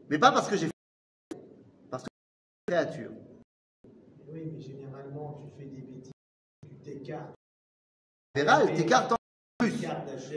Mais 0.10 0.18
pas 0.18 0.32
parce 0.32 0.47
que 0.47 0.56
j'ai 0.56 0.68
fait, 0.68 1.38
parce 1.91 2.04
que 2.04 2.10
je 2.10 2.74
suis 2.74 2.80
une 2.80 2.86
créature. 2.88 3.12
Oui, 4.28 4.45
mais 4.54 4.62
généralement, 4.62 5.41
tu 5.41 5.50
fais 5.58 5.66
des 5.66 5.82
bêtises, 5.82 6.12
tu 6.68 6.76
t'écartes. 6.78 7.36
Vera, 8.36 8.64
elle 8.64 8.76
t'écarte 8.76 9.12
en 9.12 9.16
plus. 9.58 9.86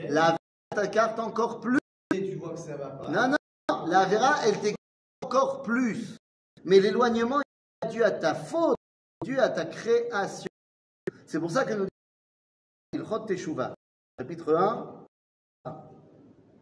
La 0.08 0.30
Vera 0.32 0.82
t'écarte 0.82 1.18
encore 1.20 1.60
plus. 1.60 1.78
et 2.14 2.28
tu 2.28 2.34
vois 2.34 2.54
que 2.54 2.58
ça 2.58 2.76
va 2.76 2.90
pas. 2.90 3.08
Non, 3.08 3.28
non, 3.28 3.36
non. 3.70 3.86
La 3.86 4.04
Vera, 4.06 4.46
elle 4.46 4.60
t'écarte 4.60 4.76
encore 5.22 5.62
plus. 5.62 6.16
Mais 6.64 6.80
l'éloignement 6.80 7.40
est 7.40 7.41
dû 7.90 8.02
à 8.04 8.10
ta 8.10 8.34
faute, 8.34 8.76
dû 9.24 9.38
à 9.38 9.48
ta 9.48 9.64
création. 9.64 10.48
C'est 11.26 11.40
pour 11.40 11.50
ça 11.50 11.64
que 11.64 11.74
nous 11.74 11.86
disons 12.92 13.04
Ilchot 13.04 13.26
Teshuvah, 13.26 13.74
chapitre 14.18 14.54
1. 14.54 15.06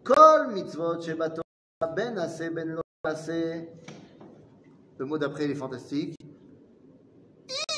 Kol 0.04 0.52
mitzvot 0.52 1.00
shebato 1.00 1.42
ben 1.94 2.14
ben 2.54 2.68
lo. 2.74 2.80
Le 4.98 5.06
mot 5.06 5.16
d'après, 5.16 5.46
il 5.46 5.52
est 5.52 5.54
fantastique. 5.54 6.14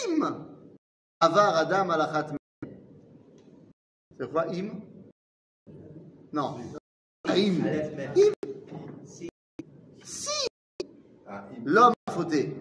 Im 0.08 0.46
avar 1.20 1.56
adam 1.56 1.90
alachat. 1.90 2.26
C'est 4.18 4.30
quoi 4.30 4.48
im? 4.48 4.80
Non. 6.32 6.58
Im. 7.28 7.64
Aleph 7.64 7.96
Mem. 7.96 8.12
Ah, 11.28 11.48
L'homme 11.64 11.94
a 12.06 12.12
fauté. 12.12 12.60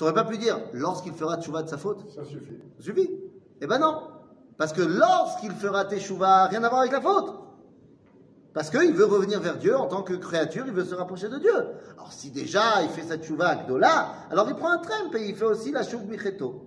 Tu 0.00 0.04
n'aurais 0.04 0.14
pas 0.14 0.24
pu 0.24 0.38
dire 0.38 0.58
lorsqu'il 0.72 1.12
fera 1.12 1.36
teshuvah 1.36 1.62
de 1.62 1.68
sa 1.68 1.76
faute 1.76 2.10
Ça 2.14 2.24
suffit. 2.24 2.56
Ça 2.78 2.82
suffit. 2.82 3.10
Eh 3.60 3.66
ben 3.66 3.78
non. 3.78 4.00
Parce 4.56 4.72
que 4.72 4.80
lorsqu'il 4.80 5.52
fera 5.52 5.84
teshuvah, 5.84 6.46
rien 6.46 6.64
à 6.64 6.70
voir 6.70 6.80
avec 6.80 6.92
la 6.92 7.02
faute. 7.02 7.34
Parce 8.54 8.70
qu'il 8.70 8.94
veut 8.94 9.04
revenir 9.04 9.40
vers 9.40 9.58
Dieu 9.58 9.76
en 9.76 9.88
tant 9.88 10.02
que 10.02 10.14
créature, 10.14 10.64
il 10.66 10.72
veut 10.72 10.86
se 10.86 10.94
rapprocher 10.94 11.28
de 11.28 11.36
Dieu. 11.36 11.52
Alors 11.98 12.12
si 12.12 12.30
déjà 12.30 12.82
il 12.82 12.88
fait 12.88 13.02
sa 13.02 13.18
teshuvah 13.18 13.56
gdola, 13.56 14.14
alors 14.30 14.48
il 14.48 14.54
prend 14.54 14.70
un 14.70 14.78
trempe 14.78 15.14
et 15.16 15.28
il 15.28 15.36
fait 15.36 15.44
aussi 15.44 15.70
la 15.70 15.82
shuv 15.82 16.06
micheto. 16.06 16.64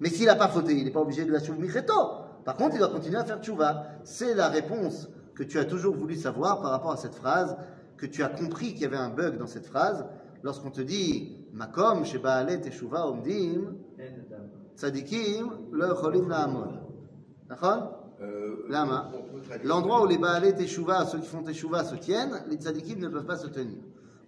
Mais 0.00 0.08
s'il 0.08 0.26
n'a 0.26 0.34
pas 0.34 0.48
fauté, 0.48 0.76
il 0.76 0.86
n'est 0.86 0.90
pas 0.90 1.02
obligé 1.02 1.24
de 1.24 1.30
la 1.30 1.38
shuv 1.38 1.60
micheto. 1.60 1.94
Par 2.44 2.56
contre, 2.56 2.74
il 2.74 2.78
doit 2.80 2.88
continuer 2.88 3.18
à 3.18 3.24
faire 3.24 3.40
teshuvah. 3.40 3.84
C'est 4.02 4.34
la 4.34 4.48
réponse 4.48 5.08
que 5.36 5.44
tu 5.44 5.60
as 5.60 5.64
toujours 5.64 5.94
voulu 5.94 6.16
savoir 6.16 6.60
par 6.60 6.72
rapport 6.72 6.90
à 6.90 6.96
cette 6.96 7.14
phrase, 7.14 7.56
que 7.96 8.06
tu 8.06 8.24
as 8.24 8.28
compris 8.28 8.72
qu'il 8.72 8.82
y 8.82 8.86
avait 8.86 8.96
un 8.96 9.10
bug 9.10 9.38
dans 9.38 9.46
cette 9.46 9.66
phrase, 9.68 10.04
lorsqu'on 10.42 10.72
te 10.72 10.80
dit 10.80 11.43
Teshuvah 12.58 13.00
la'amod. 16.28 16.80
D'accord? 17.48 18.00
Euh, 18.20 18.66
L'endroit 19.62 20.02
où 20.02 20.06
les 20.06 20.18
Baalé 20.18 20.54
Teshuvah, 20.54 21.04
ceux 21.06 21.18
qui 21.18 21.26
font 21.26 21.42
Teshuvah, 21.42 21.84
se 21.84 21.94
tiennent, 21.96 22.42
les 22.48 22.56
tzadikim 22.56 22.98
ne 22.98 23.08
peuvent 23.08 23.26
pas 23.26 23.36
se 23.36 23.46
tenir. 23.46 23.78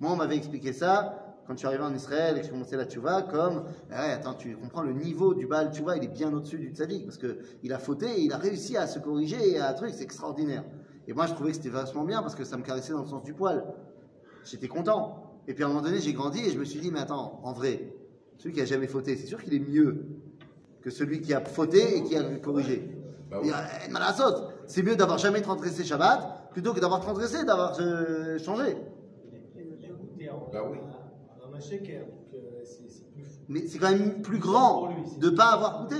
Moi, 0.00 0.12
on 0.12 0.16
m'avait 0.16 0.36
expliqué 0.36 0.72
ça 0.72 1.22
quand 1.46 1.54
je 1.54 1.58
suis 1.58 1.66
arrivé 1.66 1.82
en 1.82 1.94
Israël 1.94 2.36
et 2.36 2.40
que 2.40 2.46
je 2.46 2.50
commençais 2.50 2.76
la 2.76 2.86
tchouva 2.86 3.22
comme 3.22 3.64
eh 3.90 3.94
attends, 3.94 4.34
tu 4.34 4.56
comprends 4.56 4.82
le 4.82 4.92
niveau 4.92 5.32
du 5.32 5.46
Baal 5.46 5.72
tchouva, 5.72 5.96
il 5.96 6.04
est 6.04 6.08
bien 6.08 6.32
au-dessus 6.32 6.58
du 6.58 6.70
tzaddik 6.70 7.04
parce 7.04 7.18
que 7.18 7.38
il 7.62 7.72
a 7.72 7.78
fauté 7.78 8.06
et 8.06 8.22
il 8.22 8.32
a 8.32 8.36
réussi 8.36 8.76
à 8.76 8.86
se 8.86 8.98
corriger 8.98 9.52
et 9.52 9.58
à 9.58 9.70
un 9.70 9.72
truc, 9.72 9.90
c'est 9.94 10.02
extraordinaire. 10.02 10.64
Et 11.06 11.12
moi, 11.12 11.26
je 11.26 11.34
trouvais 11.34 11.50
que 11.50 11.56
c'était 11.56 11.68
vachement 11.68 12.04
bien 12.04 12.20
parce 12.20 12.34
que 12.34 12.44
ça 12.44 12.56
me 12.56 12.62
caressait 12.62 12.92
dans 12.92 13.02
le 13.02 13.06
sens 13.06 13.22
du 13.22 13.32
poil. 13.32 13.64
J'étais 14.44 14.68
content. 14.68 15.25
Et 15.48 15.54
puis 15.54 15.62
à 15.62 15.66
un 15.66 15.70
moment 15.70 15.82
donné, 15.82 16.00
j'ai 16.00 16.12
grandi 16.12 16.40
et 16.40 16.50
je 16.50 16.58
me 16.58 16.64
suis 16.64 16.80
dit, 16.80 16.90
mais 16.90 17.00
attends, 17.00 17.40
en 17.44 17.52
vrai, 17.52 17.92
celui 18.38 18.54
qui 18.54 18.60
a 18.60 18.64
jamais 18.64 18.86
fauté, 18.86 19.16
c'est 19.16 19.26
sûr 19.26 19.42
qu'il 19.42 19.54
est 19.54 19.60
mieux 19.60 20.06
que 20.80 20.90
celui 20.90 21.20
qui 21.20 21.34
a 21.34 21.40
fauté 21.40 21.98
et 21.98 22.02
qui 22.02 22.16
a 22.16 22.22
corrigé. 22.38 22.88
Bah 23.30 23.40
oui. 23.42 23.50
C'est 24.66 24.82
mieux 24.82 24.96
d'avoir 24.96 25.18
jamais 25.18 25.40
transgressé 25.40 25.84
Shabbat 25.84 26.50
plutôt 26.50 26.72
que 26.72 26.80
d'avoir 26.80 27.00
transgressé, 27.00 27.44
d'avoir 27.44 27.76
euh, 27.80 28.38
changé. 28.38 28.76
Il 29.56 29.72
a 29.72 29.76
déjà 29.76 29.88
goûté 29.92 30.30
en, 30.30 30.48
Bah 30.52 30.68
oui. 30.70 30.78
Mais 33.48 33.66
c'est 33.66 33.78
quand 33.78 33.90
même 33.90 34.22
plus 34.22 34.38
grand 34.38 34.90
de 35.18 35.30
pas 35.30 35.52
avoir 35.52 35.82
goûté. 35.82 35.96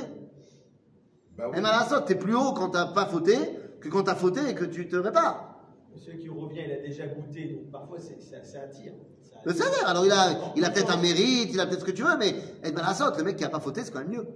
Bah 1.37 1.51
oui. 1.53 1.59
Et 1.59 2.05
t'es 2.07 2.15
plus 2.15 2.35
haut 2.35 2.53
quand 2.53 2.71
t'as 2.71 2.87
pas 2.87 3.07
fauté 3.07 3.37
que 3.81 3.89
quand 3.89 4.05
t'as 4.05 4.15
fauté 4.15 4.41
et 4.49 4.55
que 4.55 4.65
tu 4.65 4.89
te 4.89 4.97
répares. 4.97 5.55
Celui 5.95 6.19
qui 6.19 6.29
revient, 6.29 6.61
il 6.67 6.73
a 6.73 6.81
déjà 6.81 7.07
goûté, 7.07 7.49
donc 7.55 7.71
parfois 7.71 7.99
c'est- 7.99 8.21
ça, 8.21 8.43
ça 8.43 8.63
attire. 8.63 8.93
Le 9.47 9.53
salaire, 9.53 9.87
alors 9.87 10.05
il 10.05 10.11
a, 10.11 10.53
il 10.57 10.65
a 10.65 10.71
peut-être 10.71 10.91
un 10.91 11.01
mérite, 11.01 11.51
il 11.53 11.61
a 11.61 11.67
peut-être 11.67 11.83
ce 11.83 11.85
que 11.85 11.93
tu 11.93 12.03
veux, 12.03 12.17
mais 12.19 12.35
être 12.65 12.75
Malasot, 12.75 13.17
le 13.17 13.23
mec 13.23 13.37
qui 13.37 13.45
a 13.45 13.49
pas 13.49 13.61
fauté, 13.61 13.85
c'est 13.85 13.93
quand 13.93 14.01
même 14.01 14.11
mieux. 14.11 14.27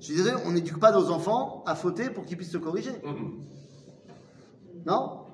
Je 0.00 0.06
suis 0.06 0.14
désolé, 0.14 0.36
on 0.46 0.52
n'éduque 0.52 0.80
pas 0.80 0.90
nos 0.90 1.10
enfants 1.10 1.62
à 1.66 1.74
fauter 1.74 2.08
pour 2.08 2.24
qu'ils 2.24 2.38
puissent 2.38 2.50
se 2.50 2.56
corriger. 2.56 2.92
Mhm. 3.04 3.44
Non? 4.86 5.26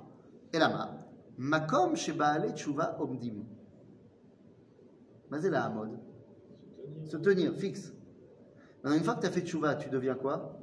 Et 0.53 0.59
là, 0.59 0.99
Makom 1.37 1.95
Shebaale 1.95 2.55
Tshuva 2.57 2.97
Omdim. 3.01 3.45
Mazé 5.31 5.49
la 5.49 5.67
Hamod. 5.67 5.91
Se 7.05 7.17
tenir, 7.19 7.55
fixe. 7.55 7.93
Maintenant, 8.83 8.99
une 8.99 9.05
fois 9.05 9.15
que 9.15 9.21
tu 9.21 9.27
as 9.27 9.31
fait 9.31 9.43
Tshuva, 9.43 9.77
tu 9.77 9.91
deviens 9.91 10.17
quoi? 10.17 10.59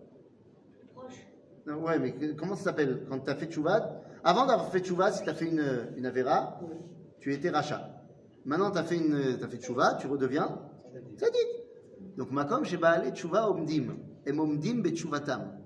Proche. 0.94 1.26
Non, 1.66 1.82
Ouais, 1.86 2.00
mais 2.00 2.14
comment 2.36 2.58
ça 2.58 2.66
s'appelle? 2.66 3.06
Quand 3.10 3.20
tu 3.20 3.30
as 3.30 3.36
fait 3.36 3.46
Tshuva, 3.46 4.02
avant 4.26 4.46
d'avoir 4.46 4.68
fait 4.72 4.80
Tshuva, 4.82 5.14
si 5.14 5.24
tu 5.24 5.30
as 5.30 5.34
fait 5.36 5.46
une, 5.46 5.94
une 5.96 6.06
Avera, 6.06 6.60
tu 7.26 7.34
étais 7.34 7.50
Racha. 7.50 7.90
Maintenant, 8.46 8.70
tu 8.70 8.78
as 8.78 8.84
fait, 8.84 8.98
une, 8.98 9.40
t'as 9.40 9.48
fait 9.48 9.58
Tshuva, 9.58 9.96
tu 9.96 10.06
redeviens 10.06 10.62
Tzadik. 11.18 11.66
Donc, 12.18 12.30
Makom 12.30 12.64
Shebaale 12.64 13.16
Tshuva 13.16 13.50
Omdim. 13.50 13.98
Em 14.28 14.40
Omdim 14.40 14.84
Betshuvatam. 14.84 15.58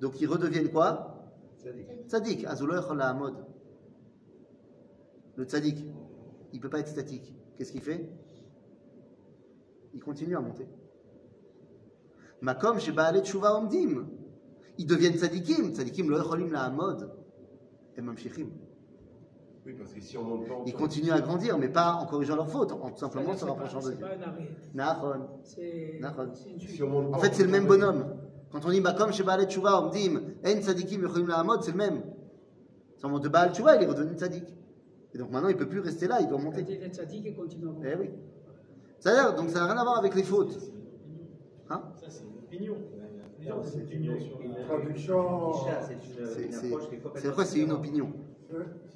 Donc, 0.00 0.20
ils 0.20 0.28
redeviennent 0.28 0.70
quoi? 0.70 1.34
Tzadik, 2.06 2.44
Azulo 2.44 2.76
Yachol 2.76 2.98
Lahamod. 2.98 3.34
Le 5.34 5.44
tzadik, 5.44 5.84
il 6.52 6.58
ne 6.58 6.62
peut 6.62 6.70
pas 6.70 6.78
être 6.78 6.90
statique. 6.90 7.34
Qu'est-ce 7.56 7.72
qu'il 7.72 7.82
fait? 7.82 8.08
Il 9.94 10.00
continue 10.00 10.36
à 10.36 10.40
monter. 10.40 10.68
Makom 12.40 12.78
Shebaale 12.78 13.24
Tshuva 13.24 13.58
Omdim. 13.58 14.06
Ils 14.78 14.86
deviennent 14.86 15.16
tzadikim. 15.16 15.72
Tzadikim 15.72 16.08
lo 16.08 16.18
yacholim 16.18 16.52
lahamod. 16.52 17.10
Et 17.96 18.00
mamshichim. 18.00 18.50
Oui, 19.66 19.72
parce 19.78 19.92
que 19.94 20.00
si 20.00 20.18
on 20.18 20.24
monte 20.24 20.46
pas, 20.46 20.54
on 20.54 20.64
Ils 20.66 20.74
continuent 20.74 21.12
à 21.12 21.20
grandir, 21.20 21.56
mais 21.58 21.68
pas 21.68 21.94
en 21.94 22.06
corrigeant 22.06 22.36
leurs 22.36 22.50
fautes, 22.50 22.72
en 22.72 22.90
tout 22.90 22.98
simplement 22.98 23.34
se 23.34 23.44
rapprochant 23.46 23.80
de 23.80 23.92
Dieu. 23.92 24.06
Nahon. 24.74 25.26
Nahon. 26.00 26.32
on 26.82 26.86
monte 26.86 27.14
En 27.14 27.18
fait, 27.18 27.28
on 27.28 27.32
c'est 27.32 27.44
le 27.44 27.50
même 27.50 27.66
bonhomme. 27.66 28.04
Quand 28.52 28.64
on 28.66 28.70
dit 28.70 28.80
Makom 28.80 29.12
Shebaale 29.12 29.46
Tshuva 29.48 29.80
Omdim, 29.82 30.20
En 30.44 30.60
tzadikim 30.60 31.02
yacholim 31.02 31.28
lahamod, 31.28 31.62
c'est 31.62 31.72
le 31.72 31.78
même. 31.78 32.02
Seulement 32.98 33.18
de 33.18 33.28
Baal 33.28 33.52
Tshuva, 33.54 33.76
il 33.76 33.82
est 33.82 33.86
redevenu 33.86 34.14
tzadik. 34.16 34.44
Et 35.14 35.18
donc 35.18 35.30
maintenant, 35.30 35.48
il 35.48 35.54
ne 35.54 35.58
peut 35.58 35.68
plus 35.68 35.80
rester 35.80 36.06
là, 36.06 36.20
il 36.20 36.28
doit 36.28 36.38
monter. 36.38 36.64
il 36.68 36.82
est 36.82 36.88
tzaddik 36.94 37.24
et 37.26 37.34
continue 37.34 37.68
à 37.68 37.72
monter. 37.72 37.88
Eh 37.92 37.96
oui. 37.98 38.10
C'est-à-dire, 38.98 39.34
donc 39.34 39.50
ça 39.50 39.60
n'a 39.60 39.66
rien 39.66 39.76
à 39.78 39.84
voir 39.84 39.98
avec 39.98 40.14
les 40.14 40.22
fautes. 40.22 40.58
Hein? 41.70 41.82
Ça, 41.96 42.06
c'est 42.08 42.24
une 42.24 42.38
opinion. 42.38 42.76
C'est 43.40 43.48
une, 43.50 43.64
C'est- 43.64 43.80
une 47.26 47.44
c'est- 47.44 47.60
une 47.60 47.72
opinion. 47.72 48.12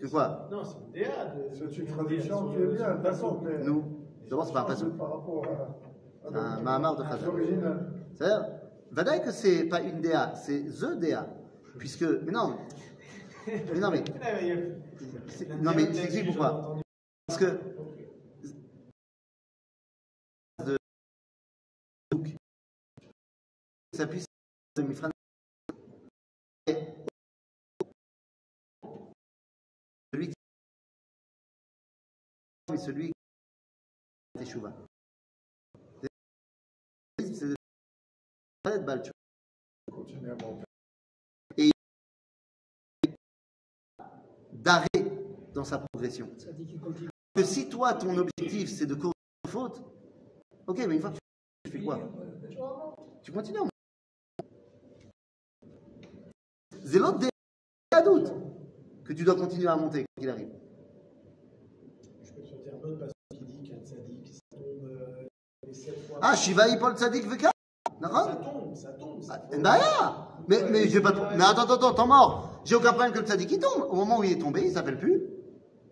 C'est 0.01 0.11
quoi 0.11 0.49
Non, 0.51 0.63
c'est 0.65 0.77
une 0.79 0.93
DA. 0.93 1.35
C'est 1.53 1.79
une 1.79 1.87
sur 2.21 2.51
qui 2.51 2.63
est 2.63 2.67
bien, 2.67 2.95
d'accord, 2.97 3.43
mais. 3.43 3.65
Nous, 3.65 3.85
d'abord, 4.29 4.47
c'est 4.47 4.53
pas 4.53 4.67
un. 4.71 4.91
Par 4.91 5.11
rapport 5.13 5.45
à. 5.47 6.39
Un. 6.39 6.61
Mahamar 6.61 6.97
de 6.97 7.27
original. 7.29 7.93
C'est-à-dire, 8.15 8.47
Vadaï 8.91 9.23
que 9.23 9.31
c'est 9.31 9.65
pas 9.65 9.81
une 9.81 10.01
DA, 10.01 10.35
c'est 10.35 10.65
THE 10.65 10.97
DA. 10.99 11.27
Puisque, 11.79 12.03
mais 12.03 12.33
non, 12.33 12.57
mais 13.47 13.81
non, 13.81 13.91
mais, 13.91 14.05
Ah, 14.23 15.55
non, 15.61 15.73
mais 15.75 15.87
DA, 15.87 15.93
je 15.93 16.01
t'explique 16.01 16.13
j'en 16.13 16.21
ai 16.21 16.27
pourquoi. 16.27 16.77
Parce 17.27 17.39
que, 17.39 17.61
de, 20.65 20.77
ça 23.93 24.07
puisse 24.07 24.25
mais 32.71 32.79
celui 32.79 33.09
qui 33.09 33.13
Teshuva. 34.39 34.73
C'est 36.01 37.55
pas 38.63 38.77
être 38.77 38.89
à 38.89 40.45
monter. 40.45 40.65
d'arrêt 44.53 44.89
dans 45.55 45.65
sa 45.65 45.79
progression. 45.79 46.29
Que 47.35 47.45
si 47.45 47.69
toi, 47.69 47.95
ton 47.95 48.17
objectif, 48.19 48.69
c'est 48.69 48.87
de 48.87 48.95
corriger 48.95 49.15
une 49.45 49.51
faute, 49.51 49.83
ok, 50.67 50.79
mais 50.87 50.97
une 50.97 51.01
fois 51.01 51.11
que 51.11 51.19
tu 51.65 51.71
fais 51.73 51.81
quoi? 51.81 51.99
Tu 53.23 53.33
continues. 53.33 53.59
C'est 56.85 56.99
l'autre 56.99 57.19
doute 57.19 58.33
que 59.05 59.13
tu 59.13 59.25
dois 59.25 59.35
continuer 59.37 59.69
à 59.69 59.77
monter 59.77 60.05
quand 60.05 60.23
il 60.23 60.31
arrive. 60.31 60.51
Je 62.23 62.33
peux 62.33 62.43
te 62.43 62.49
sortir 62.49 62.75
un 62.75 62.78
autre 62.89 62.99
passage 62.99 63.15
qui 63.39 63.45
dit 63.45 63.69
qu'un 63.69 63.79
tzaddik, 63.85 64.29
ça 64.33 64.41
tombe 64.51 64.85
euh, 64.85 65.27
les 65.67 65.75
sept 65.75 66.07
fois. 66.09 66.19
Ah, 66.23 66.35
Shiva 66.37 66.65
Paul 66.79 66.95
Tzadik 66.97 67.27
Veka 67.27 67.49
ça 67.49 67.93
D'accord? 68.01 68.29
Tombe, 68.41 68.75
ça 68.75 68.89
tombe. 68.93 69.23
ça 69.23 69.39
tombe. 69.39 69.63
Bah, 69.63 70.37
mais, 70.49 70.63
mais, 70.71 70.89
j'ai 70.89 71.01
pas 71.01 71.13
mais 71.37 71.45
attends, 71.45 71.63
attends, 71.63 71.75
attends, 71.75 71.95
t'es 71.95 72.07
mort. 72.07 72.61
J'ai 72.65 72.75
aucun 72.77 72.93
problème 72.93 73.13
que 73.13 73.19
le 73.19 73.27
Tzadik 73.27 73.51
il 73.53 73.59
tombe. 73.59 73.87
Au 73.91 73.97
moment 73.97 74.19
où 74.19 74.25
il 74.25 74.33
est 74.33 74.39
tombé, 74.39 74.63
il 74.63 74.73
s'appelle 74.73 74.99
plus. 74.99 75.23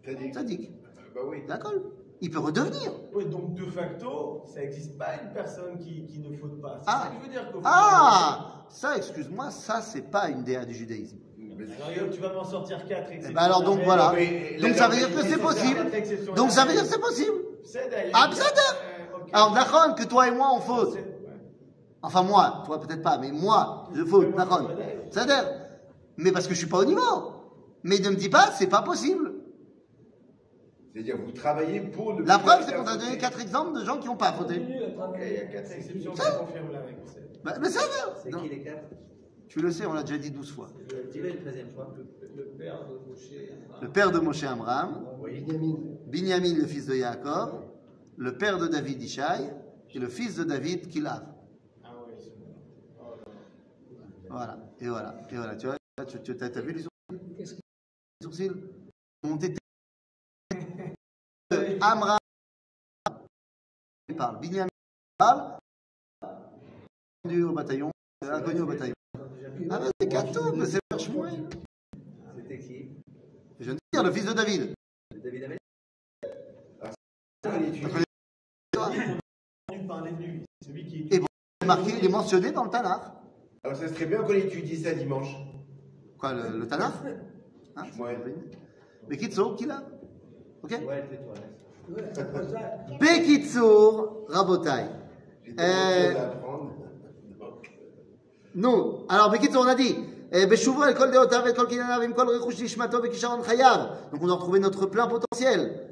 Tzadik. 0.04 0.70
Bah 1.14 1.20
oui. 1.26 1.44
D'accord 1.48 1.72
Il 2.20 2.30
peut 2.30 2.38
redevenir. 2.38 2.92
Oui, 3.12 3.26
donc 3.26 3.54
de 3.54 3.64
facto, 3.66 4.44
ça 4.46 4.60
n'existe 4.60 4.96
pas 4.96 5.20
une 5.22 5.32
personne 5.32 5.78
qui, 5.78 6.06
qui 6.06 6.20
ne 6.20 6.32
faute 6.36 6.60
pas. 6.60 6.78
C'est 6.80 6.84
Ah. 6.86 7.02
ça 7.04 7.08
que 7.08 7.14
je 7.18 7.26
veux 7.26 7.32
dire. 7.32 7.52
Ah 7.64 8.64
Ça, 8.68 8.96
excuse-moi, 8.96 9.50
ça, 9.50 9.80
c'est 9.80 10.02
pas 10.10 10.28
une 10.28 10.44
DA 10.44 10.64
du 10.64 10.74
judaïsme. 10.74 11.18
Alors, 11.58 12.10
tu 12.10 12.20
vas 12.20 12.32
m'en 12.32 12.44
sortir 12.44 12.86
4 12.86 13.10
Eh 13.12 13.32
ben 13.32 13.36
alors, 13.42 13.62
donc 13.62 13.80
voilà. 13.84 14.12
Donc 14.60 14.74
ça 14.74 14.88
veut 14.88 14.96
dire 14.96 15.14
que 15.14 15.22
c'est 15.22 15.38
possible. 15.38 15.80
Donc 16.34 16.50
ça 16.50 16.64
veut 16.64 16.72
dire 16.72 16.82
que 16.82 16.88
c'est 16.88 17.00
possible. 17.00 17.32
C'est 17.64 17.90
d'ailleurs. 17.90 18.12
Ah. 18.14 18.30
Alors, 19.32 19.52
d'accord, 19.54 19.94
que 19.94 20.04
toi 20.04 20.28
et 20.28 20.30
moi, 20.30 20.48
on 20.54 20.60
faute. 20.60 20.96
Enfin, 22.02 22.22
moi, 22.22 22.62
toi 22.66 22.80
peut-être 22.80 23.02
pas, 23.02 23.18
mais 23.18 23.32
moi, 23.32 23.88
je 23.94 24.04
faute, 24.04 24.34
d'accord. 24.36 24.70
C'est-à-dire, 25.10 25.44
mais 26.16 26.30
parce 26.30 26.46
que 26.46 26.54
je 26.54 26.58
suis 26.58 26.68
pas 26.68 26.78
au 26.78 26.84
niveau. 26.84 27.32
Mais 27.82 27.98
ne 27.98 28.10
me 28.10 28.16
dis 28.16 28.28
pas, 28.28 28.50
c'est 28.52 28.68
pas 28.68 28.82
possible. 28.82 29.32
C'est-à-dire, 30.92 31.16
vous 31.22 31.32
travaillez 31.32 31.80
pour 31.80 32.14
le. 32.14 32.24
La 32.24 32.38
preuve, 32.38 32.64
c'est 32.66 32.74
qu'on 32.74 32.84
t'a 32.84 32.96
donné 32.96 33.18
quatre 33.18 33.40
exemples 33.40 33.78
de 33.78 33.84
gens 33.84 33.98
qui 33.98 34.06
n'ont 34.06 34.16
pas 34.16 34.32
fauté. 34.32 34.54
Ok, 34.56 35.18
il 35.20 35.32
y 35.32 35.36
a 35.38 35.44
4 35.44 35.72
exceptions 35.72 36.12
qui 36.12 36.20
confirment 36.20 36.72
la 36.72 36.80
règle. 36.80 37.00
c'est- 37.04 37.42
Bah, 37.44 37.52
mais 37.60 37.68
ça 37.68 37.80
C'est 38.22 38.30
veut 38.30 38.38
qui 38.40 38.48
les 38.48 38.62
quatre? 38.62 38.84
Tu 39.48 39.60
le 39.60 39.70
sais, 39.70 39.86
on 39.86 39.92
l'a 39.92 40.02
déjà 40.02 40.18
dit 40.18 40.30
douze 40.30 40.50
fois. 40.52 40.68
Dis-le 41.12 41.30
une 41.30 41.40
treizième 41.40 41.70
fois. 41.70 41.94
Le 42.36 42.44
père 42.58 42.86
de 42.86 42.98
Moshe. 43.08 43.30
Le 43.80 43.88
père 43.88 44.10
de 44.10 44.18
Moshe 44.18 44.42
Amram, 44.44 45.06
Oui. 45.20 45.44
Binyamin, 46.06 46.54
le 46.54 46.66
fils 46.66 46.86
de 46.86 46.94
Yaakov, 46.94 47.62
le 48.16 48.36
père 48.36 48.58
de 48.58 48.66
David 48.66 49.02
Ishaï, 49.02 49.50
et 49.94 49.98
le 49.98 50.08
fils 50.08 50.36
de 50.36 50.44
David 50.44 50.88
Kilav. 50.88 51.24
Ah 51.84 51.92
oui. 52.06 52.14
Oh. 53.00 53.04
Voilà, 54.28 54.58
et 54.80 54.88
voilà, 54.88 55.14
et 55.30 55.36
voilà. 55.36 55.56
Tu 55.56 55.66
vois, 55.66 55.76
tu, 56.06 56.20
tu 56.22 56.32
as, 56.44 56.60
vu 56.60 56.72
les 56.72 56.82
sourcils 56.82 57.36
Qu'est-ce 57.38 57.54
que 57.54 57.60
Les 58.20 58.24
sourcils 58.24 58.52
Monter 59.22 59.54
tes- 59.54 59.60
Amram 61.80 62.18
il 64.08 64.14
parle, 64.14 64.38
Binyamin 64.38 64.68
parle, 65.18 65.58
au 67.24 67.52
bataillon, 67.52 67.90
inconnu 68.22 68.60
au 68.60 68.66
bataillon. 68.66 68.95
Ah 69.70 69.80
mais 69.80 69.90
c'est 70.00 70.08
Katou, 70.08 70.52
mais 70.54 70.66
c'est 70.66 70.80
vachement. 70.90 71.24
C'était 72.36 72.58
qui? 72.58 72.88
Je 73.58 73.64
viens 73.64 73.74
de 73.74 73.78
dire, 73.92 74.02
le 74.02 74.10
fils 74.12 74.24
de 74.26 74.32
David. 74.32 74.74
David 75.24 75.44
Amet 75.44 75.56
On 77.44 77.62
étudie. 77.62 77.82
entendu 79.68 79.86
parler 79.86 80.12
de 80.12 80.22
lui. 80.22 80.42
Celui 80.64 80.84
qui 80.86 81.08
Et 81.10 81.18
bon, 81.18 81.26
il 81.60 81.64
est 81.64 81.66
marqué, 81.66 81.92
il 81.98 82.04
est 82.04 82.08
mentionné 82.08 82.50
dans 82.52 82.64
le 82.64 82.70
Tanakh. 82.70 83.02
Alors, 83.64 83.76
ça 83.76 83.88
serait 83.88 84.06
bien 84.06 84.22
qu'on 84.22 84.32
étudie 84.34 84.76
ça 84.82 84.94
dimanche. 84.94 85.34
Quoi, 86.18 86.32
le, 86.34 86.58
le 86.58 86.68
Tanakh 86.68 86.92
hein? 87.76 87.84
Ouais. 87.98 88.16
Mais 89.08 89.16
qui 89.16 89.66
l'a 89.66 89.82
Ok? 90.62 90.70
Ouais, 90.70 91.06
tais-toi. 91.08 91.34
laisse. 91.96 92.98
Bekitsur, 93.00 94.24
Rabotai. 94.28 94.86
J'ai 95.44 95.52
Euh, 95.60 96.08
choses 96.12 96.16
à 96.16 96.26
apprendre. 96.28 96.72
Donc, 97.38 97.70
Non. 98.56 99.04
Alors, 99.08 99.32
on 99.32 99.66
a 99.66 99.74
dit. 99.74 99.94
Beshuvu 100.32 100.82
el 100.88 100.94
kol 100.94 101.10
deotav 101.12 101.46
et 101.46 101.54
kol 101.54 101.68
kinanav 101.68 102.02
im 102.02 102.12
kol 102.12 102.26
rechush 102.26 102.60
nishmato 102.60 103.00
bekisharon 103.00 103.44
chayav. 103.44 104.10
Donc, 104.10 104.22
on 104.22 104.26
doit 104.26 104.36
retrouver 104.36 104.58
notre 104.58 104.86
plein 104.86 105.06
potentiel. 105.06 105.84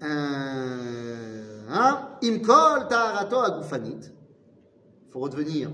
Hein? 0.00 1.98
Im 2.22 2.42
kol 2.42 2.88
taharato 2.88 3.38
agufanit. 3.38 4.10
Il 5.06 5.12
faut 5.12 5.20
redevenir. 5.20 5.70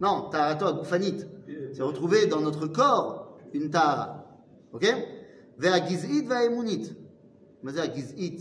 Non, 0.00 0.28
taharato 0.30 0.66
agufanit. 0.66 1.24
C'est 1.72 1.82
retrouver 1.82 2.26
dans 2.26 2.40
notre 2.40 2.66
corps 2.66 3.38
une 3.54 3.70
tahara. 3.70 4.26
Ok? 4.72 4.86
Ve'a 5.56 5.86
gizit 5.86 6.26
ve'a 6.26 6.44
emunit. 6.44 6.90
Mais 7.62 7.72
c'est 7.72 7.94
gizit 7.94 8.40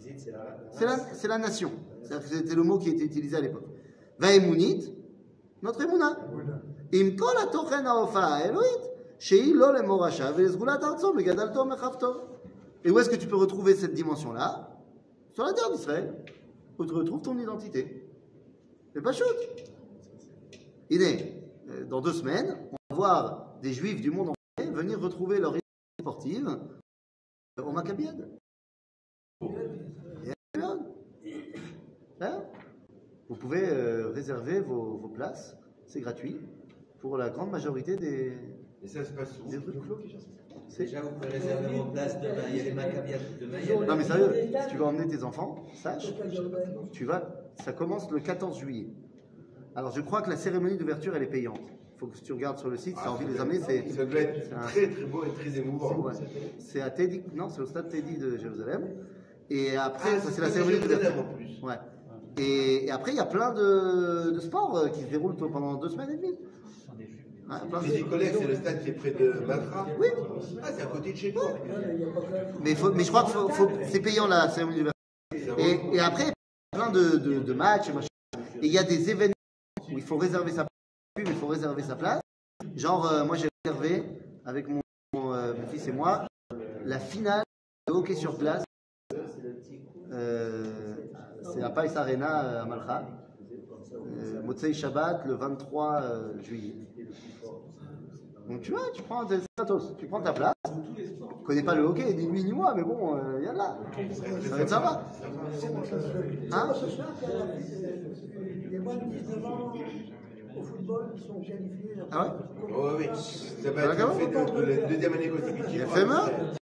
c'est 0.00 1.28
la, 1.28 1.38
nation. 1.38 1.70
C'était 2.02 2.54
le 2.54 2.62
mot 2.62 2.78
qui 2.78 2.90
était 2.90 3.04
utilisé 3.04 3.36
à 3.36 3.40
l'époque. 3.40 3.66
Vaemunit, 4.18 4.94
notre 5.62 5.82
Emouna. 5.82 6.16
Im 6.92 7.16
kol 7.16 7.36
atochen 7.38 7.86
shei 9.18 9.52
le 9.52 11.14
megadalto. 11.14 11.66
Et 12.84 12.90
où 12.90 12.98
est-ce 12.98 13.10
que 13.10 13.16
tu 13.16 13.26
peux 13.26 13.36
retrouver 13.36 13.74
cette 13.74 13.94
dimension-là? 13.94 14.76
Sur 15.32 15.44
la 15.44 15.52
terre 15.52 15.70
d'Israël, 15.70 16.14
où 16.78 16.86
tu 16.86 16.94
retrouves 16.94 17.22
ton 17.22 17.38
identité. 17.38 18.08
C'est 18.92 19.02
pas 19.02 19.12
chaud. 19.12 19.24
Il 20.88 21.02
est, 21.02 21.40
euh, 21.68 21.84
dans 21.84 22.00
deux 22.00 22.12
semaines, 22.12 22.56
on 22.72 22.94
va 22.94 22.96
voir 22.96 23.54
des 23.62 23.72
juifs 23.72 24.00
du 24.00 24.10
monde 24.10 24.30
entier 24.30 24.70
venir 24.72 24.98
retrouver 24.98 25.38
leur 25.38 25.50
identité 25.52 25.60
sportive 26.00 26.58
au 27.58 27.72
Maccabiade. 27.72 28.28
Hein? 32.20 32.42
Vous 33.28 33.36
pouvez 33.36 33.62
euh, 33.64 34.08
réserver 34.08 34.60
vos, 34.60 34.98
vos 34.98 35.08
places, 35.08 35.56
c'est 35.86 36.00
gratuit, 36.00 36.36
pour 36.98 37.16
la 37.16 37.30
grande 37.30 37.50
majorité 37.50 37.96
des, 37.96 38.32
Et 38.82 38.88
ça 38.88 39.04
se 39.04 39.12
passe 39.12 39.40
où? 39.44 39.48
des 39.48 39.58
trucs. 39.58 39.76
C'est- 40.68 40.84
Déjà, 40.84 41.00
vous 41.00 41.10
pouvez 41.10 41.28
réserver 41.28 41.76
vos 41.76 41.84
places 41.86 42.20
demain. 42.20 42.34
Il 42.50 42.56
y 42.56 42.60
a 42.60 42.64
les 42.64 42.72
Maccabiades 42.72 43.20
demain. 43.40 43.58
il 43.62 43.68
y 43.68 43.72
a 43.72 43.80
la- 43.80 43.86
Non 43.86 43.96
mais 43.96 44.04
sérieux, 44.04 44.32
si 44.34 44.68
tu 44.70 44.76
vas 44.76 44.84
emmener 44.86 45.08
tes 45.08 45.22
enfants, 45.24 45.64
sache, 45.74 46.12
tu 46.92 47.04
vas, 47.04 47.50
ça 47.64 47.72
commence 47.72 48.10
le 48.10 48.20
14 48.20 48.58
juillet. 48.58 48.88
Alors 49.74 49.92
je 49.92 50.00
crois 50.00 50.22
que 50.22 50.30
la 50.30 50.36
cérémonie 50.36 50.76
d'ouverture 50.76 51.16
elle 51.16 51.22
est 51.22 51.26
payante. 51.30 51.60
Il 51.96 51.98
faut 51.98 52.06
que 52.06 52.16
tu 52.18 52.32
regardes 52.32 52.58
sur 52.58 52.70
le 52.70 52.76
site, 52.76 52.96
si 52.96 53.02
tu 53.02 53.08
as 53.08 53.12
envie 53.12 53.26
de 53.26 53.32
les 53.32 53.40
amener, 53.40 53.58
c'est 53.60 53.88
Ça 53.90 54.04
doit 54.06 54.20
être 54.20 54.48
très 54.68 54.88
très 54.90 55.04
beau 55.04 55.24
et 55.24 55.30
très 55.30 55.58
émouvant. 55.58 56.10
C'est 56.58 56.80
à 56.80 56.90
Teddy, 56.90 57.22
non, 57.34 57.48
c'est 57.48 57.60
au 57.62 57.66
stade 57.66 57.88
Teddy 57.88 58.16
de 58.18 58.36
Jérusalem. 58.36 58.88
Et 59.50 59.76
après, 59.76 60.10
Ah, 60.16 60.20
ça 60.20 60.30
c'est 60.30 60.40
la 60.40 60.50
cérémonie 60.50 60.78
en 60.78 61.34
plus. 61.34 61.58
Ouais. 61.62 61.74
Et, 62.38 62.86
et 62.86 62.90
après, 62.90 63.10
il 63.12 63.16
y 63.16 63.20
a 63.20 63.26
plein 63.26 63.52
de, 63.52 64.30
de 64.30 64.40
sports 64.40 64.76
euh, 64.78 64.88
qui 64.88 65.00
se 65.02 65.06
déroulent 65.06 65.36
pendant 65.36 65.74
deux 65.74 65.88
semaines 65.88 66.10
et 66.10 66.16
demie. 66.16 66.36
Ouais, 67.48 67.98
de- 67.98 68.04
collègues, 68.08 68.34
c'est 68.38 68.46
le 68.46 68.54
stade 68.54 68.82
qui 68.84 68.90
est 68.90 68.92
près 68.92 69.10
de 69.10 69.32
Matra 69.44 69.86
Oui. 69.98 70.06
Ah, 70.62 70.68
c'est 70.74 70.82
à 70.82 70.86
côté 70.86 71.12
de 71.12 71.16
chez 71.18 71.32
toi. 71.32 71.52
Mais, 72.62 72.76
faut- 72.76 72.92
mais 72.92 73.02
je 73.02 73.08
crois 73.08 73.24
que 73.24 73.30
faut- 73.30 73.48
faut- 73.48 73.70
c'est 73.90 74.00
payant 74.00 74.28
la 74.28 74.48
cérémonie 74.48 74.78
d'ouverture. 74.78 75.58
Et, 75.58 75.96
et 75.96 76.00
après, 76.00 76.24
il 76.24 76.28
y 76.28 76.30
a 76.30 76.78
plein 76.84 76.90
de, 76.92 77.16
de- 77.16 77.40
de 77.40 77.52
matchs 77.52 77.88
et 77.88 77.92
machin. 77.92 78.06
Et 78.62 78.66
il 78.66 78.72
y 78.72 78.78
a 78.78 78.84
des 78.84 79.10
événements 79.10 79.34
où 79.92 79.98
il 79.98 80.02
faut 80.02 80.16
réserver 80.16 80.52
sa 80.52 80.62
place. 80.64 80.68
Mais 81.18 81.24
il 81.26 81.34
faut 81.34 81.48
réserver 81.48 81.82
sa 81.82 81.96
place. 81.96 82.20
Genre, 82.76 83.04
euh, 83.10 83.24
moi 83.24 83.36
j'ai 83.36 83.48
réservé 83.64 84.04
avec 84.44 84.68
mon, 84.68 84.80
mon, 85.14 85.32
euh, 85.34 85.54
mon 85.54 85.66
fils 85.66 85.88
et 85.88 85.92
moi 85.92 86.26
la 86.84 87.00
finale 87.00 87.42
de 87.88 87.92
hockey 87.92 88.14
sur 88.14 88.38
glace. 88.38 88.62
Euh, 90.12 90.64
c'est 91.42 91.62
à 91.62 91.70
Pais 91.70 91.96
Arena 91.96 92.44
euh, 92.44 92.62
à 92.62 92.64
Malcha. 92.64 93.02
Euh, 93.92 94.42
Motsei 94.42 94.72
Shabbat 94.72 95.24
le 95.26 95.34
23 95.34 96.02
euh, 96.02 96.42
juillet. 96.42 96.74
Donc 98.48 98.62
tu 98.62 98.72
vois, 98.72 98.90
tu 98.92 99.02
prends 99.02 99.24
des 99.24 99.38
Santos, 99.58 99.94
tu 99.98 100.06
prends 100.06 100.20
ta 100.20 100.32
place. 100.32 100.54
Je 100.66 101.46
connais 101.46 101.62
pas 101.62 101.74
le 101.74 101.82
hockey, 101.82 102.12
ni 102.14 102.26
lui 102.26 102.44
ni 102.44 102.52
moi, 102.52 102.74
mais 102.76 102.82
bon, 102.82 103.16
il 103.38 103.44
y 103.44 103.48
a 103.48 103.52
là. 103.52 103.78
Ça 104.12 104.56
va 104.56 104.62
être 104.62 104.68
sympa. 104.68 105.02
Hein 106.52 106.72
ce 106.74 106.88
soir, 106.88 107.08
les 108.70 108.78
moins 108.78 108.96
de 108.96 109.04
19 109.04 109.46
ans 109.46 109.72
au 110.56 110.62
football 110.62 111.12
sont 111.26 111.40
qualifiés. 111.40 111.94
Ah 112.10 112.24
ouais? 112.24 112.30
Oh, 112.74 112.90
oui, 112.98 113.06
ça 113.14 113.70
va 113.70 113.82
être 113.82 113.98
la 113.98 114.88
deuxième 114.88 115.12
année 115.12 115.28
consécutive. 115.28 115.86
FME 115.86 116.59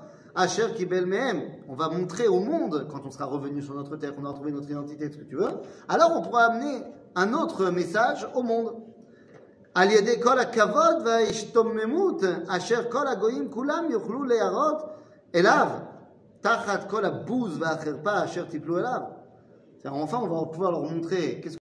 אשר 0.34 0.74
קיבל 0.74 1.04
מהם. 1.04 1.40
On 1.68 1.74
va 1.74 1.88
montrer 1.88 2.28
au 2.28 2.40
monde, 2.40 2.86
quand 2.90 3.06
on 3.06 3.10
sera 3.10 3.24
revenu 3.24 3.62
sur 3.62 3.74
notre 3.74 3.96
terre, 3.96 4.14
qu'on 4.14 4.24
a 4.24 4.28
retrouvé 4.28 4.52
notre 4.52 4.70
identité, 4.70 5.10
ce 5.10 5.16
que 5.16 5.24
tu 5.24 5.36
veux, 5.36 5.50
alors 5.88 6.12
on 6.16 6.22
pourra 6.22 6.44
amener 6.44 6.82
un 7.14 7.32
autre 7.32 7.70
message 7.70 8.26
au 8.34 8.42
monde. 8.42 8.74
על 9.74 9.90
ידי 9.90 10.22
כל 10.22 10.38
הכבוד 10.38 10.96
וההשתוממות 11.04 12.22
אשר 12.48 12.90
כל 12.90 13.06
הגויים 13.06 13.50
כולם 13.50 13.84
יוכלו 13.90 14.24
להראות 14.24 14.82
אליו, 15.34 15.68
תחת 16.40 16.90
כל 16.90 17.04
הבוז 17.04 17.56
והחרפה 17.60 18.24
אשר 18.24 18.44
טיפלו 18.44 18.78
אליו. 18.78 19.00
C'est-à-dire, 19.78 20.02
Enfin, 20.02 20.18
on 20.22 20.26
va 20.26 20.46
pouvoir 20.46 20.72
leur 20.72 20.82
montrer 20.90 21.40
qu'est-ce 21.40 21.54